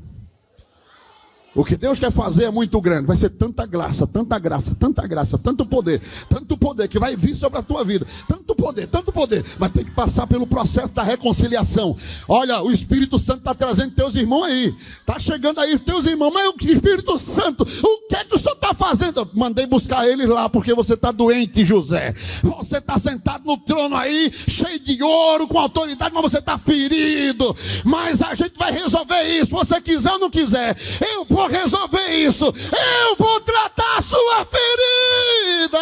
O 1.54 1.64
que 1.64 1.76
Deus 1.76 2.00
quer 2.00 2.10
fazer 2.10 2.44
é 2.44 2.50
muito 2.50 2.80
grande. 2.80 3.06
Vai 3.06 3.16
ser 3.16 3.30
tanta 3.30 3.64
graça, 3.64 4.06
tanta 4.06 4.36
graça, 4.40 4.74
tanta 4.74 5.06
graça, 5.06 5.38
tanto 5.38 5.64
poder, 5.64 6.00
tanto 6.28 6.58
poder 6.58 6.88
que 6.88 6.98
vai 6.98 7.14
vir 7.14 7.36
sobre 7.36 7.60
a 7.60 7.62
tua 7.62 7.84
vida. 7.84 8.04
Tanto 8.26 8.43
poder, 8.64 8.86
tanto 8.86 9.12
poder. 9.12 9.44
Mas 9.58 9.72
tem 9.72 9.84
que 9.84 9.90
passar 9.90 10.26
pelo 10.26 10.46
processo 10.46 10.88
da 10.88 11.02
reconciliação. 11.02 11.94
Olha, 12.26 12.62
o 12.62 12.72
Espírito 12.72 13.18
Santo 13.18 13.40
está 13.40 13.54
trazendo 13.54 13.90
teus 13.90 14.14
irmãos 14.14 14.44
aí. 14.44 14.74
Está 15.00 15.18
chegando 15.18 15.60
aí 15.60 15.78
teus 15.78 16.06
irmãos. 16.06 16.32
Mas 16.32 16.48
o 16.48 16.56
Espírito 16.66 17.18
Santo, 17.18 17.62
o 17.62 18.08
que 18.08 18.16
é 18.16 18.24
que 18.24 18.34
o 18.34 18.38
senhor 18.38 18.54
está 18.54 18.72
fazendo? 18.72 19.20
Eu 19.20 19.28
mandei 19.34 19.66
buscar 19.66 20.08
eles 20.08 20.26
lá 20.30 20.48
porque 20.48 20.72
você 20.72 20.94
está 20.94 21.12
doente, 21.12 21.62
José. 21.62 22.14
Você 22.42 22.78
está 22.78 22.98
sentado 22.98 23.44
no 23.44 23.58
trono 23.58 23.96
aí, 23.96 24.32
cheio 24.32 24.80
de 24.80 25.02
ouro, 25.02 25.46
com 25.46 25.58
autoridade, 25.58 26.14
mas 26.14 26.22
você 26.22 26.38
está 26.38 26.56
ferido. 26.56 27.54
Mas 27.84 28.22
a 28.22 28.32
gente 28.32 28.56
vai 28.56 28.72
resolver 28.72 29.22
isso. 29.24 29.50
Você 29.50 29.78
quiser 29.82 30.12
ou 30.12 30.18
não 30.18 30.30
quiser, 30.30 30.74
eu 31.14 31.26
vou 31.26 31.46
resolver 31.46 32.08
isso. 32.16 32.46
Eu 32.46 33.16
vou 33.18 33.40
tratar 33.40 33.98
a 33.98 34.02
sua 34.02 34.46
ferida. 34.46 35.78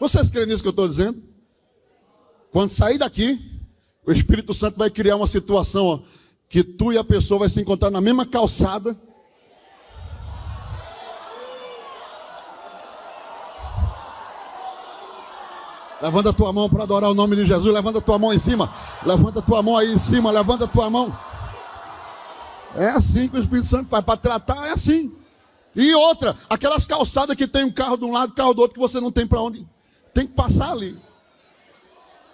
Vocês 0.00 0.28
creem 0.28 0.46
nisso 0.46 0.62
que 0.62 0.68
eu 0.68 0.70
estou 0.70 0.88
dizendo? 0.88 1.20
Quando 2.52 2.70
sair 2.70 2.98
daqui, 2.98 3.38
o 4.06 4.12
Espírito 4.12 4.54
Santo 4.54 4.78
vai 4.78 4.88
criar 4.90 5.16
uma 5.16 5.26
situação 5.26 5.86
ó, 5.86 5.98
que 6.48 6.62
tu 6.62 6.92
e 6.92 6.98
a 6.98 7.04
pessoa 7.04 7.40
vai 7.40 7.48
se 7.48 7.60
encontrar 7.60 7.90
na 7.90 8.00
mesma 8.00 8.24
calçada. 8.24 8.96
Levanta 16.00 16.30
a 16.30 16.32
tua 16.32 16.52
mão 16.52 16.70
para 16.70 16.84
adorar 16.84 17.10
o 17.10 17.14
nome 17.14 17.34
de 17.34 17.44
Jesus. 17.44 17.74
Levanta 17.74 17.98
a 17.98 18.00
tua 18.00 18.20
mão 18.20 18.32
em 18.32 18.38
cima. 18.38 18.72
Levanta 19.04 19.40
a 19.40 19.42
tua 19.42 19.62
mão 19.62 19.76
aí 19.76 19.92
em 19.92 19.98
cima. 19.98 20.30
Levanta 20.30 20.64
a 20.64 20.68
tua 20.68 20.88
mão. 20.88 21.16
É 22.76 22.90
assim 22.90 23.28
que 23.28 23.36
o 23.36 23.40
Espírito 23.40 23.66
Santo 23.66 23.88
faz. 23.88 24.04
Para 24.04 24.16
tratar, 24.16 24.68
é 24.68 24.72
assim. 24.72 25.12
E 25.74 25.92
outra, 25.96 26.36
aquelas 26.48 26.86
calçadas 26.86 27.34
que 27.34 27.48
tem 27.48 27.64
um 27.64 27.72
carro 27.72 27.96
de 27.96 28.04
um 28.04 28.12
lado, 28.12 28.32
carro 28.32 28.54
do 28.54 28.62
outro, 28.62 28.74
que 28.74 28.80
você 28.80 29.00
não 29.00 29.10
tem 29.10 29.26
para 29.26 29.42
onde 29.42 29.66
tem 30.18 30.26
que 30.26 30.34
passar 30.34 30.72
ali. 30.72 30.98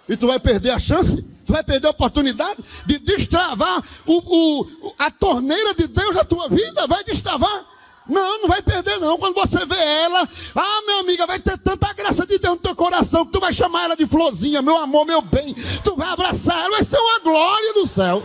E 0.09 0.17
tu 0.17 0.25
vai 0.25 0.39
perder 0.39 0.71
a 0.71 0.79
chance, 0.79 1.21
tu 1.45 1.53
vai 1.53 1.63
perder 1.63 1.85
a 1.85 1.91
oportunidade 1.91 2.63
de 2.83 2.97
destravar 2.97 3.83
o, 4.07 4.17
o, 4.17 4.93
a 4.97 5.11
torneira 5.11 5.75
de 5.75 5.85
Deus 5.85 6.15
na 6.15 6.23
tua 6.23 6.49
vida, 6.49 6.87
vai 6.87 7.03
destravar. 7.03 7.65
Não, 8.07 8.41
não 8.41 8.47
vai 8.47 8.61
perder 8.63 8.99
não. 8.99 9.19
Quando 9.19 9.35
você 9.35 9.63
vê 9.65 9.77
ela, 9.77 10.27
ah, 10.55 10.81
minha 10.85 10.99
amiga, 10.99 11.27
vai 11.27 11.39
ter 11.39 11.59
tanta 11.59 11.93
graça 11.93 12.25
de 12.25 12.39
Deus 12.39 12.55
no 12.55 12.59
teu 12.59 12.75
coração 12.75 13.23
que 13.23 13.31
tu 13.31 13.39
vai 13.39 13.53
chamar 13.53 13.83
ela 13.83 13.95
de 13.95 14.07
florzinha, 14.07 14.63
meu 14.63 14.77
amor, 14.77 15.05
meu 15.05 15.21
bem. 15.21 15.53
Tu 15.83 15.95
vai 15.95 16.07
abraçar 16.09 16.57
ela, 16.57 16.77
vai 16.77 16.83
ser 16.83 16.97
uma 16.97 17.19
glória 17.19 17.73
do 17.73 17.85
céu. 17.85 18.23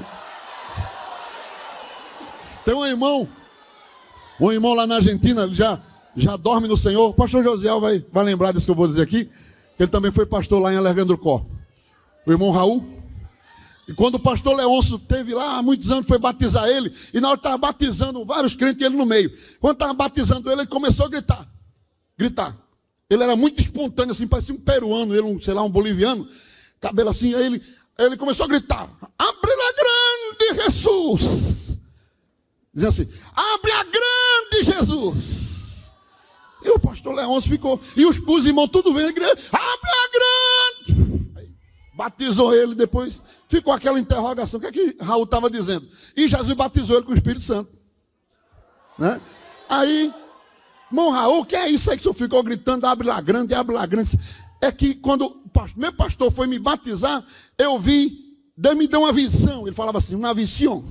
Tem 2.64 2.74
um 2.74 2.86
irmão, 2.86 3.28
um 4.40 4.52
irmão 4.52 4.72
lá 4.74 4.86
na 4.86 4.96
Argentina, 4.96 5.48
já, 5.52 5.80
já 6.16 6.36
dorme 6.36 6.66
no 6.68 6.76
Senhor. 6.76 7.08
O 7.08 7.14
pastor 7.14 7.42
Josiel 7.42 7.80
vai, 7.80 8.04
vai 8.12 8.24
lembrar 8.24 8.52
disso 8.52 8.66
que 8.66 8.70
eu 8.70 8.76
vou 8.76 8.88
dizer 8.88 9.02
aqui. 9.02 9.30
Ele 9.80 9.88
também 9.88 10.12
foi 10.12 10.26
pastor 10.26 10.60
lá 10.60 10.70
em 10.70 10.76
Alejandro 10.76 11.16
Có. 11.16 11.42
O 12.26 12.30
irmão 12.30 12.50
Raul. 12.50 12.86
E 13.88 13.94
quando 13.94 14.16
o 14.16 14.20
pastor 14.20 14.54
Leôncio 14.54 14.98
teve 14.98 15.34
lá 15.34 15.56
há 15.56 15.62
muitos 15.62 15.90
anos, 15.90 16.06
foi 16.06 16.18
batizar 16.18 16.68
ele. 16.68 16.92
E 17.14 17.18
na 17.18 17.28
hora 17.28 17.38
que 17.38 17.40
estava 17.40 17.56
batizando 17.56 18.22
vários 18.26 18.54
crentes, 18.54 18.84
ele 18.84 18.94
no 18.94 19.06
meio. 19.06 19.32
Quando 19.58 19.76
estava 19.76 19.94
batizando 19.94 20.50
ele, 20.50 20.60
ele 20.60 20.68
começou 20.68 21.06
a 21.06 21.08
gritar. 21.08 21.48
Gritar. 22.18 22.54
Ele 23.08 23.22
era 23.22 23.34
muito 23.34 23.58
espontâneo, 23.58 24.12
assim, 24.12 24.28
parecia 24.28 24.54
um 24.54 24.60
peruano, 24.60 25.14
ele, 25.14 25.22
um, 25.22 25.40
sei 25.40 25.54
lá, 25.54 25.62
um 25.62 25.70
boliviano. 25.70 26.28
Cabelo 26.78 27.08
assim, 27.08 27.34
aí 27.34 27.46
ele, 27.46 27.62
ele 27.98 28.18
começou 28.18 28.44
a 28.44 28.48
gritar: 28.48 28.86
Abre 29.18 29.50
a 29.50 29.72
grande 30.52 30.62
Jesus. 30.62 31.78
Dizia 32.74 32.90
assim: 32.90 33.08
Abre 33.34 33.72
a 33.72 33.84
grande 33.84 34.62
Jesus. 34.62 35.49
E 36.62 36.70
o 36.70 36.78
pastor 36.78 37.14
Leôncio 37.14 37.50
ficou. 37.50 37.80
E 37.96 38.04
os, 38.04 38.18
os 38.18 38.46
irmãos 38.46 38.68
tudo 38.68 38.92
vendo, 38.92 39.08
abre 39.08 39.24
a 39.24 40.92
grande. 40.92 41.30
Aí, 41.36 41.50
batizou 41.94 42.54
ele 42.54 42.74
depois. 42.74 43.20
Ficou 43.48 43.72
aquela 43.72 43.98
interrogação. 43.98 44.58
O 44.58 44.60
que 44.60 44.66
é 44.66 44.72
que 44.72 44.96
Raul 45.00 45.24
estava 45.24 45.48
dizendo? 45.50 45.86
E 46.16 46.28
Jesus 46.28 46.52
batizou 46.52 46.96
ele 46.96 47.06
com 47.06 47.12
o 47.12 47.16
Espírito 47.16 47.42
Santo. 47.42 47.70
Né? 48.98 49.20
Aí, 49.68 50.12
irmão 50.90 51.10
Raul, 51.10 51.40
o 51.40 51.46
que 51.46 51.56
é 51.56 51.68
isso 51.68 51.90
aí 51.90 51.96
que 51.96 52.00
o 52.00 52.02
senhor 52.04 52.14
ficou 52.14 52.42
gritando? 52.42 52.86
Abre 52.86 53.06
lá 53.06 53.20
grande, 53.20 53.54
abre 53.54 53.74
lá 53.74 53.86
grande. 53.86 54.18
É 54.60 54.70
que 54.70 54.94
quando 54.94 55.40
meu 55.76 55.92
pastor 55.92 56.30
foi 56.30 56.46
me 56.46 56.58
batizar, 56.58 57.24
eu 57.56 57.78
vi, 57.78 58.36
Deus 58.56 58.76
me 58.76 58.86
deu 58.86 59.00
uma 59.00 59.12
visão. 59.12 59.66
Ele 59.66 59.74
falava 59.74 59.98
assim, 59.98 60.14
uma 60.14 60.34
visão. 60.34 60.84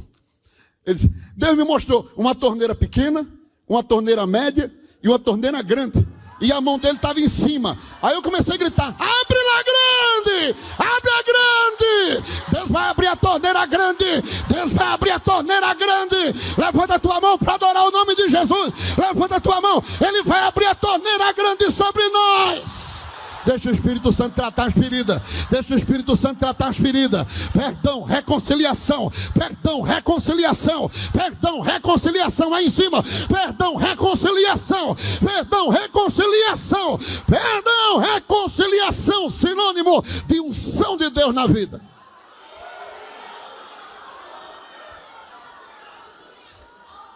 Ele 0.85 0.95
disse, 0.95 1.13
Deus 1.37 1.55
me 1.55 1.63
mostrou 1.63 2.09
uma 2.17 2.33
torneira 2.33 2.73
pequena, 2.73 3.27
uma 3.67 3.83
torneira 3.83 4.25
média 4.25 4.73
e 5.01 5.07
uma 5.07 5.19
torneira 5.19 5.61
grande. 5.61 6.07
E 6.41 6.53
a 6.53 6.61
mão 6.61 6.79
dele 6.79 6.95
estava 6.95 7.19
em 7.19 7.27
cima. 7.27 7.77
Aí 8.01 8.15
eu 8.15 8.21
comecei 8.21 8.53
a 8.53 8.57
gritar: 8.57 8.87
abre 8.87 9.37
lá 9.43 9.63
grande! 9.63 10.55
Abre 10.77 11.11
a 11.11 11.23
grande! 11.23 12.23
Deus 12.49 12.69
vai 12.69 12.87
abrir 12.87 13.07
a 13.07 13.15
torneira 13.15 13.65
grande! 13.65 14.21
Deus 14.47 14.71
vai 14.71 14.87
abrir 14.87 15.11
a 15.11 15.19
torneira 15.19 15.73
grande! 15.73 16.55
Levanta 16.57 16.95
a 16.95 16.99
tua 16.99 17.19
mão 17.19 17.37
para 17.37 17.55
adorar 17.55 17.85
o 17.85 17.91
nome 17.91 18.15
de 18.15 18.29
Jesus! 18.29 18.73
Levanta 18.97 19.35
a 19.35 19.39
tua 19.41 19.59
mão! 19.59 19.83
Ele 19.99 20.23
vai 20.23 20.41
abrir 20.45 20.67
a 20.67 20.75
torneira 20.75 21.33
grande 21.33 21.71
sobre 21.71 22.07
nós! 22.07 23.08
Deixa 23.49 23.67
o 23.67 23.73
Espírito 23.73 24.11
Santo 24.11 24.35
tratar 24.35 24.65
as 24.65 24.73
feridas. 24.73 25.19
Deixa 25.49 25.73
o 25.73 25.77
Espírito 25.77 26.15
Santo 26.15 26.37
tratar 26.37 26.67
as 26.67 26.75
feridas. 26.75 27.25
Perdão, 27.51 28.03
reconciliação. 28.03 29.11
Perdão, 29.33 29.81
reconciliação. 29.81 30.87
Perdão, 31.11 31.59
reconciliação. 31.59 32.53
Aí 32.53 32.67
em 32.67 32.69
cima. 32.69 33.03
Perdão, 33.27 33.75
reconciliação. 33.75 34.95
Perdão, 35.19 35.69
reconciliação. 35.69 36.99
Perdão, 37.25 37.97
reconciliação. 37.97 39.31
Sinônimo 39.31 40.03
de 40.27 40.39
unção 40.39 40.95
de 40.95 41.09
Deus 41.09 41.33
na 41.33 41.47
vida. 41.47 41.81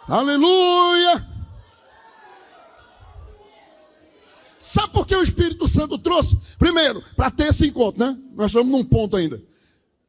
Aleluia. 0.10 1.34
Sabe 4.66 4.94
por 4.94 5.06
que 5.06 5.14
o 5.14 5.22
Espírito 5.34 5.68
Santo 5.68 5.98
trouxe? 5.98 6.38
Primeiro, 6.58 7.04
para 7.16 7.32
ter 7.32 7.48
esse 7.48 7.68
encontro, 7.68 8.06
né? 8.06 8.18
Nós 8.36 8.52
estamos 8.52 8.72
num 8.72 8.84
ponto 8.84 9.16
ainda. 9.16 9.42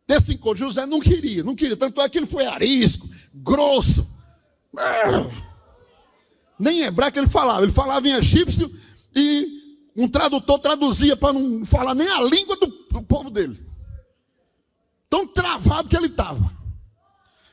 Desse 0.06 0.34
encontro, 0.34 0.58
José 0.58 0.84
não 0.84 1.00
queria, 1.00 1.42
não 1.42 1.54
queria. 1.54 1.76
Tanto 1.76 2.00
é 2.00 2.08
que 2.08 2.18
ele 2.18 2.26
foi 2.26 2.46
arisco, 2.46 3.08
grosso. 3.32 4.06
Nem 6.58 6.82
hebraico 6.82 7.18
ele 7.18 7.28
falava, 7.28 7.62
ele 7.62 7.72
falava 7.72 8.06
em 8.06 8.12
egípcio 8.12 8.70
e 9.14 9.80
um 9.96 10.08
tradutor 10.08 10.58
traduzia 10.58 11.16
para 11.16 11.32
não 11.32 11.64
falar 11.64 11.94
nem 11.94 12.08
a 12.08 12.22
língua 12.22 12.56
do, 12.56 12.66
do 12.66 13.02
povo 13.02 13.30
dele. 13.30 13.58
Tão 15.08 15.26
travado 15.26 15.88
que 15.88 15.96
ele 15.96 16.06
estava. 16.06 16.52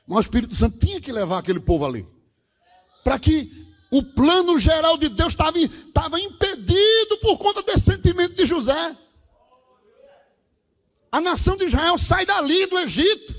Mas 0.06 0.18
o 0.18 0.22
Espírito 0.22 0.56
Santo 0.56 0.78
tinha 0.80 1.00
que 1.00 1.12
levar 1.12 1.40
aquele 1.40 1.60
povo 1.60 1.86
ali. 1.86 2.06
Para 3.04 3.18
que 3.18 3.50
o 3.92 4.04
plano 4.04 4.58
geral 4.58 4.98
de 4.98 5.10
Deus 5.10 5.34
estava, 5.34 5.58
estava 5.58 6.20
impedido 6.20 6.51
por 7.22 7.38
conta 7.38 7.62
desse 7.64 7.92
sentimento 7.92 8.36
de 8.36 8.46
José. 8.46 8.96
A 11.12 11.20
nação 11.20 11.58
de 11.58 11.66
Israel 11.66 11.98
sai 11.98 12.26
dali 12.26 12.66
do 12.68 12.80
Egito 12.80 13.36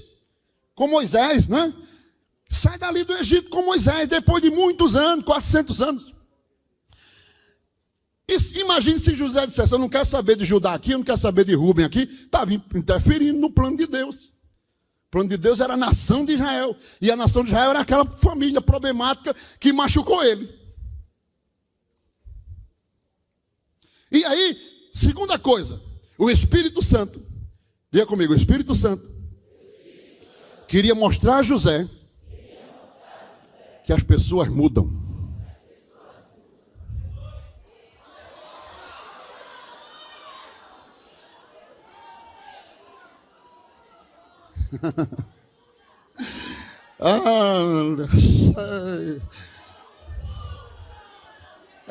com 0.75 0.87
Moisés, 0.87 1.49
né? 1.49 1.73
Sai 2.51 2.79
dali 2.79 3.03
do 3.03 3.15
Egito 3.15 3.49
com 3.49 3.63
Moisés, 3.63 4.09
depois 4.09 4.43
de 4.43 4.51
muitos 4.51 4.95
anos, 4.95 5.25
400 5.25 5.81
anos. 5.81 6.13
Imagine 8.55 8.99
se 8.99 9.15
José 9.15 9.47
dissesse: 9.47 9.73
Eu 9.73 9.79
não 9.79 9.89
quero 9.89 10.09
saber 10.09 10.37
de 10.37 10.45
Judá 10.45 10.75
aqui, 10.75 10.93
eu 10.93 10.99
não 10.99 11.05
quero 11.05 11.19
saber 11.19 11.45
de 11.45 11.55
Rubem 11.55 11.85
aqui. 11.85 12.01
Estava 12.03 12.53
interferindo 12.53 13.39
no 13.39 13.51
plano 13.51 13.77
de 13.77 13.87
Deus. 13.87 14.27
O 15.07 15.11
plano 15.11 15.29
de 15.29 15.37
Deus 15.37 15.61
era 15.61 15.75
a 15.75 15.77
nação 15.77 16.25
de 16.25 16.35
Israel. 16.35 16.75
E 17.01 17.11
a 17.11 17.17
nação 17.17 17.43
de 17.43 17.51
Israel 17.51 17.71
era 17.71 17.81
aquela 17.81 18.07
família 18.07 18.61
problemática 18.61 19.35
que 19.61 19.73
machucou 19.73 20.23
ele. 20.25 20.62
E 24.13 24.25
aí, 24.27 24.91
segunda 24.93 25.39
coisa, 25.39 25.81
o 26.19 26.31
Espírito 26.31 26.83
Santo, 26.83 27.23
diga 27.91 28.05
comigo, 28.05 28.35
o 28.35 28.37
Espírito 28.37 28.75
Santo 28.75 29.11
queria 30.69 30.95
mostrar 30.95 31.39
a 31.39 31.43
José 31.43 31.89
que 33.85 33.93
as 33.93 34.03
pessoas 34.03 34.49
mudam. 34.49 34.91
ah, 47.01 47.17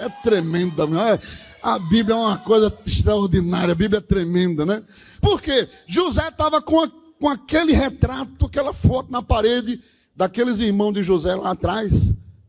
é 0.02 0.10
tremenda. 0.22 0.84
É, 0.84 1.20
a 1.62 1.80
Bíblia 1.80 2.16
é 2.16 2.20
uma 2.20 2.38
coisa 2.38 2.76
extraordinária. 2.86 3.72
A 3.72 3.76
Bíblia 3.76 3.99
é 3.99 4.02
tremenda, 4.02 4.66
né? 4.66 4.84
Porque 5.22 5.68
José 5.88 6.28
estava 6.28 6.62
com, 6.62 6.88
com 7.20 7.30
aquele 7.30 7.74
retrato, 7.74 8.45
aquela 8.45 8.74
foto 8.74 9.12
na 9.12 9.22
parede 9.22 9.82
daqueles 10.16 10.60
irmãos 10.60 10.93
de 10.93 11.04
José 11.04 11.34
lá 11.36 11.52
atrás, 11.52 11.91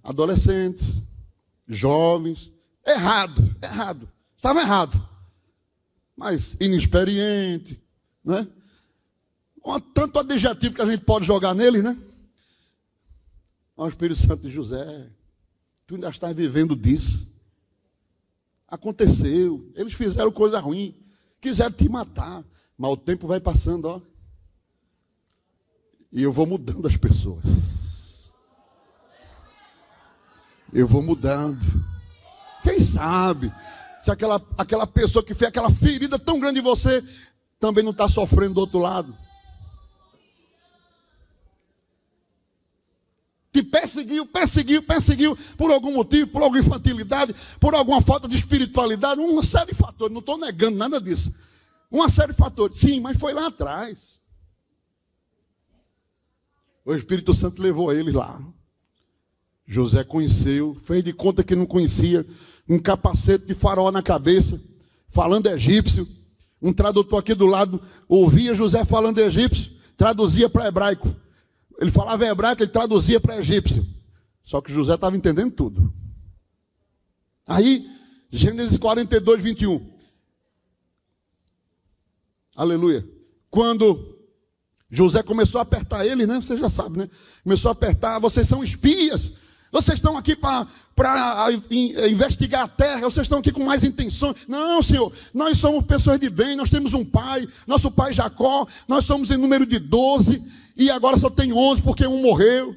adolescentes, 0.03 1.03
jovens. 1.68 2.50
Errado, 2.86 3.57
errado. 3.62 4.09
Estava 4.36 4.61
errado. 4.61 5.09
Mas 6.16 6.57
inexperiente, 6.61 7.80
né? 8.24 8.46
tanto 9.94 10.18
adjetivo 10.18 10.74
que 10.74 10.82
a 10.82 10.86
gente 10.86 11.05
pode 11.05 11.24
jogar 11.24 11.55
nele, 11.55 11.82
né? 11.82 11.96
Ó, 13.76 13.88
Espírito 13.88 14.20
Santo 14.20 14.42
de 14.42 14.50
José, 14.50 15.09
tu 15.86 15.94
ainda 15.94 16.11
estás 16.11 16.34
vivendo 16.34 16.76
disso. 16.76 17.31
Aconteceu, 18.72 19.70
eles 19.74 19.92
fizeram 19.92 20.32
coisa 20.32 20.58
ruim, 20.58 20.96
quiseram 21.38 21.72
te 21.72 21.86
matar, 21.90 22.42
mas 22.78 22.90
o 22.90 22.96
tempo 22.96 23.26
vai 23.26 23.38
passando, 23.38 23.84
ó. 23.84 24.00
E 26.10 26.22
eu 26.22 26.32
vou 26.32 26.46
mudando 26.46 26.88
as 26.88 26.96
pessoas. 26.96 27.42
Eu 30.72 30.88
vou 30.88 31.02
mudando. 31.02 31.60
Quem 32.62 32.80
sabe? 32.80 33.52
Se 34.00 34.10
aquela, 34.10 34.42
aquela 34.56 34.86
pessoa 34.86 35.22
que 35.22 35.34
fez 35.34 35.50
aquela 35.50 35.70
ferida 35.70 36.18
tão 36.18 36.40
grande 36.40 36.60
em 36.60 36.62
você 36.62 37.04
também 37.60 37.84
não 37.84 37.90
está 37.90 38.08
sofrendo 38.08 38.54
do 38.54 38.60
outro 38.62 38.78
lado. 38.78 39.14
Te 43.62 43.70
perseguiu, 43.70 44.26
perseguiu, 44.26 44.82
perseguiu 44.82 45.38
por 45.56 45.70
algum 45.70 45.92
motivo, 45.92 46.26
por 46.28 46.42
alguma 46.42 46.60
infantilidade, 46.60 47.34
por 47.60 47.74
alguma 47.74 48.00
falta 48.00 48.28
de 48.28 48.34
espiritualidade, 48.34 49.20
uma 49.20 49.42
série 49.42 49.72
de 49.72 49.74
fatores, 49.74 50.12
não 50.12 50.20
estou 50.20 50.38
negando 50.38 50.76
nada 50.76 51.00
disso. 51.00 51.32
Uma 51.90 52.08
série 52.08 52.32
de 52.32 52.38
fatores, 52.38 52.78
sim, 52.78 53.00
mas 53.00 53.18
foi 53.18 53.32
lá 53.32 53.46
atrás. 53.46 54.20
O 56.84 56.94
Espírito 56.94 57.32
Santo 57.34 57.62
levou 57.62 57.92
ele 57.92 58.10
lá. 58.10 58.40
José 59.66 60.02
conheceu, 60.02 60.74
fez 60.74 61.04
de 61.04 61.12
conta 61.12 61.44
que 61.44 61.54
não 61.54 61.64
conhecia, 61.64 62.26
um 62.68 62.78
capacete 62.78 63.46
de 63.46 63.54
farol 63.54 63.92
na 63.92 64.02
cabeça, 64.02 64.60
falando 65.08 65.46
egípcio. 65.46 66.08
Um 66.60 66.72
tradutor 66.72 67.18
aqui 67.18 67.34
do 67.34 67.46
lado 67.46 67.80
ouvia 68.08 68.54
José 68.54 68.84
falando 68.84 69.18
egípcio, 69.18 69.72
traduzia 69.96 70.48
para 70.48 70.68
hebraico. 70.68 71.14
Ele 71.82 71.90
falava 71.90 72.24
hebraico, 72.24 72.62
ele 72.62 72.70
traduzia 72.70 73.18
para 73.18 73.38
egípcio. 73.38 73.84
Só 74.44 74.60
que 74.60 74.72
José 74.72 74.94
estava 74.94 75.16
entendendo 75.16 75.50
tudo. 75.50 75.92
Aí, 77.44 77.84
Gênesis 78.30 78.78
42, 78.78 79.42
21. 79.42 79.84
Aleluia. 82.54 83.04
Quando 83.50 83.98
José 84.92 85.24
começou 85.24 85.58
a 85.58 85.62
apertar 85.62 86.06
ele, 86.06 86.24
né? 86.24 86.40
Você 86.40 86.56
já 86.56 86.70
sabe, 86.70 86.98
né? 86.98 87.10
Começou 87.42 87.68
a 87.68 87.72
apertar, 87.72 88.20
vocês 88.20 88.46
são 88.46 88.62
espias. 88.62 89.32
Vocês 89.72 89.98
estão 89.98 90.16
aqui 90.16 90.36
para 90.36 90.68
investigar 92.08 92.62
a 92.62 92.68
terra, 92.68 93.10
vocês 93.10 93.24
estão 93.24 93.40
aqui 93.40 93.50
com 93.50 93.64
mais 93.64 93.82
intenções. 93.82 94.46
Não, 94.46 94.80
Senhor, 94.84 95.12
nós 95.34 95.58
somos 95.58 95.84
pessoas 95.84 96.20
de 96.20 96.30
bem, 96.30 96.54
nós 96.54 96.70
temos 96.70 96.94
um 96.94 97.04
pai, 97.04 97.48
nosso 97.66 97.90
pai 97.90 98.12
Jacó, 98.12 98.68
nós 98.86 99.04
somos 99.04 99.32
em 99.32 99.36
número 99.36 99.66
de 99.66 99.80
12 99.80 100.61
e 100.76 100.90
agora 100.90 101.18
só 101.18 101.28
tem 101.28 101.52
11 101.52 101.82
porque 101.82 102.06
um 102.06 102.22
morreu. 102.22 102.76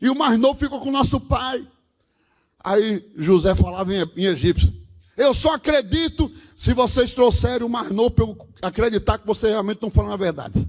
E 0.00 0.08
o 0.08 0.14
mais 0.14 0.38
novo 0.38 0.58
ficou 0.58 0.80
com 0.80 0.88
o 0.88 0.92
nosso 0.92 1.20
pai. 1.20 1.66
Aí 2.62 3.04
José 3.16 3.54
falava 3.54 3.92
em, 3.94 4.02
em 4.16 4.26
egípcio: 4.26 4.72
Eu 5.16 5.32
só 5.34 5.54
acredito 5.54 6.30
se 6.56 6.72
vocês 6.74 7.12
trouxerem 7.12 7.66
o 7.66 7.70
mais 7.70 7.90
novo 7.90 8.10
para 8.10 8.24
eu 8.24 8.48
acreditar 8.62 9.18
que 9.18 9.26
vocês 9.26 9.52
realmente 9.52 9.76
estão 9.76 9.90
falando 9.90 10.12
a 10.12 10.16
verdade. 10.16 10.68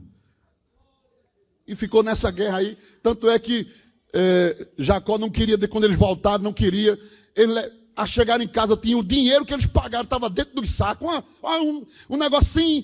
E 1.67 1.75
ficou 1.75 2.01
nessa 2.01 2.31
guerra 2.31 2.57
aí. 2.57 2.77
Tanto 3.03 3.29
é 3.29 3.37
que 3.37 3.67
é, 4.13 4.67
Jacó 4.77 5.17
não 5.17 5.29
queria, 5.29 5.57
quando 5.67 5.83
eles 5.83 5.97
voltaram, 5.97 6.43
não 6.43 6.53
queria. 6.53 6.99
Ele, 7.35 7.53
a 7.95 8.05
chegar 8.05 8.39
em 8.41 8.47
casa, 8.47 8.77
tinha 8.77 8.97
o 8.97 9.03
dinheiro 9.03 9.45
que 9.45 9.53
eles 9.53 9.65
pagaram, 9.65 10.03
estava 10.03 10.29
dentro 10.29 10.55
dos 10.55 10.71
sacos, 10.71 11.07
um, 11.43 11.85
um 12.09 12.17
negocinho 12.17 12.83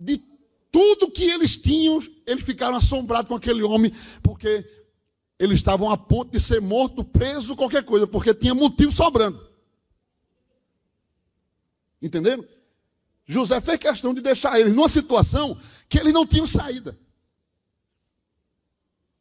de 0.00 0.20
tudo 0.70 1.10
que 1.10 1.24
eles 1.24 1.56
tinham, 1.56 2.02
eles 2.26 2.44
ficaram 2.44 2.76
assombrados 2.76 3.28
com 3.28 3.34
aquele 3.34 3.62
homem, 3.62 3.92
porque 4.22 4.64
eles 5.38 5.58
estavam 5.58 5.90
a 5.90 5.96
ponto 5.96 6.32
de 6.32 6.40
ser 6.40 6.60
morto, 6.60 7.04
preso, 7.04 7.56
qualquer 7.56 7.84
coisa, 7.84 8.06
porque 8.06 8.34
tinha 8.34 8.54
motivo 8.54 8.92
sobrando. 8.92 9.46
Entenderam? 12.02 12.44
José 13.26 13.60
fez 13.60 13.78
questão 13.78 14.14
de 14.14 14.20
deixar 14.20 14.58
eles 14.58 14.74
numa 14.74 14.88
situação 14.88 15.56
que 15.88 15.98
eles 15.98 16.12
não 16.12 16.26
tinham 16.26 16.46
saída. 16.46 16.98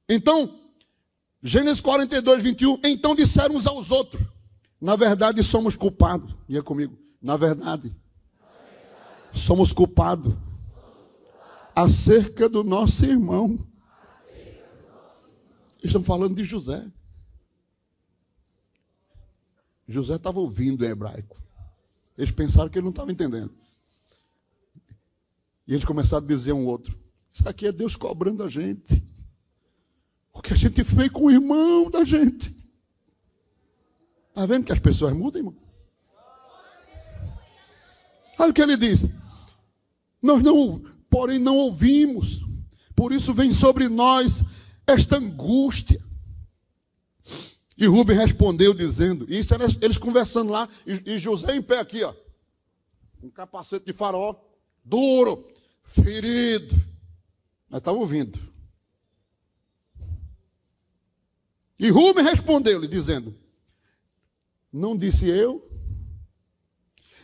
Então, 0.07 0.57
Gênesis 1.43 1.81
42, 1.81 2.41
21. 2.41 2.79
Então 2.85 3.15
disseram 3.15 3.55
uns 3.55 3.67
aos 3.67 3.91
outros: 3.91 4.21
Na 4.79 4.95
verdade 4.95 5.43
somos 5.43 5.75
culpados. 5.75 6.33
Diga 6.47 6.63
comigo. 6.63 6.97
Na 7.21 7.35
verdade, 7.35 7.93
somos 9.33 9.73
culpados 9.73 10.33
acerca 11.77 12.49
do 12.49 12.63
nosso 12.63 13.05
irmão. 13.05 13.59
Estamos 15.83 16.07
falando 16.07 16.35
de 16.35 16.43
José. 16.43 16.83
José 19.87 20.15
estava 20.15 20.39
ouvindo 20.39 20.83
em 20.83 20.89
hebraico. 20.89 21.39
Eles 22.17 22.31
pensaram 22.31 22.67
que 22.67 22.79
ele 22.79 22.85
não 22.85 22.89
estava 22.89 23.11
entendendo. 23.11 23.53
E 25.67 25.73
eles 25.73 25.85
começaram 25.85 26.25
a 26.25 26.27
dizer 26.27 26.51
um 26.51 26.65
outro: 26.65 26.97
Isso 27.31 27.47
aqui 27.47 27.67
é 27.67 27.71
Deus 27.71 27.95
cobrando 27.95 28.43
a 28.43 28.49
gente. 28.49 29.03
O 30.33 30.41
que 30.41 30.53
a 30.53 30.57
gente 30.57 30.83
fez 30.83 31.11
com 31.11 31.25
o 31.25 31.31
irmão 31.31 31.91
da 31.91 32.03
gente. 32.03 32.55
Está 34.29 34.47
vendo 34.47 34.65
que 34.65 34.71
as 34.71 34.79
pessoas 34.79 35.13
mudam, 35.13 35.41
irmão? 35.41 35.55
Olha 38.39 38.49
o 38.49 38.53
que 38.53 38.61
ele 38.61 38.77
diz. 38.77 39.05
Nós 40.21 40.41
não, 40.41 40.81
porém, 41.09 41.39
não 41.39 41.55
ouvimos. 41.55 42.41
Por 42.95 43.11
isso 43.11 43.33
vem 43.33 43.51
sobre 43.51 43.87
nós 43.87 44.43
esta 44.85 45.17
angústia. 45.17 46.01
E 47.77 47.85
Rubem 47.85 48.17
respondeu 48.17 48.73
dizendo, 48.73 49.31
isso 49.31 49.53
era 49.53 49.65
eles 49.81 49.99
conversando 49.99 50.51
lá, 50.51 50.67
e, 50.85 51.17
José 51.19 51.55
em 51.55 51.61
pé 51.61 51.79
aqui, 51.79 52.03
ó. 52.03 52.13
Um 53.21 53.29
capacete 53.29 53.85
de 53.85 53.93
farol, 53.93 54.43
duro, 54.83 55.47
ferido. 55.83 56.73
Nós 57.69 57.79
estávamos 57.79 58.07
ouvindo. 58.07 58.39
E 61.79 61.89
Rubem 61.89 62.23
respondeu-lhe, 62.23 62.87
dizendo: 62.87 63.35
Não 64.71 64.97
disse 64.97 65.27
eu? 65.27 65.63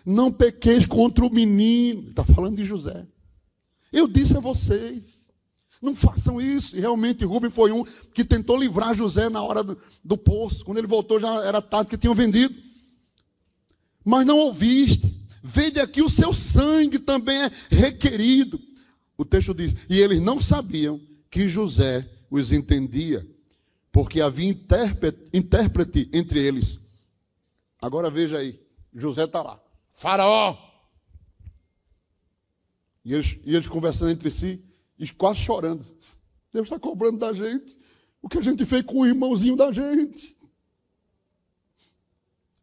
Não 0.05 0.31
pequeis 0.31 0.85
contra 0.85 1.25
o 1.25 1.33
menino. 1.33 2.09
Está 2.09 2.23
falando 2.23 2.57
de 2.57 2.65
José. 2.65 3.07
Eu 3.93 4.07
disse 4.07 4.35
a 4.35 4.39
vocês: 4.39 5.29
Não 5.79 5.95
façam 5.95 6.41
isso. 6.41 6.75
E 6.75 6.79
realmente 6.79 7.23
Rubem 7.23 7.51
foi 7.51 7.71
um 7.71 7.83
que 8.13 8.25
tentou 8.25 8.57
livrar 8.57 8.95
José 8.95 9.29
na 9.29 9.43
hora 9.43 9.63
do, 9.63 9.77
do 10.03 10.17
poço. 10.17 10.65
Quando 10.65 10.79
ele 10.79 10.87
voltou, 10.87 11.19
já 11.19 11.45
era 11.45 11.61
tarde 11.61 11.91
que 11.91 11.97
tinham 11.97 12.15
vendido. 12.15 12.55
Mas 14.03 14.25
não 14.25 14.37
ouviste. 14.39 15.13
Vede 15.43 15.79
aqui 15.79 16.01
o 16.01 16.09
seu 16.09 16.33
sangue 16.33 16.97
também 16.97 17.37
é 17.37 17.51
requerido. 17.69 18.59
O 19.15 19.23
texto 19.23 19.53
diz: 19.53 19.75
E 19.87 19.99
eles 19.99 20.19
não 20.19 20.41
sabiam 20.41 20.99
que 21.29 21.47
José 21.47 22.09
os 22.31 22.51
entendia 22.51 23.25
porque 23.91 24.19
havia 24.19 24.49
intérprete, 24.49 25.19
intérprete 25.31 26.09
entre 26.11 26.41
eles. 26.41 26.79
Agora 27.79 28.09
veja 28.09 28.39
aí, 28.39 28.59
José 28.91 29.25
está 29.25 29.43
lá, 29.43 29.61
Faraó. 29.93 30.72
E 33.03 33.13
eles, 33.13 33.37
e 33.45 33.55
eles 33.55 33.67
conversando 33.67 34.11
entre 34.11 34.31
si, 34.31 34.63
e 34.97 35.07
quase 35.09 35.39
chorando. 35.39 35.83
Deus 36.51 36.67
está 36.67 36.79
cobrando 36.79 37.17
da 37.17 37.33
gente 37.33 37.77
o 38.21 38.29
que 38.29 38.37
a 38.37 38.41
gente 38.41 38.65
fez 38.65 38.83
com 38.83 38.99
o 39.01 39.05
irmãozinho 39.05 39.55
da 39.55 39.71
gente. 39.71 40.37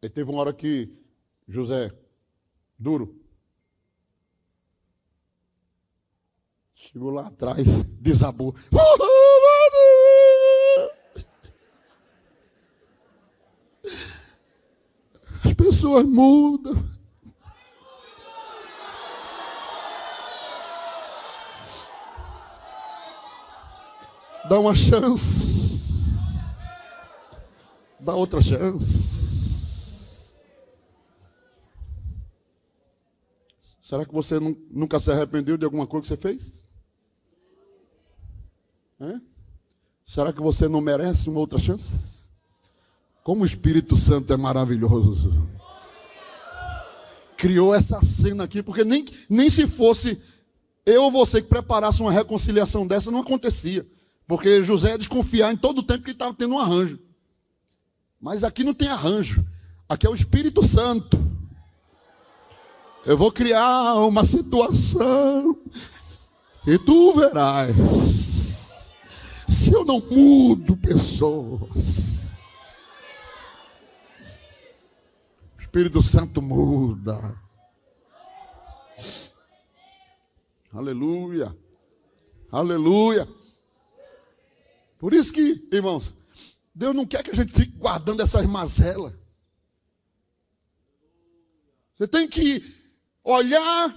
Aí 0.01 0.09
teve 0.09 0.29
uma 0.31 0.39
hora 0.39 0.53
que 0.53 0.89
José, 1.47 1.91
duro, 2.77 3.21
chegou 6.73 7.11
lá 7.11 7.27
atrás, 7.27 7.65
desabou. 8.01 8.55
pessoas 15.81 16.05
mudam. 16.05 17.00
Dá 24.51 24.59
uma 24.59 24.75
chance. 24.75 26.11
Dá 27.97 28.13
outra 28.15 28.41
chance. 28.41 30.37
Será 33.81 34.05
que 34.05 34.13
você 34.13 34.41
nunca 34.69 34.99
se 34.99 35.09
arrependeu 35.09 35.55
de 35.55 35.63
alguma 35.63 35.87
coisa 35.87 36.03
que 36.03 36.07
você 36.09 36.17
fez? 36.17 36.67
Será 40.05 40.33
que 40.33 40.41
você 40.41 40.67
não 40.67 40.81
merece 40.81 41.29
uma 41.29 41.39
outra 41.39 41.57
chance? 41.57 42.29
Como 43.23 43.43
o 43.43 43.45
Espírito 43.45 43.95
Santo 43.95 44.33
é 44.33 44.37
maravilhoso 44.37 45.49
criou 47.37 47.73
essa 47.73 48.03
cena 48.03 48.43
aqui, 48.43 48.61
porque 48.61 48.83
nem, 48.83 49.03
nem 49.27 49.49
se 49.49 49.65
fosse 49.65 50.21
eu 50.85 51.05
ou 51.05 51.11
você 51.11 51.41
que 51.41 51.47
preparasse 51.47 52.01
uma 52.01 52.11
reconciliação 52.11 52.85
dessa, 52.85 53.09
não 53.09 53.21
acontecia. 53.21 53.87
Porque 54.31 54.63
José 54.63 54.91
ia 54.91 54.97
desconfiar 54.97 55.51
em 55.51 55.57
todo 55.57 55.79
o 55.79 55.83
tempo 55.83 56.05
que 56.05 56.11
estava 56.11 56.33
tendo 56.33 56.53
um 56.53 56.57
arranjo. 56.57 56.97
Mas 58.17 58.45
aqui 58.45 58.63
não 58.63 58.73
tem 58.73 58.87
arranjo. 58.87 59.45
Aqui 59.89 60.07
é 60.07 60.09
o 60.09 60.15
Espírito 60.15 60.65
Santo. 60.65 61.19
Eu 63.05 63.17
vou 63.17 63.29
criar 63.29 63.95
uma 63.95 64.23
situação 64.23 65.57
e 66.65 66.77
tu 66.77 67.13
verás. 67.13 68.93
Se 69.49 69.73
eu 69.73 69.83
não 69.83 69.99
mudo 69.99 70.77
pessoas. 70.77 72.37
Espírito 75.59 76.01
Santo 76.01 76.41
muda. 76.41 77.35
Aleluia. 80.71 81.53
Aleluia. 82.49 83.27
Por 85.01 85.13
isso 85.13 85.33
que, 85.33 85.67
irmãos, 85.71 86.13
Deus 86.73 86.95
não 86.95 87.05
quer 87.05 87.23
que 87.23 87.31
a 87.31 87.35
gente 87.35 87.51
fique 87.51 87.75
guardando 87.77 88.21
essas 88.21 88.45
mazelas. 88.45 89.11
Você 91.97 92.07
tem 92.07 92.27
que 92.27 92.63
olhar, 93.23 93.93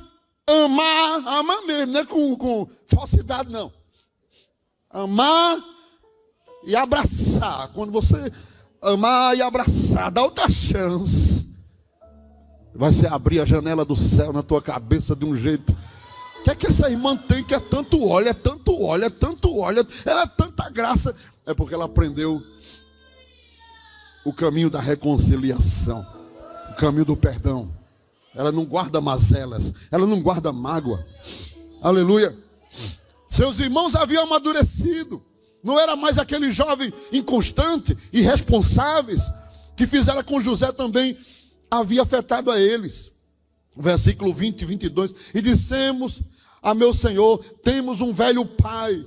amar, 0.47 1.29
amar 1.29 1.63
mesmo, 1.63 1.93
não 1.93 2.01
é 2.01 2.05
com, 2.07 2.37
com 2.37 2.69
falsidade, 2.87 3.53
não. 3.53 3.73
Amar 4.89 5.63
e 6.65 6.75
abraçar. 6.75 7.69
Quando 7.69 7.93
você 7.93 8.17
amar 8.83 9.37
e 9.37 9.43
abraçar, 9.43 10.11
dá 10.11 10.23
outra 10.23 10.49
chance 10.49 11.45
vai 12.75 12.93
ser 12.93 13.13
abrir 13.13 13.41
a 13.41 13.45
janela 13.45 13.85
do 13.85 13.95
céu 13.95 14.33
na 14.33 14.43
tua 14.43 14.61
cabeça 14.61 15.15
de 15.15 15.25
um 15.25 15.37
jeito. 15.37 15.75
Que 16.45 16.51
é 16.51 16.55
que 16.55 16.67
essa 16.67 16.91
irmã 16.91 17.17
tem 17.17 17.43
que 17.43 17.55
é 17.55 17.59
tanto 17.59 18.07
óleo, 18.07 18.29
é 18.29 18.35
tanto 18.35 18.79
óleo, 18.83 19.07
é 19.07 19.11
tanto 19.11 19.59
óleo, 19.59 19.87
ela 20.05 20.23
é 20.23 20.27
tanta 20.27 20.69
graça? 20.69 21.17
É 21.47 21.55
porque 21.55 21.75
ela 21.75 21.87
aprendeu 21.87 22.43
o 24.27 24.33
caminho 24.33 24.69
da 24.69 24.79
reconciliação, 24.79 26.07
o 26.71 26.77
caminho 26.77 27.07
do 27.07 27.17
perdão. 27.17 27.75
Ela 28.35 28.53
não 28.53 28.67
guarda 28.67 29.01
mazelas, 29.01 29.73
ela 29.91 30.07
não 30.07 30.21
guarda 30.21 30.53
mágoa. 30.53 31.07
Aleluia. 31.81 32.37
Seus 33.29 33.59
irmãos 33.59 33.95
haviam 33.95 34.25
amadurecido. 34.25 35.23
Não 35.63 35.81
era 35.81 35.97
mais 35.97 36.19
aquele 36.19 36.53
jovem 36.53 36.93
inconstante, 37.11 37.97
irresponsáveis, 38.13 39.23
que 39.75 39.87
fizeram 39.87 40.23
com 40.23 40.43
José 40.43 40.71
também 40.73 41.17
havia 41.71 42.03
afetado 42.03 42.51
a 42.51 42.61
eles. 42.61 43.11
Versículo 43.75 44.35
20 44.35 44.61
e 44.61 44.65
22. 44.67 45.15
E 45.35 45.41
dissemos 45.41 46.23
a 46.65 46.75
meu 46.75 46.95
senhor: 46.95 47.39
temos 47.63 48.01
um 48.01 48.13
velho 48.13 48.47
pai 48.47 49.05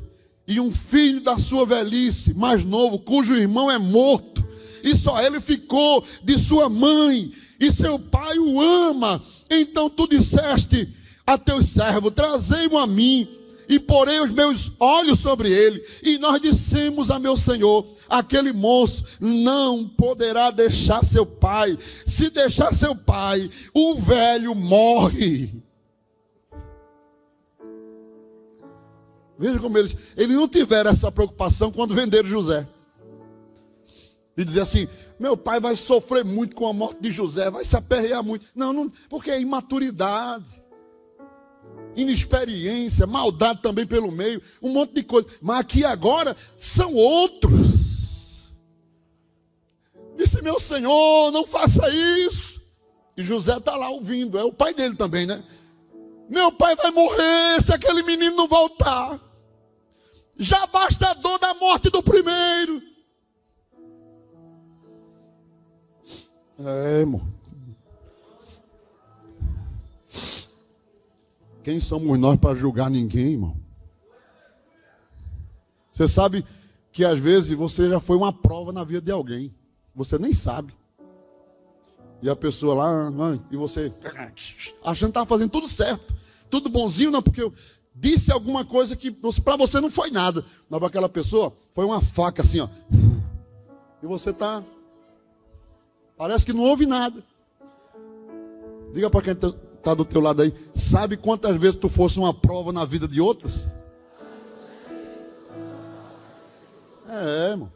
e 0.47 0.59
um 0.61 0.71
filho 0.71 1.19
da 1.19 1.37
sua 1.37 1.65
velhice, 1.65 2.35
mais 2.35 2.63
novo, 2.63 2.99
cujo 2.99 3.35
irmão 3.35 3.69
é 3.69 3.79
morto, 3.79 4.45
e 4.83 4.95
só 4.95 5.19
ele 5.19 5.41
ficou 5.41 6.05
de 6.23 6.37
sua 6.37 6.69
mãe, 6.69 7.31
e 7.59 7.71
seu 7.71 7.97
pai 7.97 8.37
o 8.37 8.61
ama. 8.61 9.21
Então 9.49 9.89
tu 9.89 10.07
disseste 10.07 10.87
a 11.25 11.37
teus 11.37 11.67
servos: 11.69 12.13
trazei-mo 12.13 12.77
a 12.77 12.85
mim, 12.85 13.27
e 13.67 13.79
porei 13.79 14.19
os 14.19 14.31
meus 14.31 14.71
olhos 14.79 15.19
sobre 15.19 15.51
ele. 15.51 15.83
E 16.03 16.17
nós 16.19 16.39
dissemos 16.39 17.09
a 17.09 17.17
meu 17.17 17.35
senhor: 17.35 17.85
aquele 18.07 18.53
moço 18.53 19.03
não 19.19 19.85
poderá 19.85 20.51
deixar 20.51 21.03
seu 21.03 21.25
pai. 21.25 21.77
Se 22.05 22.29
deixar 22.29 22.73
seu 22.73 22.95
pai, 22.95 23.49
o 23.73 23.95
velho 23.95 24.53
morre. 24.53 25.66
Veja 29.37 29.59
como 29.59 29.77
eles, 29.77 29.95
eles 30.15 30.35
não 30.35 30.47
tiveram 30.47 30.89
essa 30.89 31.11
preocupação 31.11 31.71
quando 31.71 31.93
venderam 31.93 32.27
José. 32.27 32.67
De 34.35 34.45
dizer 34.45 34.61
assim, 34.61 34.87
meu 35.19 35.35
pai 35.35 35.59
vai 35.59 35.75
sofrer 35.75 36.23
muito 36.23 36.55
com 36.55 36.67
a 36.67 36.73
morte 36.73 37.01
de 37.01 37.11
José, 37.11 37.49
vai 37.49 37.65
se 37.65 37.75
aperrear 37.75 38.23
muito. 38.23 38.45
Não, 38.53 38.71
não 38.71 38.91
porque 39.09 39.31
é 39.31 39.39
imaturidade, 39.39 40.61
inexperiência, 41.95 43.07
maldade 43.07 43.61
também 43.61 43.85
pelo 43.85 44.11
meio, 44.11 44.41
um 44.61 44.69
monte 44.69 44.93
de 44.93 45.03
coisa. 45.03 45.27
Mas 45.41 45.59
aqui 45.59 45.83
agora 45.83 46.35
são 46.57 46.93
outros. 46.93 47.77
Disse, 50.15 50.41
meu 50.41 50.59
senhor, 50.59 51.31
não 51.31 51.45
faça 51.45 51.87
isso. 51.89 52.61
E 53.15 53.23
José 53.23 53.57
está 53.57 53.75
lá 53.75 53.89
ouvindo, 53.89 54.37
é 54.37 54.43
o 54.43 54.53
pai 54.53 54.73
dele 54.73 54.95
também, 54.95 55.25
né? 55.25 55.43
Meu 56.29 56.51
pai 56.51 56.75
vai 56.75 56.91
morrer 56.91 57.61
se 57.63 57.73
aquele 57.73 58.03
menino 58.03 58.35
não 58.35 58.47
voltar. 58.47 59.19
Já 60.39 60.67
basta 60.67 61.09
a 61.09 61.13
dor 61.15 61.39
da 61.39 61.53
morte 61.55 61.89
do 61.89 62.01
primeiro. 62.03 62.81
É, 66.59 66.99
irmão. 67.01 67.21
Quem 71.63 71.79
somos 71.79 72.17
nós 72.17 72.37
para 72.37 72.55
julgar 72.55 72.89
ninguém, 72.89 73.33
irmão? 73.33 73.57
Você 75.93 76.07
sabe 76.07 76.45
que 76.91 77.03
às 77.03 77.19
vezes 77.19 77.57
você 77.57 77.89
já 77.89 77.99
foi 77.99 78.15
uma 78.15 78.31
prova 78.31 78.71
na 78.71 78.83
vida 78.83 79.01
de 79.01 79.11
alguém. 79.11 79.53
Você 79.93 80.17
nem 80.17 80.33
sabe. 80.33 80.73
E 82.21 82.29
a 82.29 82.35
pessoa 82.35 82.73
lá, 82.73 83.11
e 83.51 83.57
você 83.57 83.91
achando 84.83 85.09
que 85.09 85.11
estava 85.11 85.25
fazendo 85.25 85.49
tudo 85.51 85.67
certo, 85.67 86.15
tudo 86.49 86.69
bonzinho, 86.69 87.11
não, 87.11 87.21
porque 87.21 87.41
eu, 87.41 87.53
disse 87.99 88.31
alguma 88.31 88.63
coisa 88.63 88.95
que 88.95 89.11
para 89.11 89.57
você 89.57 89.81
não 89.81 89.89
foi 89.89 90.11
nada, 90.11 90.45
mas 90.69 90.79
para 90.79 90.87
aquela 90.87 91.09
pessoa 91.09 91.51
foi 91.73 91.85
uma 91.85 91.99
faca 91.99 92.43
assim, 92.43 92.59
ó. 92.59 92.69
E 94.01 94.05
você 94.05 94.31
tá 94.31 94.63
parece 96.15 96.45
que 96.45 96.53
não 96.53 96.63
houve 96.63 96.85
nada. 96.85 97.23
Diga 98.93 99.09
para 99.09 99.21
quem 99.21 99.33
está 99.33 99.51
tá 99.83 99.93
do 99.93 100.05
teu 100.05 100.21
lado 100.21 100.41
aí, 100.41 100.53
sabe 100.75 101.17
quantas 101.17 101.55
vezes 101.57 101.79
tu 101.79 101.89
fosse 101.89 102.19
uma 102.19 102.33
prova 102.33 102.71
na 102.71 102.85
vida 102.85 103.07
de 103.07 103.19
outros? 103.19 103.65
É, 107.09 107.51
irmão. 107.51 107.71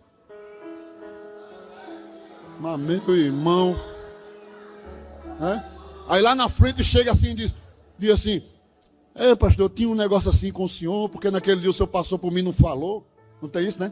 Mas 2.59 2.79
meu 2.79 3.17
irmão, 3.17 3.75
né? 5.39 5.65
Aí 6.07 6.21
lá 6.21 6.35
na 6.35 6.47
frente 6.47 6.83
chega 6.83 7.11
assim 7.11 7.31
e 7.31 7.33
diz, 7.33 7.55
diz 7.97 8.11
assim, 8.11 8.43
é, 9.13 9.35
pastor, 9.35 9.65
eu 9.65 9.69
tinha 9.69 9.89
um 9.89 9.95
negócio 9.95 10.29
assim 10.29 10.51
com 10.51 10.63
o 10.63 10.69
senhor, 10.69 11.09
porque 11.09 11.29
naquele 11.29 11.61
dia 11.61 11.69
o 11.69 11.73
senhor 11.73 11.87
passou 11.87 12.17
por 12.17 12.31
mim 12.31 12.39
e 12.39 12.43
não 12.43 12.53
falou. 12.53 13.05
Não 13.41 13.49
tem 13.49 13.67
isso, 13.67 13.79
né? 13.79 13.91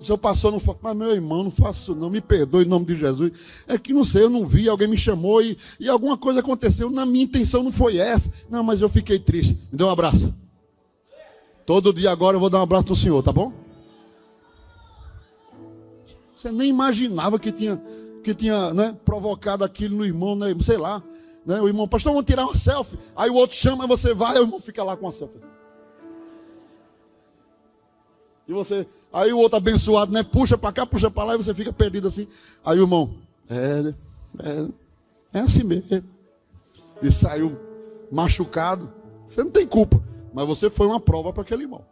O 0.00 0.04
senhor 0.04 0.18
passou, 0.18 0.52
não 0.52 0.60
falou. 0.60 0.80
Mas 0.82 0.96
meu 0.96 1.12
irmão, 1.12 1.42
não 1.42 1.50
faço, 1.50 1.94
não 1.94 2.08
me 2.08 2.20
perdoe 2.20 2.64
em 2.64 2.68
nome 2.68 2.86
de 2.86 2.94
Jesus. 2.94 3.32
É 3.66 3.76
que 3.78 3.92
não 3.92 4.04
sei, 4.04 4.22
eu 4.22 4.30
não 4.30 4.46
vi, 4.46 4.68
alguém 4.68 4.86
me 4.86 4.96
chamou 4.96 5.42
e, 5.42 5.56
e 5.80 5.88
alguma 5.88 6.16
coisa 6.16 6.40
aconteceu. 6.40 6.90
Na 6.90 7.04
minha 7.04 7.24
intenção 7.24 7.62
não 7.62 7.72
foi 7.72 7.96
essa. 7.96 8.30
Não, 8.48 8.62
mas 8.62 8.80
eu 8.80 8.88
fiquei 8.88 9.18
triste. 9.18 9.58
Me 9.72 9.78
dê 9.78 9.84
um 9.84 9.90
abraço. 9.90 10.32
Todo 11.66 11.92
dia 11.92 12.10
agora 12.10 12.36
eu 12.36 12.40
vou 12.40 12.48
dar 12.48 12.60
um 12.60 12.62
abraço 12.62 12.88
no 12.88 12.96
senhor, 12.96 13.22
tá 13.22 13.32
bom? 13.32 13.52
Você 16.36 16.52
nem 16.52 16.68
imaginava 16.68 17.38
que 17.38 17.50
tinha, 17.50 17.82
que 18.22 18.32
tinha 18.32 18.72
né, 18.72 18.96
provocado 19.04 19.64
aquilo 19.64 19.96
no 19.96 20.06
irmão, 20.06 20.36
né, 20.36 20.54
sei 20.62 20.76
lá. 20.76 21.02
Né? 21.48 21.58
O 21.62 21.66
irmão, 21.66 21.88
pastor, 21.88 22.12
vamos 22.12 22.26
tirar 22.26 22.44
uma 22.44 22.54
selfie. 22.54 22.98
Aí 23.16 23.30
o 23.30 23.34
outro 23.34 23.56
chama, 23.56 23.86
você 23.86 24.12
vai, 24.12 24.38
o 24.38 24.42
irmão 24.42 24.60
fica 24.60 24.84
lá 24.84 24.94
com 24.98 25.08
a 25.08 25.12
selfie. 25.12 25.40
E 28.46 28.52
você, 28.52 28.86
aí 29.10 29.32
o 29.32 29.38
outro 29.38 29.56
abençoado, 29.56 30.12
né? 30.12 30.22
Puxa 30.22 30.58
para 30.58 30.72
cá, 30.74 30.84
puxa 30.84 31.10
para 31.10 31.24
lá, 31.24 31.34
e 31.34 31.38
você 31.38 31.54
fica 31.54 31.72
perdido 31.72 32.06
assim. 32.06 32.28
Aí 32.62 32.78
o 32.78 32.82
irmão, 32.82 33.14
é, 33.48 33.94
é, 34.40 35.38
é 35.38 35.40
assim 35.40 35.64
mesmo. 35.64 36.04
E 37.00 37.10
saiu 37.10 37.58
machucado. 38.12 38.92
Você 39.26 39.42
não 39.42 39.50
tem 39.50 39.66
culpa, 39.66 40.02
mas 40.34 40.46
você 40.46 40.68
foi 40.68 40.86
uma 40.86 41.00
prova 41.00 41.32
para 41.32 41.42
aquele 41.42 41.62
irmão. 41.62 41.82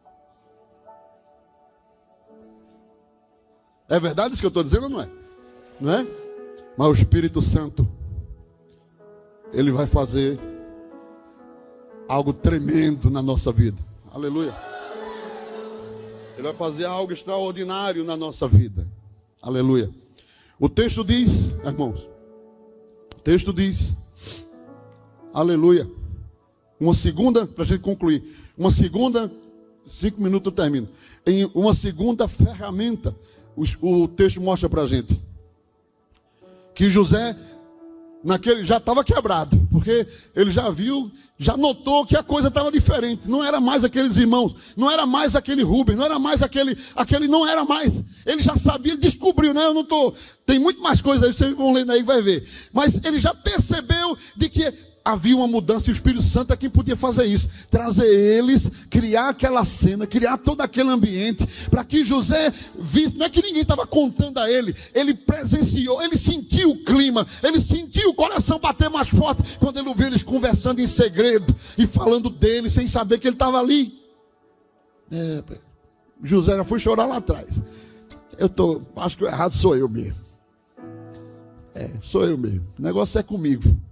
É 3.88 3.98
verdade 3.98 4.34
isso 4.34 4.42
que 4.42 4.46
eu 4.46 4.48
estou 4.48 4.64
dizendo 4.64 4.84
ou 4.84 4.90
não 4.90 5.00
é? 5.00 5.08
Não 5.80 5.92
é? 5.94 6.06
Mas 6.76 6.88
o 6.88 6.92
Espírito 6.92 7.40
Santo 7.40 7.88
ele 9.56 9.72
vai 9.72 9.86
fazer 9.86 10.38
algo 12.06 12.30
tremendo 12.30 13.08
na 13.08 13.22
nossa 13.22 13.50
vida. 13.50 13.82
Aleluia. 14.12 14.54
Ele 16.34 16.42
vai 16.42 16.52
fazer 16.52 16.84
algo 16.84 17.10
extraordinário 17.10 18.04
na 18.04 18.18
nossa 18.18 18.46
vida. 18.46 18.86
Aleluia. 19.40 19.90
O 20.60 20.68
texto 20.68 21.02
diz, 21.02 21.52
irmãos, 21.64 22.06
o 23.16 23.20
texto 23.24 23.50
diz, 23.50 23.94
aleluia. 25.32 25.90
Uma 26.78 26.92
segunda, 26.92 27.46
para 27.46 27.64
a 27.64 27.66
gente 27.66 27.80
concluir, 27.80 28.22
uma 28.58 28.70
segunda, 28.70 29.32
cinco 29.86 30.20
minutos 30.20 30.52
eu 30.52 30.54
termino. 30.54 30.86
Em 31.26 31.50
uma 31.54 31.72
segunda 31.72 32.28
ferramenta, 32.28 33.16
o, 33.56 34.02
o 34.02 34.06
texto 34.06 34.38
mostra 34.38 34.68
para 34.68 34.82
a 34.82 34.86
gente 34.86 35.18
que 36.74 36.90
José 36.90 37.34
naquele 38.26 38.64
já 38.64 38.78
estava 38.78 39.04
quebrado, 39.04 39.56
porque 39.70 40.06
ele 40.34 40.50
já 40.50 40.68
viu, 40.68 41.10
já 41.38 41.56
notou 41.56 42.04
que 42.04 42.16
a 42.16 42.22
coisa 42.22 42.48
estava 42.48 42.72
diferente. 42.72 43.28
Não 43.28 43.42
era 43.42 43.60
mais 43.60 43.84
aqueles 43.84 44.16
irmãos, 44.16 44.54
não 44.76 44.90
era 44.90 45.06
mais 45.06 45.36
aquele 45.36 45.62
Rubem, 45.62 45.94
não 45.94 46.04
era 46.04 46.18
mais 46.18 46.42
aquele, 46.42 46.76
aquele 46.96 47.28
não 47.28 47.46
era 47.46 47.64
mais. 47.64 48.02
Ele 48.26 48.42
já 48.42 48.56
sabia, 48.56 48.92
ele 48.92 49.00
descobriu, 49.00 49.54
né? 49.54 49.64
Eu 49.64 49.72
não 49.72 49.84
tô, 49.84 50.12
tem 50.44 50.58
muito 50.58 50.82
mais 50.82 51.00
coisas 51.00 51.22
aí, 51.22 51.32
vocês 51.32 51.56
vão 51.56 51.72
lendo 51.72 51.92
aí 51.92 52.02
vai 52.02 52.20
ver. 52.20 52.46
Mas 52.72 52.98
ele 53.04 53.20
já 53.20 53.32
percebeu 53.32 54.18
de 54.36 54.48
que 54.48 54.74
havia 55.06 55.36
uma 55.36 55.46
mudança 55.46 55.88
e 55.88 55.92
o 55.92 55.94
Espírito 55.94 56.22
Santo 56.24 56.52
é 56.52 56.56
quem 56.56 56.68
podia 56.68 56.96
fazer 56.96 57.24
isso. 57.26 57.48
Trazer 57.70 58.06
eles, 58.06 58.68
criar 58.90 59.28
aquela 59.28 59.64
cena, 59.64 60.04
criar 60.04 60.36
todo 60.36 60.62
aquele 60.62 60.90
ambiente, 60.90 61.46
para 61.70 61.84
que 61.84 62.04
José 62.04 62.52
visse. 62.76 63.16
Não 63.16 63.26
é 63.26 63.30
que 63.30 63.40
ninguém 63.40 63.62
estava 63.62 63.86
contando 63.86 64.38
a 64.38 64.50
ele, 64.50 64.74
ele 64.92 65.14
presenciou, 65.14 66.02
ele 66.02 66.16
sentiu 66.16 66.72
o 66.72 66.84
clima, 66.84 67.24
ele 67.42 67.60
sentiu 67.60 68.10
o 68.10 68.14
coração 68.14 68.58
bater 68.58 68.90
mais 68.90 69.08
forte 69.08 69.56
quando 69.58 69.78
ele 69.78 69.88
ouviu 69.88 70.08
eles 70.08 70.24
conversando 70.24 70.80
em 70.80 70.86
segredo 70.88 71.54
e 71.78 71.86
falando 71.86 72.28
dele 72.28 72.68
sem 72.68 72.88
saber 72.88 73.18
que 73.18 73.28
ele 73.28 73.36
estava 73.36 73.60
ali. 73.60 74.02
É, 75.12 75.42
José 76.20 76.56
já 76.56 76.64
foi 76.64 76.80
chorar 76.80 77.06
lá 77.06 77.18
atrás. 77.18 77.62
Eu 78.36 78.48
tô, 78.48 78.82
acho 78.96 79.16
que 79.16 79.24
o 79.24 79.28
errado 79.28 79.54
sou 79.54 79.76
eu 79.76 79.88
mesmo. 79.88 80.26
É, 81.74 81.90
sou 82.02 82.24
eu 82.24 82.36
mesmo. 82.36 82.66
O 82.76 82.82
negócio 82.82 83.20
é 83.20 83.22
comigo. 83.22 83.85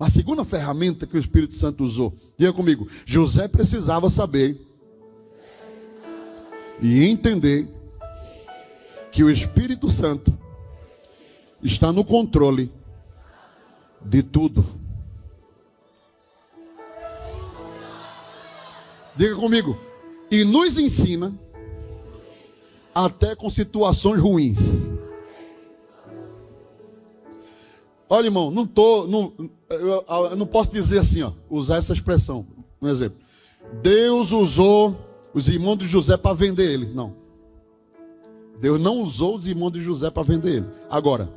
A 0.00 0.08
segunda 0.08 0.46
ferramenta 0.46 1.06
que 1.06 1.14
o 1.14 1.20
Espírito 1.20 1.56
Santo 1.56 1.84
usou, 1.84 2.16
diga 2.38 2.54
comigo, 2.54 2.88
José 3.04 3.46
precisava 3.46 4.08
saber 4.08 4.58
e 6.80 7.04
entender 7.04 7.68
que 9.12 9.22
o 9.22 9.30
Espírito 9.30 9.90
Santo 9.90 10.36
está 11.62 11.92
no 11.92 12.02
controle 12.02 12.72
de 14.00 14.22
tudo. 14.22 14.64
Diga 19.14 19.36
comigo, 19.36 19.78
e 20.30 20.44
nos 20.44 20.78
ensina 20.78 21.30
até 22.94 23.36
com 23.36 23.50
situações 23.50 24.18
ruins. 24.18 24.58
Olha, 28.12 28.26
irmão, 28.26 28.50
não 28.50 28.66
tô, 28.66 29.06
não, 29.06 29.32
eu, 29.70 30.04
eu 30.30 30.36
não 30.36 30.44
posso 30.44 30.72
dizer 30.72 30.98
assim, 30.98 31.22
ó, 31.22 31.30
usar 31.48 31.76
essa 31.76 31.92
expressão. 31.92 32.44
Um 32.82 32.88
exemplo. 32.88 33.16
Deus 33.80 34.32
usou 34.32 34.96
os 35.32 35.48
irmãos 35.48 35.76
de 35.76 35.86
José 35.86 36.16
para 36.16 36.34
vender 36.34 36.68
ele. 36.68 36.86
Não. 36.86 37.14
Deus 38.58 38.80
não 38.80 39.00
usou 39.00 39.36
os 39.36 39.46
irmãos 39.46 39.70
de 39.70 39.80
José 39.80 40.10
para 40.10 40.24
vender 40.24 40.56
ele. 40.56 40.66
Agora, 40.90 41.32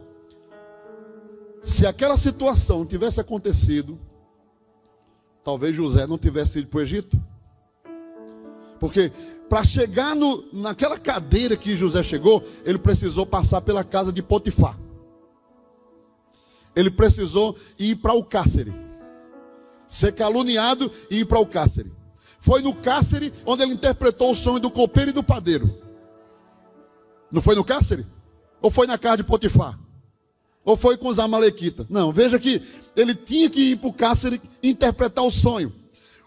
se 1.61 1.86
aquela 1.86 2.17
situação 2.17 2.84
tivesse 2.88 3.21
acontecido, 3.21 3.99
talvez 5.43 5.76
José 5.76 6.07
não 6.07 6.17
tivesse 6.17 6.57
ido 6.57 6.69
para 6.69 6.80
o 6.80 6.82
Egito. 6.82 7.21
Porque 8.80 9.11
para 9.47 9.63
chegar 9.63 10.15
no, 10.15 10.43
naquela 10.51 10.97
cadeira 10.97 11.55
que 11.55 11.76
José 11.76 12.01
chegou, 12.01 12.43
ele 12.65 12.80
precisou 12.80 13.28
passar 13.28 13.61
pela 13.61 13.84
casa 13.84 14.11
de 14.11 14.24
Potifar 14.24 14.76
ele 16.76 16.89
precisou 16.91 17.57
ir 17.78 17.95
para 17.97 18.13
o 18.13 18.24
cárcere. 18.24 18.74
Ser 19.88 20.13
caluniado 20.13 20.91
e 21.09 21.19
ir 21.19 21.26
para 21.26 21.39
o 21.39 21.45
cárcere. 21.45 21.91
foi 22.39 22.61
no 22.61 22.76
cárcere 22.76 23.32
onde 23.45 23.63
ele 23.63 23.74
interpretou 23.74 24.32
o 24.32 24.36
sonho 24.36 24.59
do 24.59 24.69
copeiro 24.69 25.11
e 25.11 25.13
do 25.13 25.24
padeiro. 25.24 25.74
Não 27.32 27.41
foi 27.41 27.55
no 27.55 27.63
cárcere? 27.63 28.05
Ou 28.61 28.69
foi 28.69 28.86
na 28.86 28.97
casa 28.97 29.17
de 29.17 29.24
Potifar? 29.24 29.80
Ou 30.65 30.78
foi 30.78 30.97
com 30.97 31.09
os 31.09 31.19
amalequitas? 31.19 31.86
Não, 31.89 32.11
veja 32.11 32.39
que 32.39 32.61
ele 32.95 33.13
tinha 33.13 33.49
que 33.49 33.71
ir 33.71 33.78
para 33.78 33.89
o 33.89 33.93
cárcere 33.93 34.41
interpretar 34.61 35.24
o 35.24 35.32
sonho. 35.32 35.74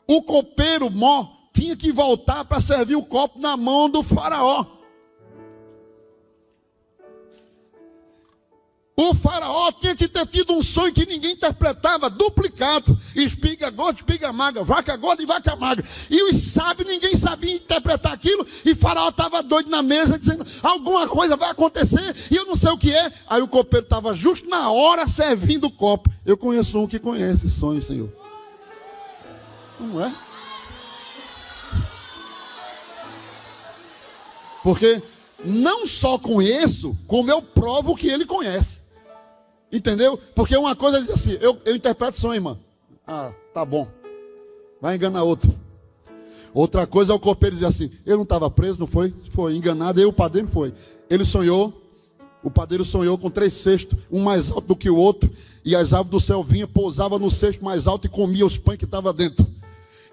O 0.06 0.22
copeiro 0.22 0.90
mó 0.90 1.26
tinha 1.52 1.74
que 1.74 1.90
voltar 1.90 2.44
para 2.44 2.60
servir 2.60 2.96
o 2.96 3.04
copo 3.04 3.40
na 3.40 3.56
mão 3.56 3.88
do 3.88 4.02
faraó. 4.02 4.75
O 8.98 9.12
faraó 9.12 9.70
tinha 9.72 9.94
que 9.94 10.08
ter 10.08 10.26
tido 10.26 10.54
um 10.54 10.62
sonho 10.62 10.90
que 10.90 11.04
ninguém 11.04 11.32
interpretava, 11.32 12.08
duplicado. 12.08 12.98
Espiga 13.14 13.68
gorda, 13.68 14.00
espiga 14.00 14.32
magra, 14.32 14.64
vaca 14.64 14.96
gorda 14.96 15.22
e 15.22 15.26
vaca 15.26 15.54
magra. 15.54 15.84
E 16.08 16.22
os 16.30 16.38
sábios, 16.38 16.88
ninguém 16.88 17.14
sabia 17.14 17.54
interpretar 17.54 18.14
aquilo. 18.14 18.46
E 18.64 18.74
faraó 18.74 19.10
estava 19.10 19.42
doido 19.42 19.68
na 19.68 19.82
mesa, 19.82 20.18
dizendo: 20.18 20.46
alguma 20.62 21.06
coisa 21.06 21.36
vai 21.36 21.50
acontecer 21.50 22.16
e 22.30 22.36
eu 22.36 22.46
não 22.46 22.56
sei 22.56 22.70
o 22.70 22.78
que 22.78 22.90
é. 22.90 23.12
Aí 23.28 23.42
o 23.42 23.48
copeiro 23.48 23.84
estava 23.84 24.14
justo 24.14 24.48
na 24.48 24.70
hora 24.70 25.06
servindo 25.06 25.66
o 25.66 25.70
copo. 25.70 26.10
Eu 26.24 26.38
conheço 26.38 26.78
um 26.78 26.86
que 26.86 26.98
conhece 26.98 27.50
sonho, 27.50 27.82
Senhor. 27.82 28.10
Não 29.78 30.02
é? 30.02 30.14
Porque 34.62 35.02
não 35.44 35.86
só 35.86 36.18
conheço, 36.18 36.96
como 37.06 37.30
eu 37.30 37.42
provo 37.42 37.94
que 37.94 38.08
ele 38.08 38.24
conhece. 38.24 38.85
Entendeu? 39.72 40.18
Porque 40.34 40.56
uma 40.56 40.76
coisa 40.76 41.00
diz 41.00 41.10
assim, 41.10 41.36
eu, 41.40 41.58
eu 41.64 41.74
interpreto 41.74 42.18
sonho, 42.18 42.34
irmã. 42.34 42.58
Ah, 43.06 43.32
tá 43.52 43.64
bom. 43.64 43.88
Vai 44.80 44.96
enganar 44.96 45.22
outro. 45.22 45.52
Outra 46.54 46.86
coisa 46.86 47.12
é 47.12 47.14
o 47.14 47.20
copeiro 47.20 47.54
dizer 47.54 47.66
assim, 47.66 47.90
eu 48.06 48.16
não 48.16 48.22
estava 48.22 48.50
preso, 48.50 48.80
não 48.80 48.86
foi? 48.86 49.12
Foi 49.32 49.54
enganado, 49.54 50.00
eu 50.00 50.08
o 50.08 50.12
padeiro 50.12 50.48
foi. 50.48 50.72
Ele 51.10 51.24
sonhou, 51.24 51.82
o 52.42 52.50
padeiro 52.50 52.84
sonhou 52.84 53.18
com 53.18 53.28
três 53.28 53.52
cestos, 53.52 53.98
um 54.10 54.22
mais 54.22 54.50
alto 54.50 54.68
do 54.68 54.76
que 54.76 54.88
o 54.88 54.96
outro, 54.96 55.30
e 55.64 55.76
as 55.76 55.92
aves 55.92 56.10
do 56.10 56.20
céu 56.20 56.42
vinham, 56.42 56.68
pousavam 56.68 57.18
no 57.18 57.30
cesto 57.30 57.64
mais 57.64 57.86
alto 57.86 58.06
e 58.06 58.08
comia 58.08 58.46
os 58.46 58.56
pães 58.56 58.78
que 58.78 58.84
estavam 58.84 59.12
dentro. 59.12 59.46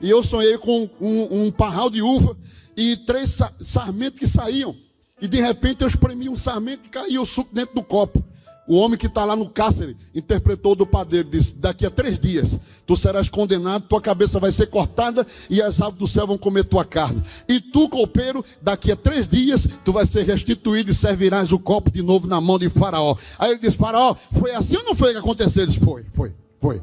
E 0.01 0.09
eu 0.09 0.21
sonhei 0.21 0.57
com 0.57 0.89
um, 0.99 1.45
um 1.45 1.51
parral 1.51 1.89
de 1.89 2.01
uva 2.01 2.35
e 2.75 2.97
três 2.97 3.37
sarmentos 3.61 4.19
que 4.19 4.27
saíam. 4.27 4.75
E 5.21 5.27
de 5.27 5.39
repente 5.39 5.81
eu 5.81 5.87
espremi 5.87 6.27
um 6.27 6.35
sarmento 6.35 6.87
e 6.87 6.89
caiu 6.89 7.21
o 7.21 7.25
suco 7.25 7.55
dentro 7.55 7.75
do 7.75 7.83
copo. 7.83 8.21
O 8.65 8.77
homem 8.77 8.97
que 8.97 9.07
está 9.07 9.25
lá 9.25 9.35
no 9.35 9.49
cárcere 9.49 9.97
interpretou 10.15 10.73
do 10.73 10.85
padeiro, 10.85 11.29
disse: 11.29 11.55
Daqui 11.55 11.85
a 11.85 11.89
três 11.89 12.17
dias 12.17 12.57
tu 12.87 12.95
serás 12.95 13.27
condenado, 13.27 13.87
tua 13.87 13.99
cabeça 13.99 14.39
vai 14.39 14.51
ser 14.51 14.67
cortada 14.67 15.25
e 15.49 15.61
as 15.61 15.81
aves 15.81 15.99
do 15.99 16.07
céu 16.07 16.25
vão 16.25 16.37
comer 16.37 16.63
tua 16.63 16.85
carne. 16.85 17.21
E 17.47 17.59
tu, 17.59 17.89
copeiro, 17.89 18.43
daqui 18.61 18.91
a 18.91 18.95
três 18.95 19.27
dias 19.27 19.67
tu 19.83 19.91
vais 19.91 20.09
ser 20.09 20.23
restituído 20.23 20.91
e 20.91 20.95
servirás 20.95 21.51
o 21.51 21.59
copo 21.59 21.91
de 21.91 22.01
novo 22.01 22.25
na 22.25 22.39
mão 22.39 22.57
de 22.57 22.69
Faraó. 22.69 23.17
Aí 23.37 23.51
ele 23.51 23.59
disse: 23.59 23.77
Faraó, 23.77 24.15
foi 24.33 24.51
assim 24.51 24.77
ou 24.77 24.83
não 24.83 24.95
foi 24.95 25.11
que 25.11 25.19
aconteceu? 25.19 25.63
Ele 25.63 25.71
disse: 25.71 25.83
Foi, 25.83 26.05
foi, 26.13 26.33
foi, 26.61 26.81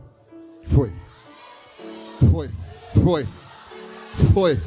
foi, 0.64 0.93
foi, 2.31 2.51
foi, 3.03 3.28
foi. 4.35 4.61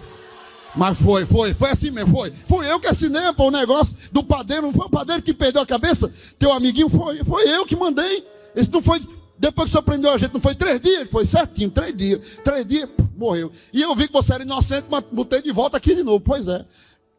Mas 0.76 0.98
foi, 0.98 1.26
foi, 1.26 1.54
foi 1.54 1.70
assim 1.70 1.92
mesmo, 1.92 2.12
foi. 2.12 2.32
Fui 2.48 2.70
eu 2.70 2.80
que 2.80 2.88
assinei 2.88 3.22
o 3.38 3.52
negócio 3.52 3.96
do 4.12 4.24
padeiro, 4.24 4.64
não 4.64 4.74
foi 4.74 4.88
o 4.88 4.90
padeiro 4.90 5.22
que 5.22 5.34
perdeu 5.34 5.62
a 5.62 5.66
cabeça? 5.66 6.12
Teu 6.40 6.52
amiguinho 6.52 6.90
foi, 6.90 7.24
foi 7.24 7.48
eu 7.48 7.66
que 7.66 7.76
mandei. 7.76 8.26
Isso 8.56 8.72
não 8.72 8.82
foi, 8.82 9.00
depois 9.38 9.68
que 9.68 9.72
senhor 9.72 9.84
prendeu 9.84 10.12
a 10.12 10.18
gente, 10.18 10.34
não 10.34 10.42
foi 10.42 10.56
três 10.56 10.82
dias? 10.82 11.10
Foi 11.10 11.26
certinho, 11.26 11.70
três 11.70 11.96
dias. 11.96 12.40
Três 12.44 12.66
dias, 12.66 12.90
morreu. 13.16 13.52
E 13.72 13.82
eu 13.82 13.96
vi 13.96 14.08
que 14.08 14.14
você 14.14 14.34
era 14.34 14.44
inocente, 14.44 14.88
mas 14.90 15.04
botei 15.12 15.42
de 15.42 15.52
volta 15.52 15.78
aqui 15.78 15.96
de 15.96 16.04
novo. 16.04 16.20
Pois 16.20 16.48
é. 16.48 16.66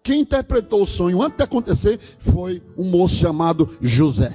Quem 0.03 0.21
interpretou 0.21 0.83
o 0.83 0.87
sonho 0.87 1.23
antes 1.23 1.39
de 1.39 1.45
acontecer 1.45 1.99
foi 2.19 2.63
um 2.77 2.85
moço 2.85 3.15
chamado 3.15 3.77
José. 3.81 4.33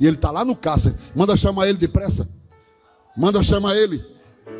E 0.00 0.06
ele 0.06 0.16
está 0.16 0.30
lá 0.30 0.44
no 0.44 0.56
cárcere. 0.56 0.94
Manda 1.14 1.36
chamar 1.36 1.68
ele 1.68 1.76
depressa. 1.76 2.26
Manda 3.16 3.42
chamar 3.42 3.76
ele. 3.76 4.02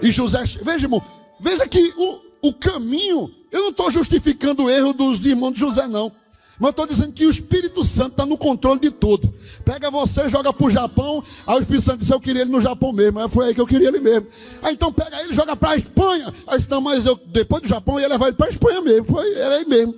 E 0.03 0.11
José, 0.11 0.45
veja, 0.63 0.85
irmão, 0.85 1.03
veja 1.41 1.67
que 1.67 1.95
o, 1.97 2.21
o 2.43 2.53
caminho 2.53 3.33
eu 3.53 3.61
não 3.61 3.69
estou 3.69 3.91
justificando 3.91 4.65
o 4.65 4.71
erro 4.71 4.95
dos 4.95 5.25
irmãos 5.27 5.53
de 5.53 5.61
José, 5.61 5.87
não. 5.87 6.11
Mas 6.59 6.71
estou 6.71 6.87
dizendo 6.87 7.13
que 7.13 7.27
o 7.27 7.31
Espírito 7.31 7.85
Santo 7.85 8.13
está 8.13 8.25
no 8.25 8.39
controle 8.39 8.81
de 8.81 8.91
tudo. 8.91 9.33
Pega 9.65 9.91
você, 9.91 10.29
joga 10.29 10.53
para 10.53 10.67
o 10.67 10.71
Japão. 10.71 11.23
Aí 11.47 11.57
o 11.57 11.61
Espírito 11.61 11.85
Santo 11.85 11.99
disse: 11.99 12.13
Eu 12.13 12.21
queria 12.21 12.43
ele 12.43 12.51
no 12.51 12.61
Japão 12.61 12.93
mesmo. 12.93 13.19
Aí 13.19 13.29
foi 13.29 13.47
aí 13.49 13.55
que 13.55 13.61
eu 13.61 13.67
queria 13.67 13.89
ele 13.89 14.01
mesmo. 14.01 14.27
Aí 14.63 14.73
então 14.73 14.93
pega 14.93 15.21
ele, 15.23 15.35
joga 15.35 15.57
para 15.57 15.71
a 15.71 15.77
Espanha. 15.77 16.33
Aí 16.47 16.57
disse: 16.57 16.71
Não, 16.71 16.81
mas 16.81 17.05
eu, 17.05 17.19
depois 17.27 17.63
do 17.63 17.69
Japão, 17.69 18.01
ia 18.01 18.09
levar 18.09 18.29
ele 18.29 18.37
para 18.37 18.47
a 18.47 18.51
Espanha 18.51 18.81
mesmo. 18.81 19.07
Foi, 19.07 19.35
era 19.35 19.57
aí 19.57 19.67
mesmo. 19.67 19.95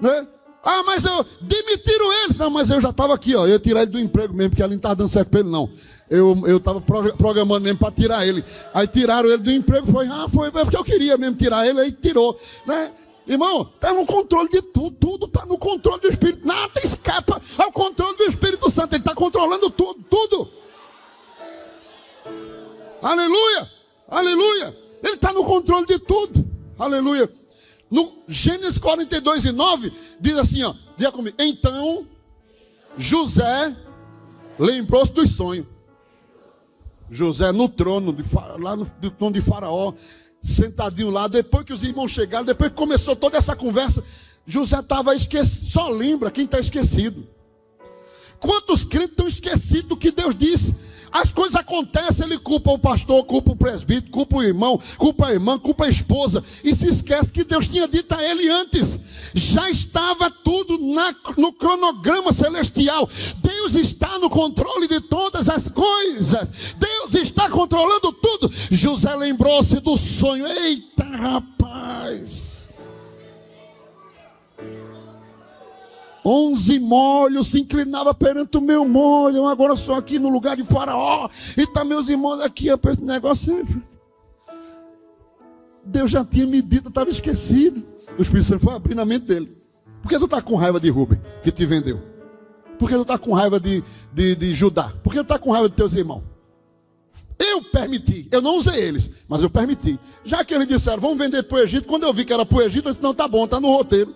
Né? 0.00 0.26
Ah, 0.64 0.82
mas 0.84 1.04
eu 1.04 1.24
demitiram 1.40 2.12
ele. 2.24 2.34
Não, 2.38 2.50
mas 2.50 2.70
eu 2.70 2.80
já 2.80 2.90
estava 2.90 3.14
aqui, 3.14 3.36
ó. 3.36 3.44
Eu 3.44 3.50
ia 3.50 3.58
tirar 3.58 3.82
ele 3.82 3.90
do 3.90 4.00
emprego 4.00 4.34
mesmo, 4.34 4.50
porque 4.50 4.62
ele 4.62 4.70
não 4.70 4.76
estava 4.76 4.96
dando 4.96 5.10
certo 5.10 5.28
para 5.28 5.40
ele, 5.40 5.50
não. 5.50 5.70
Eu 6.10 6.56
estava 6.56 6.80
programando 6.80 7.60
mesmo 7.60 7.78
para 7.78 7.92
tirar 7.92 8.26
ele. 8.26 8.42
Aí 8.72 8.86
tiraram 8.86 9.28
ele 9.28 9.42
do 9.42 9.50
emprego. 9.50 9.86
Foi, 9.86 10.06
ah, 10.06 10.26
foi 10.32 10.50
porque 10.50 10.76
eu 10.76 10.84
queria 10.84 11.18
mesmo 11.18 11.36
tirar 11.36 11.66
ele. 11.66 11.80
Aí 11.80 11.92
tirou. 11.92 12.38
Né? 12.66 12.90
Irmão, 13.26 13.70
está 13.74 13.92
no 13.92 14.06
controle 14.06 14.48
de 14.48 14.62
tudo. 14.62 14.96
Tudo 14.98 15.26
está 15.26 15.44
no 15.44 15.58
controle 15.58 16.00
do 16.00 16.08
Espírito. 16.08 16.46
Nada 16.46 16.80
escapa 16.82 17.40
ao 17.58 17.70
controle 17.70 18.16
do 18.16 18.24
Espírito 18.24 18.70
Santo. 18.70 18.94
Ele 18.94 19.02
está 19.02 19.14
controlando 19.14 19.68
tudo. 19.68 20.02
Tudo. 20.08 20.50
Aleluia. 23.02 23.70
Aleluia. 24.08 24.76
Ele 25.02 25.14
está 25.14 25.32
no 25.32 25.44
controle 25.44 25.86
de 25.86 25.98
tudo. 25.98 26.48
Aleluia. 26.78 27.30
No 27.90 28.22
Gênesis 28.26 28.78
42 28.78 29.44
e 29.44 29.52
9, 29.52 29.92
diz 30.20 30.38
assim: 30.38 30.62
ó, 30.62 30.74
diga 30.96 31.12
comigo. 31.12 31.36
Então, 31.38 32.06
José 32.96 33.76
lembrou-se 34.58 35.12
dos 35.12 35.30
sonhos. 35.32 35.66
José 37.10 37.52
no 37.52 37.68
trono, 37.68 38.12
de, 38.12 38.24
lá 38.58 38.76
no, 38.76 38.86
no 39.02 39.10
trono 39.10 39.32
de 39.32 39.40
Faraó, 39.40 39.92
sentadinho 40.42 41.10
lá. 41.10 41.28
Depois 41.28 41.64
que 41.64 41.72
os 41.72 41.82
irmãos 41.82 42.10
chegaram, 42.10 42.44
depois 42.44 42.70
que 42.70 42.76
começou 42.76 43.16
toda 43.16 43.38
essa 43.38 43.56
conversa, 43.56 44.02
José 44.46 44.78
estava 44.78 45.14
esquecido. 45.14 45.70
Só 45.70 45.88
lembra 45.88 46.30
quem 46.30 46.44
está 46.44 46.58
esquecido. 46.58 47.26
Quantos 48.38 48.84
crentes 48.84 49.10
estão 49.10 49.28
esquecidos 49.28 49.88
do 49.88 49.96
que 49.96 50.10
Deus 50.10 50.34
disse? 50.34 50.74
As 51.10 51.32
coisas 51.32 51.56
acontecem, 51.56 52.26
ele 52.26 52.38
culpa 52.38 52.70
o 52.70 52.78
pastor, 52.78 53.24
culpa 53.24 53.52
o 53.52 53.56
presbítero, 53.56 54.10
culpa 54.10 54.36
o 54.36 54.42
irmão, 54.42 54.80
culpa 54.96 55.26
a 55.26 55.32
irmã, 55.32 55.58
culpa 55.58 55.86
a 55.86 55.88
esposa. 55.88 56.44
E 56.62 56.74
se 56.74 56.86
esquece 56.86 57.32
que 57.32 57.44
Deus 57.44 57.66
tinha 57.66 57.88
dito 57.88 58.12
a 58.14 58.22
ele 58.22 58.48
antes. 58.48 58.98
Já 59.38 59.70
estava 59.70 60.30
tudo 60.30 60.78
na, 60.78 61.14
no 61.36 61.52
cronograma 61.52 62.32
celestial. 62.32 63.08
Deus 63.36 63.74
está 63.74 64.18
no 64.18 64.28
controle 64.28 64.88
de 64.88 65.00
todas 65.00 65.48
as 65.48 65.68
coisas. 65.68 66.74
Deus 66.76 67.14
está 67.14 67.48
controlando 67.48 68.12
tudo. 68.12 68.50
José 68.70 69.14
lembrou-se 69.14 69.78
do 69.80 69.96
sonho. 69.96 70.46
Eita, 70.46 71.04
rapaz. 71.04 72.74
Onze 76.24 76.80
molhos 76.80 77.46
se 77.46 77.60
inclinava 77.60 78.12
perante 78.12 78.58
o 78.58 78.60
meu 78.60 78.84
molho. 78.84 79.46
Agora 79.46 79.76
sou 79.76 79.94
aqui 79.94 80.18
no 80.18 80.28
lugar 80.28 80.56
de 80.56 80.64
Faraó. 80.64 81.28
E 81.56 81.66
tá 81.66 81.84
meus 81.84 82.08
irmãos 82.08 82.40
aqui. 82.40 82.68
Esse 82.68 83.00
negócio. 83.02 83.84
Deus 85.84 86.10
já 86.10 86.24
tinha 86.24 86.46
medido, 86.46 86.88
estava 86.88 87.08
esquecido. 87.08 87.97
O 88.18 88.22
Espírito 88.22 88.48
Santo 88.48 88.64
foi 88.64 88.74
abrir 88.74 88.96
na 88.96 89.04
mente 89.04 89.26
dele. 89.26 89.56
Por 90.02 90.08
que 90.08 90.18
tu 90.18 90.24
está 90.24 90.42
com 90.42 90.56
raiva 90.56 90.80
de 90.80 90.90
Rubem, 90.90 91.20
que 91.44 91.52
te 91.52 91.64
vendeu? 91.64 92.02
Por 92.76 92.88
que 92.88 92.94
tu 92.96 93.02
está 93.02 93.16
com 93.16 93.32
raiva 93.32 93.60
de, 93.60 93.82
de, 94.12 94.34
de 94.34 94.54
Judá? 94.54 94.92
Por 95.02 95.12
que 95.12 95.20
tu 95.20 95.22
está 95.22 95.38
com 95.38 95.52
raiva 95.52 95.68
de 95.68 95.76
teus 95.76 95.94
irmãos? 95.94 96.24
Eu 97.38 97.62
permiti, 97.62 98.26
eu 98.32 98.42
não 98.42 98.58
usei 98.58 98.82
eles, 98.82 99.10
mas 99.28 99.40
eu 99.40 99.48
permiti. 99.48 99.98
Já 100.24 100.44
que 100.44 100.52
eles 100.52 100.66
disseram, 100.66 101.00
vamos 101.00 101.18
vender 101.18 101.44
para 101.44 101.58
o 101.58 101.60
Egito, 101.60 101.86
quando 101.86 102.02
eu 102.02 102.12
vi 102.12 102.24
que 102.24 102.32
era 102.32 102.44
para 102.44 102.58
o 102.58 102.62
Egito, 102.62 102.88
eu 102.88 102.92
disse, 102.92 103.02
não, 103.02 103.14
tá 103.14 103.28
bom, 103.28 103.44
está 103.44 103.60
no 103.60 103.68
roteiro. 103.68 104.14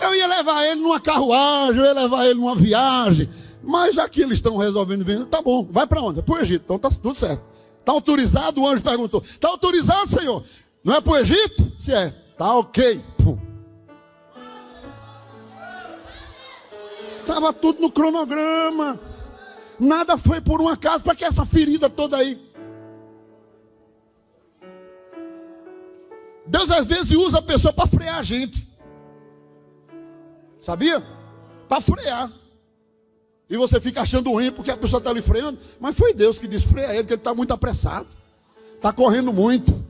Eu 0.00 0.14
ia 0.14 0.26
levar 0.26 0.64
ele 0.64 0.80
numa 0.80 1.00
carruagem, 1.00 1.80
eu 1.80 1.86
ia 1.86 1.92
levar 1.92 2.24
ele 2.24 2.34
numa 2.34 2.54
viagem. 2.54 3.28
Mas 3.66 3.96
já 3.96 4.08
que 4.08 4.22
eles 4.22 4.38
estão 4.38 4.56
resolvendo 4.56 5.04
vender, 5.04 5.26
tá 5.26 5.42
bom, 5.42 5.66
vai 5.68 5.86
para 5.86 6.00
onde? 6.00 6.20
É 6.20 6.22
para 6.22 6.36
o 6.36 6.38
Egito, 6.38 6.62
então 6.64 6.78
tá 6.78 6.88
tudo 6.88 7.16
certo. 7.16 7.42
Está 7.80 7.92
autorizado? 7.92 8.60
O 8.60 8.66
anjo 8.66 8.82
perguntou: 8.82 9.20
Está 9.22 9.48
autorizado, 9.48 10.08
Senhor? 10.08 10.44
Não 10.84 10.94
é 10.94 11.00
para 11.00 11.12
o 11.12 11.16
Egito? 11.16 11.72
Se 11.76 11.92
é, 11.92 12.10
tá 12.38 12.56
ok. 12.56 13.02
Estava 17.20 17.52
tudo 17.52 17.80
no 17.80 17.90
cronograma. 17.90 19.00
Nada 19.80 20.16
foi 20.16 20.40
por 20.40 20.60
um 20.60 20.68
acaso. 20.68 21.02
Para 21.02 21.14
que 21.16 21.24
essa 21.24 21.44
ferida 21.44 21.90
toda 21.90 22.16
aí? 22.16 22.38
Deus 26.46 26.70
às 26.70 26.86
vezes 26.86 27.10
usa 27.10 27.38
a 27.38 27.42
pessoa 27.42 27.72
para 27.72 27.88
frear 27.88 28.18
a 28.18 28.22
gente. 28.22 28.66
Sabia? 30.60 31.02
Para 31.68 31.80
frear. 31.80 32.30
E 33.48 33.56
você 33.56 33.80
fica 33.80 34.02
achando 34.02 34.30
ruim 34.30 34.50
porque 34.50 34.70
a 34.70 34.76
pessoa 34.76 34.98
está 34.98 35.12
lhe 35.12 35.22
freando. 35.22 35.58
Mas 35.78 35.96
foi 35.96 36.12
Deus 36.12 36.38
que 36.38 36.48
disse: 36.48 36.66
freia 36.66 36.94
ele, 36.94 37.04
que 37.04 37.12
ele 37.12 37.20
está 37.20 37.34
muito 37.34 37.52
apressado. 37.52 38.08
Está 38.76 38.92
correndo 38.92 39.32
muito 39.32 39.85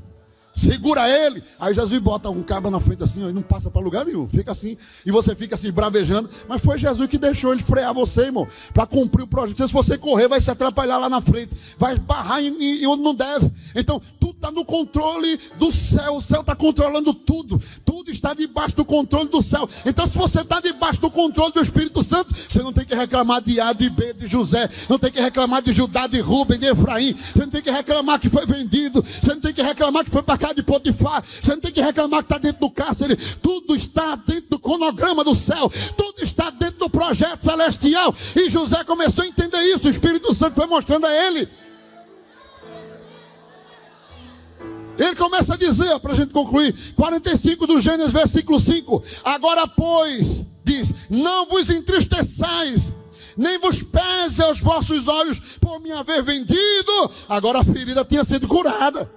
segura 0.56 1.08
ele. 1.08 1.42
Aí 1.60 1.74
Jesus 1.74 2.00
bota 2.00 2.30
um 2.30 2.42
cabra 2.42 2.70
na 2.70 2.80
frente 2.80 3.04
assim, 3.04 3.22
ó, 3.22 3.28
e 3.28 3.32
não 3.32 3.42
passa 3.42 3.70
para 3.70 3.82
lugar 3.82 4.04
nenhum, 4.04 4.26
fica 4.26 4.52
assim, 4.52 4.76
e 5.04 5.10
você 5.10 5.34
fica 5.34 5.54
assim, 5.54 5.70
bravejando. 5.70 6.28
Mas 6.48 6.62
foi 6.62 6.78
Jesus 6.78 7.06
que 7.08 7.18
deixou 7.18 7.52
ele 7.52 7.62
frear 7.62 7.92
você, 7.92 8.22
irmão, 8.22 8.48
para 8.72 8.86
cumprir 8.86 9.24
o 9.24 9.26
projeto. 9.26 9.66
Se 9.66 9.72
você 9.72 9.98
correr, 9.98 10.28
vai 10.28 10.40
se 10.40 10.50
atrapalhar 10.50 10.96
lá 10.96 11.10
na 11.10 11.20
frente, 11.20 11.54
vai 11.78 11.96
barrar 11.96 12.42
em, 12.42 12.82
em 12.82 12.86
onde 12.86 13.02
não 13.02 13.14
deve. 13.14 13.50
Então, 13.74 14.00
tudo 14.18 14.36
está 14.36 14.50
no 14.50 14.64
controle 14.64 15.38
do 15.58 15.70
céu, 15.70 16.16
o 16.16 16.22
céu 16.22 16.40
está 16.40 16.56
controlando 16.56 17.12
tudo, 17.12 17.60
tudo 17.84 18.10
está 18.10 18.32
debaixo 18.32 18.76
do 18.76 18.84
controle 18.84 19.28
do 19.28 19.42
céu. 19.42 19.68
Então, 19.84 20.06
se 20.06 20.16
você 20.16 20.40
está 20.40 20.60
debaixo 20.60 21.00
do 21.00 21.10
controle 21.10 21.52
do 21.52 21.60
Espírito 21.60 22.02
Santo, 22.02 22.34
você 22.34 22.62
não 22.62 22.72
tem 22.72 22.84
que 22.84 22.94
reclamar 22.94 23.42
de 23.42 23.60
A, 23.60 23.72
de 23.72 23.90
B, 23.90 24.14
de 24.14 24.26
José, 24.26 24.68
não 24.88 24.98
tem 24.98 25.10
que 25.10 25.20
reclamar 25.20 25.62
de 25.62 25.72
Judá, 25.72 26.06
de 26.06 26.20
Rubem, 26.20 26.58
de 26.58 26.66
Efraim, 26.66 27.14
você 27.14 27.40
não 27.40 27.50
tem 27.50 27.62
que 27.62 27.70
reclamar 27.70 28.18
que 28.18 28.28
foi 28.28 28.46
vendido, 28.46 29.02
você 29.02 29.34
não 29.34 29.40
tem 29.40 29.52
que 29.52 29.62
reclamar 29.62 30.04
que 30.04 30.10
foi 30.10 30.22
para 30.22 30.38
casa 30.46 30.54
de 30.54 30.62
Potifar. 30.62 31.22
Você 31.24 31.52
não 31.52 31.60
tem 31.60 31.72
que 31.72 31.80
reclamar 31.80 32.20
que 32.20 32.26
está 32.26 32.38
dentro 32.38 32.60
do 32.60 32.70
cárcere. 32.70 33.16
Tudo 33.42 33.74
está 33.74 34.14
dentro 34.16 34.50
do 34.50 34.58
cronograma 34.58 35.24
do 35.24 35.34
céu. 35.34 35.70
Tudo 35.96 36.22
está 36.22 36.50
dentro 36.50 36.78
do 36.78 36.90
projeto 36.90 37.42
celestial. 37.42 38.14
E 38.34 38.48
José 38.48 38.84
começou 38.84 39.24
a 39.24 39.26
entender 39.26 39.60
isso. 39.62 39.86
O 39.86 39.90
Espírito 39.90 40.34
Santo 40.34 40.54
foi 40.54 40.66
mostrando 40.66 41.06
a 41.06 41.26
ele. 41.26 41.48
Ele 44.98 45.14
começa 45.14 45.54
a 45.54 45.56
dizer, 45.58 45.98
para 46.00 46.14
a 46.14 46.16
gente 46.16 46.32
concluir, 46.32 46.74
45 46.94 47.66
do 47.66 47.80
Gênesis, 47.80 48.12
versículo 48.12 48.58
5: 48.58 49.02
Agora, 49.24 49.68
pois, 49.68 50.42
diz: 50.64 50.94
Não 51.10 51.44
vos 51.46 51.68
entristeçais, 51.68 52.90
nem 53.36 53.58
vos 53.58 53.82
pese 53.82 54.42
aos 54.42 54.58
vossos 54.58 55.06
olhos 55.06 55.38
por 55.60 55.80
me 55.80 55.92
haver 55.92 56.22
vendido. 56.22 57.10
Agora 57.28 57.58
a 57.60 57.64
ferida 57.64 58.06
tinha 58.06 58.24
sido 58.24 58.48
curada. 58.48 59.15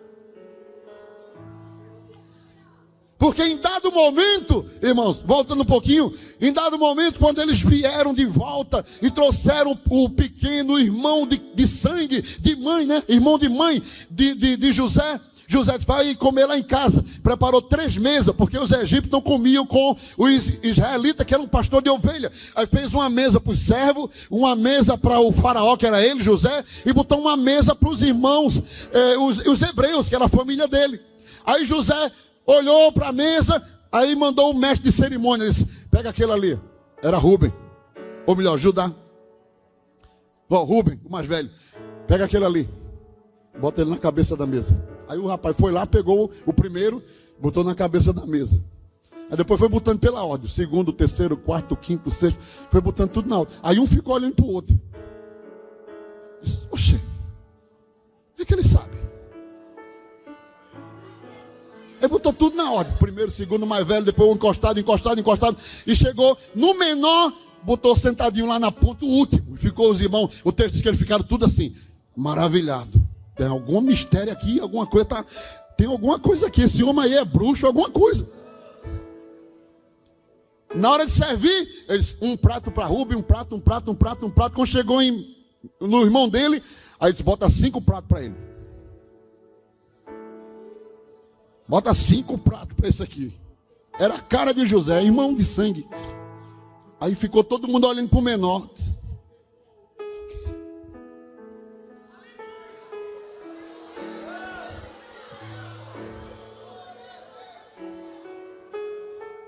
Porque 3.20 3.44
em 3.44 3.58
dado 3.58 3.92
momento, 3.92 4.66
irmãos, 4.82 5.22
voltando 5.26 5.64
um 5.64 5.66
pouquinho, 5.66 6.12
em 6.40 6.54
dado 6.54 6.80
momento, 6.80 7.20
quando 7.20 7.42
eles 7.42 7.60
vieram 7.60 8.14
de 8.14 8.26
volta 8.26 8.84
e 9.02 9.12
trouxeram 9.12 9.78
o 9.90 10.10
pequeno 10.10 10.80
irmão 10.80 11.28
de, 11.28 11.38
de 11.38 11.68
sangue, 11.68 12.22
de 12.22 12.56
mãe, 12.56 12.86
né? 12.86 13.04
Irmão 13.10 13.38
de 13.38 13.50
mãe 13.50 13.84
de, 14.10 14.34
de, 14.34 14.56
de 14.56 14.72
José, 14.72 15.20
José 15.50 15.78
vai 15.80 16.16
comer 16.16 16.46
lá 16.46 16.58
em 16.58 16.64
casa. 16.64 17.04
Preparou 17.22 17.62
três 17.62 17.98
mesas, 17.98 18.34
porque 18.34 18.58
os 18.58 18.72
egípcios 18.72 19.12
não 19.12 19.20
comiam 19.20 19.66
com 19.66 19.98
os 20.16 20.48
israelitas, 20.64 21.26
que 21.26 21.34
eram 21.34 21.44
um 21.44 21.48
pastor 21.48 21.82
de 21.82 21.90
ovelha. 21.90 22.32
Aí 22.56 22.68
fez 22.68 22.94
uma 22.94 23.10
mesa 23.10 23.38
para 23.40 23.52
os 23.52 23.60
servos, 23.60 24.10
uma 24.30 24.56
mesa 24.56 24.98
para 24.98 25.20
o 25.20 25.32
faraó, 25.32 25.76
que 25.76 25.86
era 25.86 26.02
ele, 26.02 26.24
José, 26.24 26.64
e 26.86 26.94
botou 26.94 27.20
uma 27.20 27.36
mesa 27.36 27.76
para 27.76 27.90
os 27.90 28.02
irmãos, 28.02 28.62
eh, 28.94 29.18
os, 29.18 29.40
os 29.40 29.62
hebreus, 29.62 30.08
que 30.08 30.16
era 30.16 30.26
a 30.26 30.30
família 30.30 30.68
dele. 30.68 31.02
Aí 31.44 31.66
José 31.66 32.12
olhou 32.50 32.92
para 32.92 33.10
a 33.10 33.14
mesa, 33.14 33.62
aí 33.92 34.16
mandou 34.16 34.52
o 34.52 34.58
mestre 34.58 34.90
de 34.90 34.92
cerimônias, 34.92 35.64
pega 35.92 36.10
aquele 36.10 36.32
ali, 36.32 36.60
era 37.02 37.18
Rubem, 37.18 37.54
ou 38.26 38.36
melhor, 38.36 38.58
Judá. 38.58 38.92
Bom, 40.50 40.64
Rubem, 40.64 41.00
o 41.06 41.12
mais 41.12 41.28
velho, 41.28 41.50
pega 42.08 42.26
aquele 42.26 42.46
ali, 42.46 42.70
bota 43.60 43.82
ele 43.82 43.92
na 43.92 43.98
cabeça 43.98 44.36
da 44.36 44.48
mesa. 44.48 44.76
Aí 45.08 45.18
o 45.18 45.28
rapaz 45.28 45.56
foi 45.58 45.72
lá, 45.72 45.86
pegou 45.86 46.32
o 46.46 46.54
primeiro, 46.54 47.04
botou 47.40 47.64
na 47.64 47.76
cabeça 47.76 48.12
da 48.12 48.26
mesa. 48.26 48.60
Aí 49.30 49.38
depois 49.38 49.60
foi 49.60 49.70
botando 49.70 50.00
pela 50.00 50.24
ordem, 50.24 50.50
segundo, 50.50 50.92
terceiro, 50.92 51.38
quarto, 51.38 51.76
quinto, 51.76 52.10
sexto, 52.10 52.40
foi 52.72 52.82
botando 52.82 53.12
tudo 53.12 53.30
na 53.30 53.40
ordem. 53.40 53.56
Aí 53.62 53.80
um 53.80 53.86
ficou 53.86 54.16
olhando 54.16 54.36
para 54.36 54.46
o 54.46 54.50
outro. 54.50 54.80
Oxê, 56.72 57.00
o 58.40 58.46
que 58.46 58.54
ele 58.54 58.64
sabe? 58.64 59.09
Ele 62.00 62.08
botou 62.08 62.32
tudo 62.32 62.56
na 62.56 62.72
ordem. 62.72 62.96
Primeiro, 62.98 63.30
segundo, 63.30 63.68
mais 63.68 63.86
velho, 63.86 64.06
depois 64.06 64.30
encostado, 64.32 64.80
encostado, 64.80 65.20
encostado. 65.20 65.58
E 65.86 65.96
chegou 65.96 66.38
no 66.56 66.74
menor, 66.78 67.34
botou 67.64 67.96
sentadinho 67.96 68.48
lá 68.48 68.60
na 68.60 68.72
ponta, 68.72 69.06
o 69.06 69.10
último. 69.10 69.58
Ficou 69.58 69.92
os 69.92 70.02
irmãos, 70.02 70.40
o 70.44 70.52
texto 70.52 70.74
diz 70.74 70.82
que 70.82 70.88
eles 70.88 71.00
ficaram 71.00 71.24
tudo 71.24 71.46
assim, 71.46 71.76
maravilhado. 72.16 73.02
Tem 73.36 73.48
algum 73.48 73.82
mistério 73.82 74.32
aqui, 74.32 74.60
alguma 74.60 74.86
coisa 74.86 75.06
tá. 75.06 75.26
Tem 75.78 75.88
alguma 75.88 76.20
coisa 76.20 76.48
aqui. 76.48 76.62
Esse 76.62 76.84
homem 76.84 77.06
aí 77.06 77.14
é 77.16 77.26
bruxo, 77.26 77.66
alguma 77.66 77.90
coisa. 77.90 78.28
Na 80.76 80.92
hora 80.92 81.06
de 81.06 81.12
servir, 81.12 81.86
eles, 81.88 82.16
um 82.22 82.38
prato 82.38 82.70
para 82.70 82.86
Rubem, 82.86 83.18
um 83.18 83.22
prato, 83.22 83.56
um 83.56 83.60
prato, 83.60 83.92
um 83.92 83.96
prato, 83.96 84.26
um 84.26 84.30
prato. 84.30 84.56
Quando 84.56 84.68
chegou 84.68 85.02
em, 85.02 85.36
no 85.80 86.02
irmão 86.04 86.30
dele, 86.30 86.62
aí 87.00 87.10
eles 87.10 87.22
bota 87.22 87.50
cinco 87.50 87.82
pratos 87.82 88.08
para 88.08 88.24
ele. 88.24 88.49
Bota 91.70 91.94
cinco 91.94 92.36
pratos 92.36 92.76
para 92.76 92.90
esse 92.90 93.04
aqui. 93.04 93.32
Era 94.00 94.16
a 94.16 94.20
cara 94.20 94.52
de 94.56 94.66
José, 94.66 95.04
irmão 95.04 95.36
de 95.36 95.46
sangue. 95.46 95.88
Aí 97.00 97.14
ficou 97.14 97.44
todo 97.44 97.68
mundo 97.68 97.86
olhando 97.86 98.10
para 98.10 98.18
o 98.18 98.24
menor. 98.24 98.68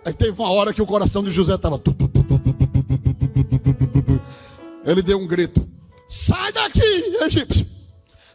Aí 0.05 0.13
teve 0.13 0.39
uma 0.39 0.51
hora 0.51 0.73
que 0.75 0.81
o 0.81 0.85
coração 0.85 1.23
de 1.23 1.31
José 1.31 1.55
estava. 1.55 1.81
Ele 4.85 5.01
deu 5.01 5.17
um 5.17 5.25
grito: 5.25 5.67
Sai 6.07 6.53
daqui, 6.53 7.17
egípcio! 7.23 7.65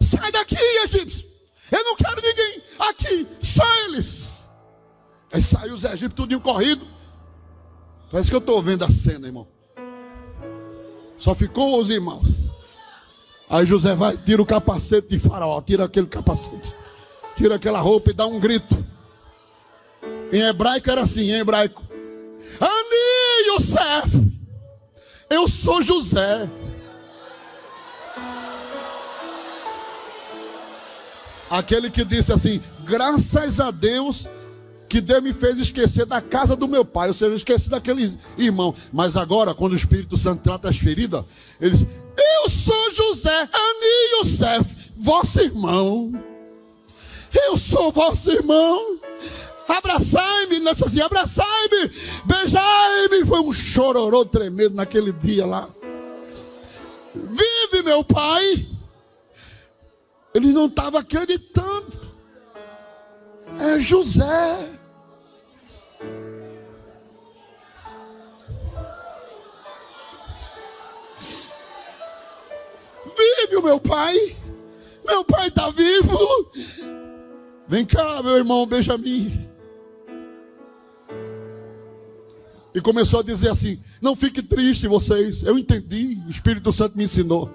Sai 0.00 0.32
daqui, 0.32 0.56
egípcio! 0.86 1.24
Eu 1.70 1.84
não 1.84 1.94
quero 1.94 2.20
ninguém 2.20 2.65
aqui, 2.90 3.26
só 3.40 3.64
eles. 3.84 4.44
Aí 5.32 5.42
saiu 5.42 5.74
os 5.74 5.84
egípcios 5.84 6.14
tudinho 6.14 6.40
corrido. 6.40 6.86
Parece 8.10 8.30
que 8.30 8.36
eu 8.36 8.40
estou 8.40 8.62
vendo 8.62 8.84
a 8.84 8.90
cena, 8.90 9.26
irmão. 9.26 9.48
Só 11.18 11.34
ficou 11.34 11.80
os 11.80 11.90
irmãos. 11.90 12.46
Aí 13.48 13.64
José 13.64 13.94
vai, 13.94 14.16
tira 14.16 14.42
o 14.42 14.46
capacete 14.46 15.08
de 15.08 15.18
faraó, 15.18 15.60
tira 15.62 15.84
aquele 15.84 16.06
capacete, 16.06 16.74
tira 17.36 17.54
aquela 17.56 17.78
roupa 17.80 18.10
e 18.10 18.14
dá 18.14 18.26
um 18.26 18.40
grito. 18.40 18.76
Em 20.32 20.40
hebraico 20.40 20.90
era 20.90 21.02
assim, 21.02 21.30
em 21.30 21.38
hebraico. 21.38 21.82
Ani 22.60 23.54
Yosef, 23.54 24.32
eu 25.30 25.46
sou 25.48 25.82
José. 25.82 26.50
Aquele 31.48 31.90
que 31.90 32.04
disse 32.04 32.32
assim: 32.32 32.60
graças 32.86 33.58
a 33.60 33.70
Deus 33.70 34.26
que 34.88 35.00
Deus 35.00 35.22
me 35.22 35.32
fez 35.32 35.58
esquecer 35.58 36.06
da 36.06 36.20
casa 36.20 36.54
do 36.54 36.68
meu 36.68 36.84
pai, 36.84 37.08
ou 37.08 37.14
seja, 37.14 37.34
esqueci 37.34 37.68
daquele 37.68 38.16
irmão. 38.38 38.72
Mas 38.92 39.16
agora, 39.16 39.52
quando 39.52 39.72
o 39.72 39.76
Espírito 39.76 40.16
Santo 40.16 40.42
trata 40.42 40.68
as 40.68 40.78
feridas, 40.78 41.24
ele 41.60 41.76
diz: 41.76 41.86
Eu 42.16 42.48
sou 42.48 42.94
José, 42.94 43.36
Ani 43.36 44.20
Yosef, 44.20 44.92
vosso 44.96 45.40
irmão. 45.40 46.12
Eu 47.48 47.56
sou 47.56 47.90
vosso 47.90 48.30
irmão. 48.30 48.98
Abraçai-me, 49.68 50.68
assim: 50.68 51.00
abraçai-me, 51.00 51.90
beijai-me. 52.24 53.26
Foi 53.26 53.40
um 53.40 53.52
chororô 53.52 54.24
tremendo 54.24 54.76
naquele 54.76 55.12
dia 55.12 55.44
lá. 55.44 55.68
Vive, 57.14 57.82
meu 57.82 58.04
pai. 58.04 58.66
Ele 60.32 60.52
não 60.52 60.66
estava 60.66 61.00
acreditando. 61.00 62.05
É 63.60 63.80
José. 63.80 64.70
Vive 73.16 73.56
o 73.56 73.62
meu 73.62 73.80
pai. 73.80 74.14
Meu 75.04 75.24
pai 75.24 75.48
está 75.48 75.70
vivo. 75.70 76.50
Vem 77.68 77.84
cá, 77.84 78.22
meu 78.22 78.36
irmão 78.36 78.66
Benjamin. 78.66 79.46
E 82.74 82.80
começou 82.80 83.20
a 83.20 83.22
dizer 83.22 83.48
assim: 83.50 83.78
Não 84.02 84.14
fique 84.14 84.42
triste, 84.42 84.86
vocês. 84.86 85.42
Eu 85.42 85.58
entendi. 85.58 86.20
O 86.26 86.30
Espírito 86.30 86.72
Santo 86.72 86.96
me 86.96 87.04
ensinou. 87.04 87.50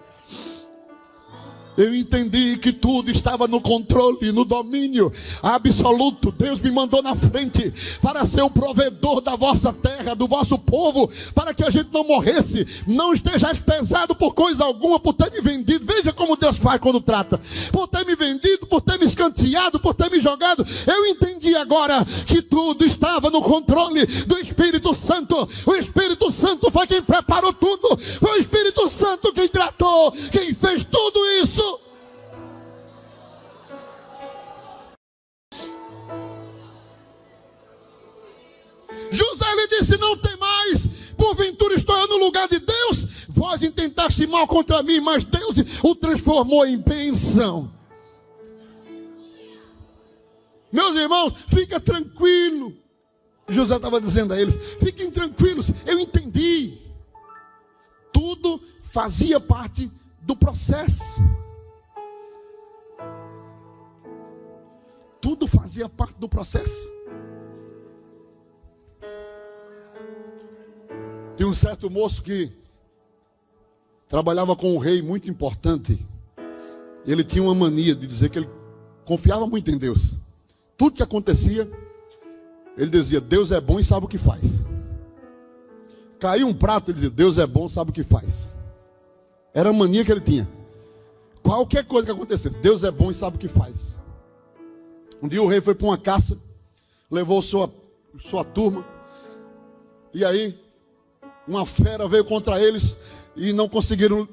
Eu 1.78 1.94
entendi 1.96 2.58
que 2.58 2.72
tudo 2.72 3.10
estava 3.10 3.48
no 3.48 3.62
controle, 3.62 4.32
no 4.32 4.44
domínio 4.44 5.12
absoluto. 5.42 6.32
Deus 6.32 6.60
me 6.60 6.72
mandou 6.72 7.02
na 7.02 7.16
frente 7.16 7.72
para 8.02 8.26
ser 8.26 8.42
o 8.42 8.50
provedor 8.50 9.22
da 9.22 9.36
vossa 9.36 9.72
terra, 9.72 10.16
do 10.16 10.28
vosso 10.28 10.58
povo, 10.58 11.10
para 11.34 11.54
que 11.54 11.64
a 11.64 11.70
gente 11.70 11.90
não 11.94 12.04
morresse, 12.06 12.66
não 12.88 13.14
estejais 13.14 13.60
pesado 13.60 14.14
por 14.16 14.34
coisa 14.34 14.64
alguma, 14.64 15.00
por 15.00 15.14
ter 15.14 15.32
me 15.32 15.42
vendido. 15.42 15.86
Veja 15.86 16.12
como 16.12 16.36
Deus 16.36 16.58
faz 16.58 16.80
quando 16.80 17.02
trata. 17.02 17.40
Por 17.72 17.88
ter 17.88 18.06
me 18.06 18.16
vendido, 18.16 18.68
por 18.68 18.82
ter 18.82 19.00
me 19.00 19.06
escanteado, 19.06 19.80
por 19.80 19.94
ter 19.94 20.10
me 20.12 20.20
jogado. 20.20 20.66
Eu 20.88 21.06
entendi 21.08 21.56
agora 21.56 22.04
que 22.26 22.42
tudo 22.42 22.86
estava 22.86 23.30
no 23.30 23.42
controle 23.42 24.06
do 24.06 24.38
Espírito 24.38 24.94
Santo. 24.94 25.48
O 25.66 25.76
Espírito 25.76 26.30
Santo 26.32 26.70
foi 26.70 26.86
quem 26.88 27.02
preparou 27.02 27.54
tudo. 27.54 27.98
Foi 27.98 28.38
o 28.38 28.42
Espírito 28.42 28.90
Santo 28.90 29.32
Senhor 30.02 30.14
quem 30.32 30.54
fez 30.54 30.84
tudo 30.84 31.20
isso. 31.42 31.71
José 39.12 39.56
lhe 39.56 39.68
disse: 39.68 39.98
Não 39.98 40.18
tem 40.18 40.36
mais, 40.38 40.88
porventura 41.18 41.76
estou 41.76 41.96
eu 41.98 42.08
no 42.08 42.18
lugar 42.18 42.48
de 42.48 42.60
Deus. 42.60 43.26
Vós 43.28 43.62
intentaste 43.62 44.26
mal 44.26 44.48
contra 44.48 44.82
mim, 44.82 45.02
mas 45.02 45.24
Deus 45.24 45.58
o 45.84 45.94
transformou 45.96 46.66
em 46.66 46.78
bênção. 46.78 47.72
Meus 50.72 50.96
irmãos, 50.96 51.34
fica 51.50 51.80
tranquilo. 51.80 52.74
José 53.50 53.76
estava 53.76 54.00
dizendo 54.00 54.34
a 54.34 54.40
eles: 54.40 54.56
fiquem 54.80 55.12
tranquilos, 55.12 55.68
eu 55.86 56.00
entendi. 56.00 56.78
Tudo 58.14 58.62
fazia 58.82 59.40
parte 59.40 59.92
do 60.22 60.36
processo. 60.36 61.04
Tudo 65.20 65.48
fazia 65.48 65.90
parte 65.90 66.16
do 66.18 66.30
processo. 66.30 67.01
Tem 71.42 71.48
um 71.50 71.56
certo 71.56 71.90
moço 71.90 72.22
que 72.22 72.52
trabalhava 74.08 74.56
com 74.56 74.76
um 74.76 74.78
rei 74.78 75.02
muito 75.02 75.28
importante. 75.28 76.06
Ele 77.04 77.24
tinha 77.24 77.42
uma 77.42 77.56
mania 77.56 77.96
de 77.96 78.06
dizer 78.06 78.30
que 78.30 78.38
ele 78.38 78.50
confiava 79.06 79.48
muito 79.48 79.72
em 79.72 79.78
Deus. 79.80 80.14
Tudo 80.78 80.98
que 80.98 81.02
acontecia, 81.02 81.68
ele 82.78 82.92
dizia: 82.92 83.20
Deus 83.20 83.52
é 83.52 83.60
bom 83.60 83.80
e 83.80 83.84
sabe 83.84 84.06
o 84.06 84.08
que 84.08 84.20
faz. 84.20 84.44
Caiu 86.20 86.46
um 86.46 86.54
prato, 86.54 86.92
ele 86.92 86.94
dizia: 86.94 87.10
Deus 87.10 87.40
é 87.40 87.48
bom, 87.48 87.68
sabe 87.68 87.90
o 87.90 87.94
que 87.94 88.04
faz. 88.04 88.54
Era 89.52 89.72
a 89.72 89.74
mania 89.74 90.06
que 90.06 90.12
ele 90.12 90.22
tinha. 90.22 90.48
Qualquer 91.42 91.84
coisa 91.86 92.06
que 92.06 92.12
acontecesse, 92.12 92.56
Deus 92.60 92.84
é 92.84 92.92
bom 92.92 93.10
e 93.10 93.16
sabe 93.16 93.38
o 93.38 93.40
que 93.40 93.48
faz. 93.48 94.00
Um 95.20 95.28
dia 95.28 95.42
o 95.42 95.48
rei 95.48 95.60
foi 95.60 95.74
para 95.74 95.88
uma 95.88 95.98
caça, 95.98 96.38
levou 97.10 97.42
sua, 97.42 97.68
sua 98.30 98.44
turma, 98.44 98.86
e 100.14 100.24
aí 100.24 100.56
uma 101.52 101.66
fera 101.66 102.08
veio 102.08 102.24
contra 102.24 102.62
eles 102.62 102.96
e 103.36 103.52
não 103.52 103.68
conseguiram. 103.68 104.28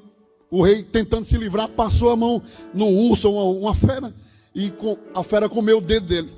O 0.49 0.63
rei 0.63 0.81
tentando 0.81 1.25
se 1.25 1.37
livrar, 1.37 1.67
passou 1.67 2.09
a 2.09 2.15
mão 2.15 2.41
no 2.73 2.87
urso, 2.87 3.29
uma, 3.29 3.43
uma 3.43 3.75
fera, 3.75 4.11
e 4.55 4.73
a 5.13 5.21
fera 5.21 5.47
comeu 5.47 5.77
o 5.77 5.81
dedo 5.81 6.07
dele. 6.07 6.33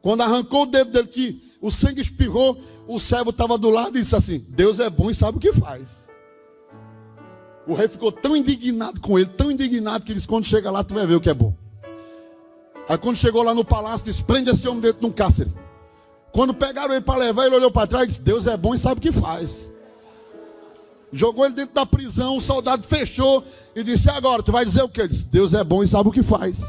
Quando 0.00 0.20
arrancou 0.20 0.62
o 0.62 0.66
dedo 0.66 0.92
dele, 0.92 1.08
que 1.08 1.42
o 1.60 1.68
sangue 1.70 2.00
espirrou, 2.00 2.56
o 2.86 3.00
servo 3.00 3.30
estava 3.30 3.58
do 3.58 3.70
lado 3.70 3.98
e 3.98 4.02
disse 4.02 4.14
assim: 4.14 4.44
Deus 4.50 4.78
é 4.78 4.88
bom 4.88 5.10
e 5.10 5.14
sabe 5.14 5.38
o 5.38 5.40
que 5.40 5.52
faz. 5.52 6.06
O 7.66 7.74
rei 7.74 7.88
ficou 7.88 8.12
tão 8.12 8.36
indignado 8.36 9.00
com 9.00 9.18
ele, 9.18 9.30
tão 9.30 9.50
indignado, 9.50 10.04
que 10.04 10.14
disse: 10.14 10.28
Quando 10.28 10.46
chega 10.46 10.70
lá, 10.70 10.84
tu 10.84 10.94
vai 10.94 11.06
ver 11.06 11.16
o 11.16 11.20
que 11.20 11.30
é 11.30 11.34
bom. 11.34 11.52
Aí 12.88 12.96
quando 12.96 13.16
chegou 13.16 13.42
lá 13.42 13.54
no 13.54 13.64
palácio, 13.64 14.06
disse: 14.06 14.22
Prende 14.22 14.50
esse 14.50 14.68
homem 14.68 14.80
dentro 14.80 15.00
de 15.00 15.06
um 15.06 15.10
cárcere. 15.10 15.50
Quando 16.30 16.54
pegaram 16.54 16.94
ele 16.94 17.04
para 17.04 17.18
levar, 17.18 17.46
ele 17.46 17.56
olhou 17.56 17.70
para 17.70 17.86
trás 17.86 18.04
e 18.04 18.08
disse: 18.08 18.22
Deus 18.22 18.46
é 18.46 18.56
bom 18.56 18.74
e 18.74 18.78
sabe 18.78 18.98
o 18.98 19.02
que 19.02 19.10
faz. 19.10 19.67
Jogou 21.12 21.46
ele 21.46 21.54
dentro 21.54 21.74
da 21.74 21.86
prisão, 21.86 22.36
o 22.36 22.40
soldado 22.40 22.86
fechou 22.86 23.42
e 23.74 23.82
disse: 23.82 24.10
Agora, 24.10 24.42
tu 24.42 24.52
vai 24.52 24.64
dizer 24.64 24.82
o 24.82 24.88
que? 24.88 25.00
Ele 25.00 25.08
disse: 25.08 25.26
Deus 25.26 25.54
é 25.54 25.64
bom 25.64 25.82
e 25.82 25.88
sabe 25.88 26.08
o 26.08 26.12
que 26.12 26.22
faz. 26.22 26.60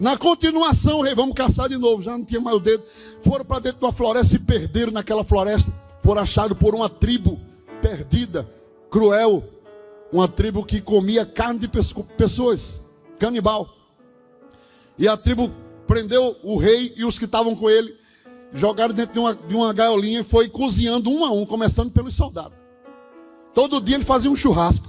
Na 0.00 0.16
continuação, 0.16 1.02
rei, 1.02 1.14
vamos 1.14 1.34
caçar 1.34 1.68
de 1.68 1.78
novo. 1.78 2.02
Já 2.02 2.18
não 2.18 2.24
tinha 2.24 2.40
mais 2.40 2.56
o 2.56 2.60
dedo. 2.60 2.82
Foram 3.22 3.44
para 3.44 3.60
dentro 3.60 3.78
de 3.78 3.84
uma 3.86 3.92
floresta 3.92 4.36
e 4.36 4.40
perderam 4.40 4.92
naquela 4.92 5.22
floresta. 5.22 5.72
Foram 6.02 6.22
achados 6.22 6.58
por 6.58 6.74
uma 6.74 6.88
tribo 6.88 7.40
perdida, 7.80 8.48
cruel. 8.90 9.44
Uma 10.12 10.28
tribo 10.28 10.64
que 10.64 10.80
comia 10.80 11.24
carne 11.24 11.60
de 11.60 11.68
pessoas, 12.16 12.82
canibal. 13.18 13.68
E 14.98 15.08
a 15.08 15.16
tribo 15.16 15.50
prendeu 15.86 16.36
o 16.42 16.56
rei 16.56 16.92
e 16.96 17.04
os 17.04 17.18
que 17.18 17.24
estavam 17.24 17.54
com 17.54 17.70
ele. 17.70 17.96
Jogaram 18.54 18.94
dentro 18.94 19.12
de 19.12 19.18
uma, 19.18 19.34
de 19.34 19.54
uma 19.54 19.72
gaiolinha 19.72 20.20
e 20.20 20.24
foi 20.24 20.48
cozinhando 20.48 21.10
um 21.10 21.24
a 21.24 21.30
um, 21.32 21.44
começando 21.44 21.90
pelos 21.90 22.14
soldados. 22.14 22.56
Todo 23.52 23.80
dia 23.80 23.96
ele 23.96 24.04
fazia 24.04 24.30
um 24.30 24.36
churrasco. 24.36 24.86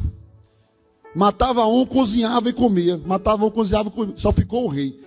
Matava 1.15 1.65
um, 1.65 1.85
cozinhava 1.85 2.49
e 2.49 2.53
comia. 2.53 3.01
Matava 3.05 3.43
um, 3.43 3.49
cozinhava 3.49 3.89
e 3.89 3.91
comia. 3.91 4.13
Só 4.17 4.31
ficou 4.31 4.65
o 4.65 4.67
rei. 4.67 4.99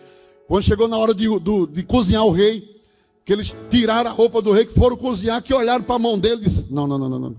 Quando 0.49 0.65
chegou 0.65 0.89
na 0.89 0.97
hora 0.97 1.15
de, 1.15 1.27
de, 1.39 1.67
de 1.67 1.83
cozinhar 1.85 2.25
o 2.25 2.33
rei, 2.33 2.83
que 3.25 3.33
eles 3.33 3.55
tiraram 3.71 4.11
a 4.11 4.13
roupa 4.13 4.43
do 4.43 4.51
rei, 4.51 4.65
que 4.65 4.75
foram 4.75 4.97
cozinhar, 4.97 5.41
que 5.43 5.55
olharam 5.55 5.85
para 5.85 5.97
a 5.97 5.99
mão 5.99 6.19
dele 6.19 6.41
e 6.41 6.45
disse: 6.45 6.65
Não, 6.71 6.87
não, 6.87 6.99
não, 6.99 7.09
não, 7.09 7.19
não. 7.19 7.37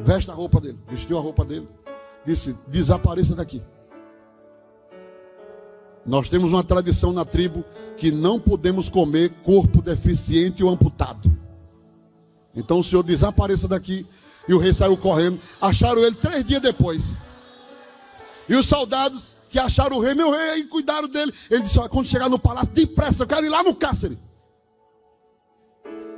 Veste 0.00 0.30
a 0.30 0.34
roupa 0.34 0.60
dele. 0.60 0.78
Vestiu 0.88 1.18
a 1.18 1.20
roupa 1.20 1.44
dele. 1.44 1.68
Disse: 2.24 2.56
Desapareça 2.66 3.34
daqui. 3.34 3.62
Nós 6.08 6.26
temos 6.26 6.50
uma 6.50 6.64
tradição 6.64 7.12
na 7.12 7.22
tribo 7.22 7.62
que 7.94 8.10
não 8.10 8.40
podemos 8.40 8.88
comer 8.88 9.28
corpo 9.42 9.82
deficiente 9.82 10.64
ou 10.64 10.70
amputado. 10.70 11.30
Então 12.56 12.78
o 12.78 12.82
senhor 12.82 13.02
desapareça 13.02 13.68
daqui. 13.68 14.06
E 14.48 14.54
o 14.54 14.58
rei 14.58 14.72
saiu 14.72 14.96
correndo. 14.96 15.38
Acharam 15.60 16.02
ele 16.02 16.16
três 16.16 16.42
dias 16.46 16.62
depois. 16.62 17.10
E 18.48 18.54
os 18.54 18.64
soldados 18.64 19.22
que 19.50 19.58
acharam 19.58 19.98
o 19.98 20.00
rei, 20.00 20.14
meu 20.14 20.30
rei, 20.30 20.60
e 20.60 20.64
cuidaram 20.64 21.08
dele. 21.08 21.30
Ele 21.50 21.60
disse: 21.60 21.78
Quando 21.90 22.08
chegar 22.08 22.30
no 22.30 22.38
palácio, 22.38 22.72
depressa, 22.72 23.24
eu 23.24 23.26
quero 23.26 23.44
ir 23.44 23.50
lá 23.50 23.62
no 23.62 23.74
cárcere. 23.74 24.16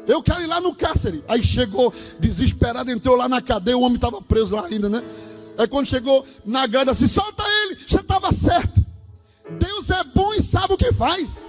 Eu 0.06 0.22
quero 0.22 0.40
ir 0.40 0.46
lá 0.46 0.60
no 0.60 0.72
cárcere. 0.72 1.24
Aí 1.26 1.42
chegou, 1.42 1.92
desesperado, 2.20 2.92
entrou 2.92 3.16
lá 3.16 3.28
na 3.28 3.42
cadeia. 3.42 3.76
O 3.76 3.82
homem 3.82 3.96
estava 3.96 4.22
preso 4.22 4.54
lá 4.54 4.66
ainda, 4.66 4.88
né? 4.88 5.02
Aí 5.58 5.66
quando 5.66 5.88
chegou 5.88 6.24
na 6.44 6.64
grade, 6.68 6.90
assim: 6.90 7.08
Solta 7.08 7.42
ele, 7.64 7.76
você 7.88 7.98
estava 7.98 8.32
certo. 8.32 8.79
Deus 9.58 9.90
é 9.90 10.04
bom 10.04 10.32
e 10.34 10.42
sabe 10.42 10.74
o 10.74 10.78
que 10.78 10.92
faz. 10.92 11.40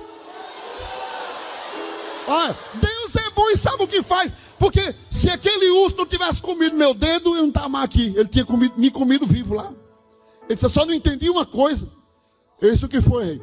Olha, 2.28 2.58
Deus 2.76 3.16
é 3.16 3.30
bom 3.32 3.50
e 3.50 3.58
sabe 3.58 3.84
o 3.84 3.88
que 3.88 4.02
faz. 4.02 4.32
Porque 4.58 4.94
se 5.10 5.30
aquele 5.30 5.70
urso 5.72 5.98
não 5.98 6.06
tivesse 6.06 6.42
comido 6.42 6.76
meu 6.76 6.94
dedo, 6.94 7.36
eu 7.36 7.42
não 7.42 7.50
estava 7.50 7.70
mais 7.70 7.86
aqui. 7.86 8.14
Ele 8.16 8.28
tinha 8.28 8.46
comido, 8.46 8.74
me 8.78 8.92
comido 8.92 9.26
vivo 9.26 9.56
lá. 9.56 9.68
Ele 10.44 10.54
disse, 10.54 10.66
eu 10.66 10.70
só 10.70 10.86
não 10.86 10.94
entendi 10.94 11.30
uma 11.30 11.46
coisa. 11.46 11.88
Isso 12.62 12.88
que 12.88 13.02
foi, 13.02 13.26
rei. 13.26 13.42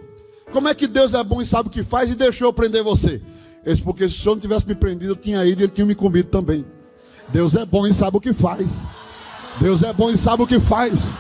Como 0.53 0.69
é 0.69 0.75
que 0.75 0.87
Deus 0.87 1.13
é 1.15 1.23
bom 1.23 1.43
e 1.43 1.47
sabe 1.47 1.69
o 1.69 1.73
que 1.73 1.83
faz 1.83 2.11
e 2.11 2.15
deixou 2.15 2.49
eu 2.49 2.53
prender 2.53 2.83
você? 2.83 3.21
Ele 3.65 3.75
disse, 3.75 3.83
porque 3.83 4.09
se 4.09 4.15
o 4.15 4.19
senhor 4.19 4.35
não 4.37 4.41
tivesse 4.41 4.67
me 4.67 4.75
prendido, 4.75 5.13
eu 5.13 5.17
tinha 5.17 5.45
ido 5.45 5.61
e 5.61 5.65
ele 5.65 5.73
tinha 5.73 5.85
me 5.85 5.95
comido 5.95 6.31
também. 6.31 6.65
Deus 7.29 7.55
é 7.55 7.67
bom 7.67 7.87
e 7.87 7.93
sabe 7.93 8.17
o 8.17 8.21
que 8.21 8.33
faz. 8.33 8.67
Deus 9.61 9.83
é 9.83 9.93
bom 9.93 10.11
e 10.11 10.17
sabe 10.17 10.45
o 10.45 10.47
que 10.47 10.61
faz. 10.61 11.13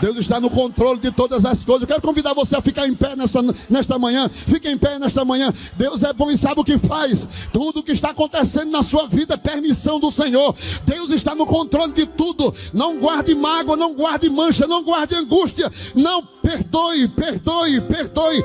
Deus 0.00 0.18
está 0.18 0.40
no 0.40 0.50
controle 0.50 1.00
de 1.00 1.10
todas 1.10 1.44
as 1.44 1.62
coisas. 1.64 1.82
Eu 1.82 1.88
quero 1.88 2.02
convidar 2.02 2.34
você 2.34 2.56
a 2.56 2.62
ficar 2.62 2.86
em 2.86 2.94
pé 2.94 3.14
nesta, 3.16 3.40
nesta 3.68 3.98
manhã. 3.98 4.28
Fique 4.28 4.68
em 4.68 4.78
pé 4.78 4.98
nesta 4.98 5.24
manhã. 5.24 5.52
Deus 5.76 6.02
é 6.02 6.12
bom 6.12 6.30
e 6.30 6.36
sabe 6.36 6.60
o 6.60 6.64
que 6.64 6.78
faz. 6.78 7.48
Tudo 7.52 7.80
o 7.80 7.82
que 7.82 7.92
está 7.92 8.10
acontecendo 8.10 8.70
na 8.70 8.82
sua 8.82 9.06
vida 9.06 9.34
é 9.34 9.36
permissão 9.36 10.00
do 10.00 10.10
Senhor. 10.10 10.54
Deus 10.86 11.10
está 11.10 11.34
no 11.34 11.46
controle 11.46 11.92
de 11.92 12.06
tudo. 12.06 12.52
Não 12.72 12.98
guarde 12.98 13.34
mágoa, 13.34 13.76
não 13.76 13.94
guarde 13.94 14.30
mancha, 14.30 14.66
não 14.66 14.82
guarde 14.82 15.14
angústia. 15.14 15.70
Não 15.94 16.22
perdoe, 16.22 17.08
perdoe, 17.08 17.80
perdoe. 17.82 18.42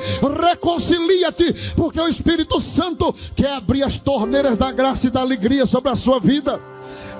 Reconcilia-te, 0.49 1.53
porque 1.75 1.99
o 1.99 2.07
Espírito 2.07 2.59
Santo 2.59 3.13
quer 3.35 3.53
abrir 3.53 3.83
as 3.83 3.97
torneiras 3.97 4.57
da 4.57 4.71
graça 4.71 5.07
e 5.07 5.09
da 5.09 5.21
alegria 5.21 5.65
sobre 5.65 5.91
a 5.91 5.95
sua 5.95 6.19
vida. 6.19 6.74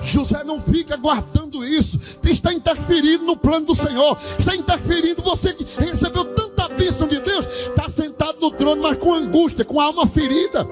José 0.06 0.44
não 0.44 0.60
fica 0.60 0.96
guardando 0.96 1.64
isso, 1.64 1.98
está 2.24 2.52
interferindo 2.52 3.24
no 3.24 3.36
plano 3.36 3.66
do 3.66 3.74
Senhor, 3.74 4.16
está 4.38 4.54
interferindo. 4.54 5.22
Você 5.22 5.52
que 5.52 5.64
recebeu 5.84 6.24
tanta 6.24 6.68
bênção 6.68 7.08
de 7.08 7.20
Deus, 7.20 7.44
está 7.44 7.88
sentado 7.88 8.38
no 8.40 8.50
trono, 8.50 8.82
mas 8.82 8.96
com 8.96 9.12
angústia, 9.12 9.64
com 9.64 9.80
a 9.80 9.84
alma 9.84 10.06
ferida. 10.06 10.64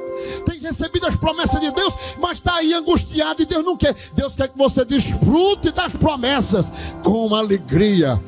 Tem 0.46 0.58
recebido 0.60 1.06
as 1.06 1.16
promessas 1.16 1.60
de 1.60 1.70
Deus, 1.72 1.94
mas 2.18 2.38
está 2.38 2.54
aí 2.56 2.72
angustiado 2.72 3.42
e 3.42 3.46
Deus 3.46 3.64
não 3.64 3.76
quer. 3.76 3.94
Deus 4.14 4.34
quer 4.34 4.48
que 4.48 4.56
você 4.56 4.84
desfrute 4.84 5.70
das 5.72 5.94
promessas 5.94 6.94
com 7.02 7.34
alegria, 7.34 8.22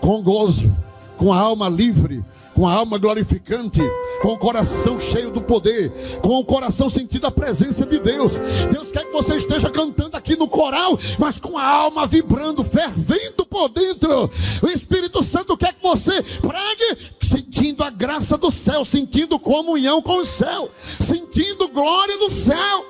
com 0.00 0.22
gozo, 0.22 0.70
com 1.16 1.32
a 1.32 1.38
alma 1.38 1.68
livre 1.68 2.24
com 2.60 2.68
a 2.68 2.74
alma 2.74 2.98
glorificante, 2.98 3.80
com 4.20 4.34
o 4.34 4.38
coração 4.38 5.00
cheio 5.00 5.30
do 5.30 5.40
poder, 5.40 5.90
com 6.20 6.38
o 6.38 6.44
coração 6.44 6.90
sentindo 6.90 7.26
a 7.26 7.30
presença 7.30 7.86
de 7.86 7.98
Deus. 7.98 8.34
Deus 8.70 8.92
quer 8.92 9.02
que 9.06 9.12
você 9.12 9.38
esteja 9.38 9.70
cantando 9.70 10.14
aqui 10.14 10.36
no 10.36 10.46
coral, 10.46 10.98
mas 11.18 11.38
com 11.38 11.56
a 11.56 11.66
alma 11.66 12.06
vibrando, 12.06 12.62
fervendo 12.62 13.46
por 13.46 13.70
dentro. 13.70 14.28
O 14.62 14.68
Espírito 14.68 15.22
Santo 15.22 15.56
quer 15.56 15.72
que 15.72 15.82
você 15.82 16.22
pregue 16.22 16.98
sentindo 17.22 17.82
a 17.82 17.88
graça 17.88 18.36
do 18.36 18.50
céu, 18.50 18.84
sentindo 18.84 19.38
comunhão 19.38 20.02
com 20.02 20.18
o 20.18 20.26
céu, 20.26 20.70
sentindo 21.00 21.66
glória 21.68 22.18
do 22.18 22.30
céu. 22.30 22.84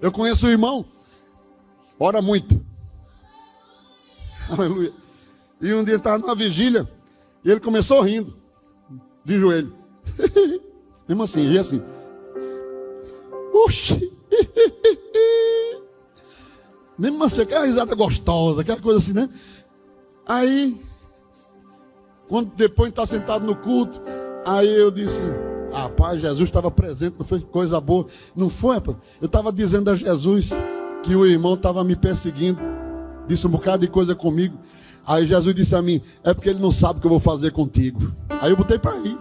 Eu 0.00 0.10
conheço 0.10 0.46
um 0.46 0.50
irmão 0.50 0.86
Ora 2.02 2.22
muito. 2.22 2.58
Aleluia. 4.50 4.90
E 5.60 5.74
um 5.74 5.84
dia 5.84 5.96
estava 5.96 6.16
numa 6.16 6.34
vigília 6.34 6.88
e 7.44 7.50
ele 7.50 7.60
começou 7.60 8.00
rindo. 8.00 8.34
de 9.22 9.38
joelho. 9.38 9.74
Mesmo 11.06 11.22
assim, 11.22 11.46
e 11.46 11.58
assim. 11.58 11.82
Oxi! 13.52 14.10
Mesmo 16.98 17.22
assim, 17.22 17.42
aquela 17.42 17.66
risada 17.66 17.94
gostosa, 17.94 18.62
aquela 18.62 18.80
coisa 18.80 18.98
assim, 18.98 19.12
né? 19.12 19.28
Aí, 20.26 20.80
quando 22.28 22.54
depois 22.54 22.88
está 22.88 23.04
sentado 23.04 23.44
no 23.44 23.56
culto, 23.56 24.00
aí 24.46 24.74
eu 24.74 24.90
disse, 24.90 25.22
rapaz, 25.72 26.20
Jesus 26.20 26.48
estava 26.48 26.70
presente, 26.70 27.16
não 27.18 27.26
foi 27.26 27.40
coisa 27.40 27.78
boa. 27.78 28.06
Não 28.34 28.48
foi, 28.48 28.76
rapaz? 28.76 28.96
Eu 29.20 29.26
estava 29.26 29.52
dizendo 29.52 29.90
a 29.90 29.96
Jesus 29.96 30.52
que 31.02 31.14
o 31.14 31.26
irmão 31.26 31.54
estava 31.54 31.82
me 31.82 31.96
perseguindo, 31.96 32.60
disse 33.26 33.46
um 33.46 33.50
bocado 33.50 33.86
de 33.86 33.88
coisa 33.88 34.14
comigo. 34.14 34.58
Aí 35.06 35.26
Jesus 35.26 35.54
disse 35.54 35.74
a 35.74 35.82
mim, 35.82 36.00
é 36.22 36.34
porque 36.34 36.50
ele 36.50 36.60
não 36.60 36.70
sabe 36.70 36.98
o 36.98 37.00
que 37.00 37.06
eu 37.06 37.10
vou 37.10 37.20
fazer 37.20 37.50
contigo. 37.52 38.12
Aí 38.28 38.50
eu 38.50 38.56
botei 38.56 38.78
para 38.78 38.96
ir. 38.98 39.16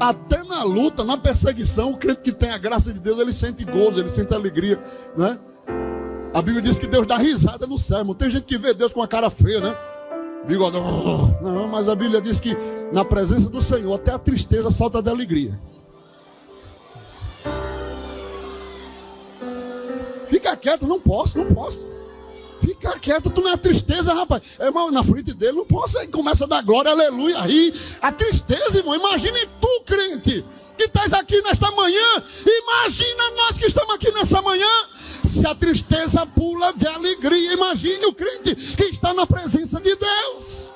Até 0.00 0.42
na 0.44 0.64
luta, 0.64 1.04
na 1.04 1.16
perseguição, 1.16 1.92
o 1.92 1.96
crente 1.96 2.22
que 2.22 2.32
tem 2.32 2.50
a 2.50 2.58
graça 2.58 2.92
de 2.92 2.98
Deus, 2.98 3.18
ele 3.18 3.32
sente 3.32 3.64
gozo, 3.64 4.00
ele 4.00 4.08
sente 4.08 4.34
alegria, 4.34 4.80
né? 5.16 5.38
A 6.34 6.40
Bíblia 6.40 6.62
diz 6.62 6.78
que 6.78 6.86
Deus 6.86 7.06
dá 7.06 7.16
risada 7.16 7.66
no 7.66 7.78
céu. 7.78 8.14
Tem 8.14 8.30
gente 8.30 8.44
que 8.44 8.56
vê 8.56 8.72
Deus 8.72 8.92
com 8.92 9.02
a 9.02 9.08
cara 9.08 9.28
feia, 9.28 9.60
né? 9.60 9.76
Bigodão. 10.46 11.38
Não, 11.40 11.68
mas 11.68 11.88
a 11.88 11.94
Bíblia 11.94 12.20
diz 12.20 12.40
que 12.40 12.56
na 12.92 13.04
presença 13.04 13.48
do 13.48 13.62
Senhor 13.62 13.94
até 13.94 14.12
a 14.12 14.18
tristeza 14.18 14.70
salta 14.70 15.02
de 15.02 15.10
alegria. 15.10 15.58
Fica 20.28 20.56
quieto, 20.56 20.86
não 20.86 21.00
posso, 21.00 21.38
não 21.38 21.46
posso. 21.46 21.90
Fica 22.60 22.98
quieto, 22.98 23.30
tu 23.30 23.40
não 23.40 23.52
é 23.52 23.56
tristeza, 23.56 24.12
rapaz. 24.12 24.42
Irmão, 24.60 24.90
na 24.90 25.02
frente 25.02 25.32
dele 25.32 25.52
não 25.52 25.64
posso. 25.64 25.98
Aí 25.98 26.08
começa 26.08 26.44
a 26.44 26.48
dar 26.48 26.62
glória, 26.62 26.90
aleluia, 26.90 27.40
rir. 27.40 27.72
A 28.02 28.12
tristeza, 28.12 28.78
irmão. 28.78 28.94
Imagine 28.94 29.38
tu, 29.60 29.82
crente, 29.86 30.44
que 30.76 30.84
estás 30.84 31.12
aqui 31.12 31.40
nesta 31.42 31.70
manhã. 31.70 32.22
Imagina 32.44 33.30
nós 33.36 33.58
que 33.58 33.66
estamos 33.66 33.94
aqui 33.94 34.10
nessa 34.12 34.42
manhã 34.42 34.66
se 35.30 35.46
a 35.46 35.54
tristeza 35.54 36.26
pula 36.26 36.72
de 36.72 36.86
alegria, 36.86 37.52
imagine 37.52 38.04
o 38.06 38.12
crente 38.12 38.54
que 38.54 38.84
está 38.84 39.14
na 39.14 39.26
presença 39.26 39.80
de 39.80 39.94
Deus. 39.94 40.72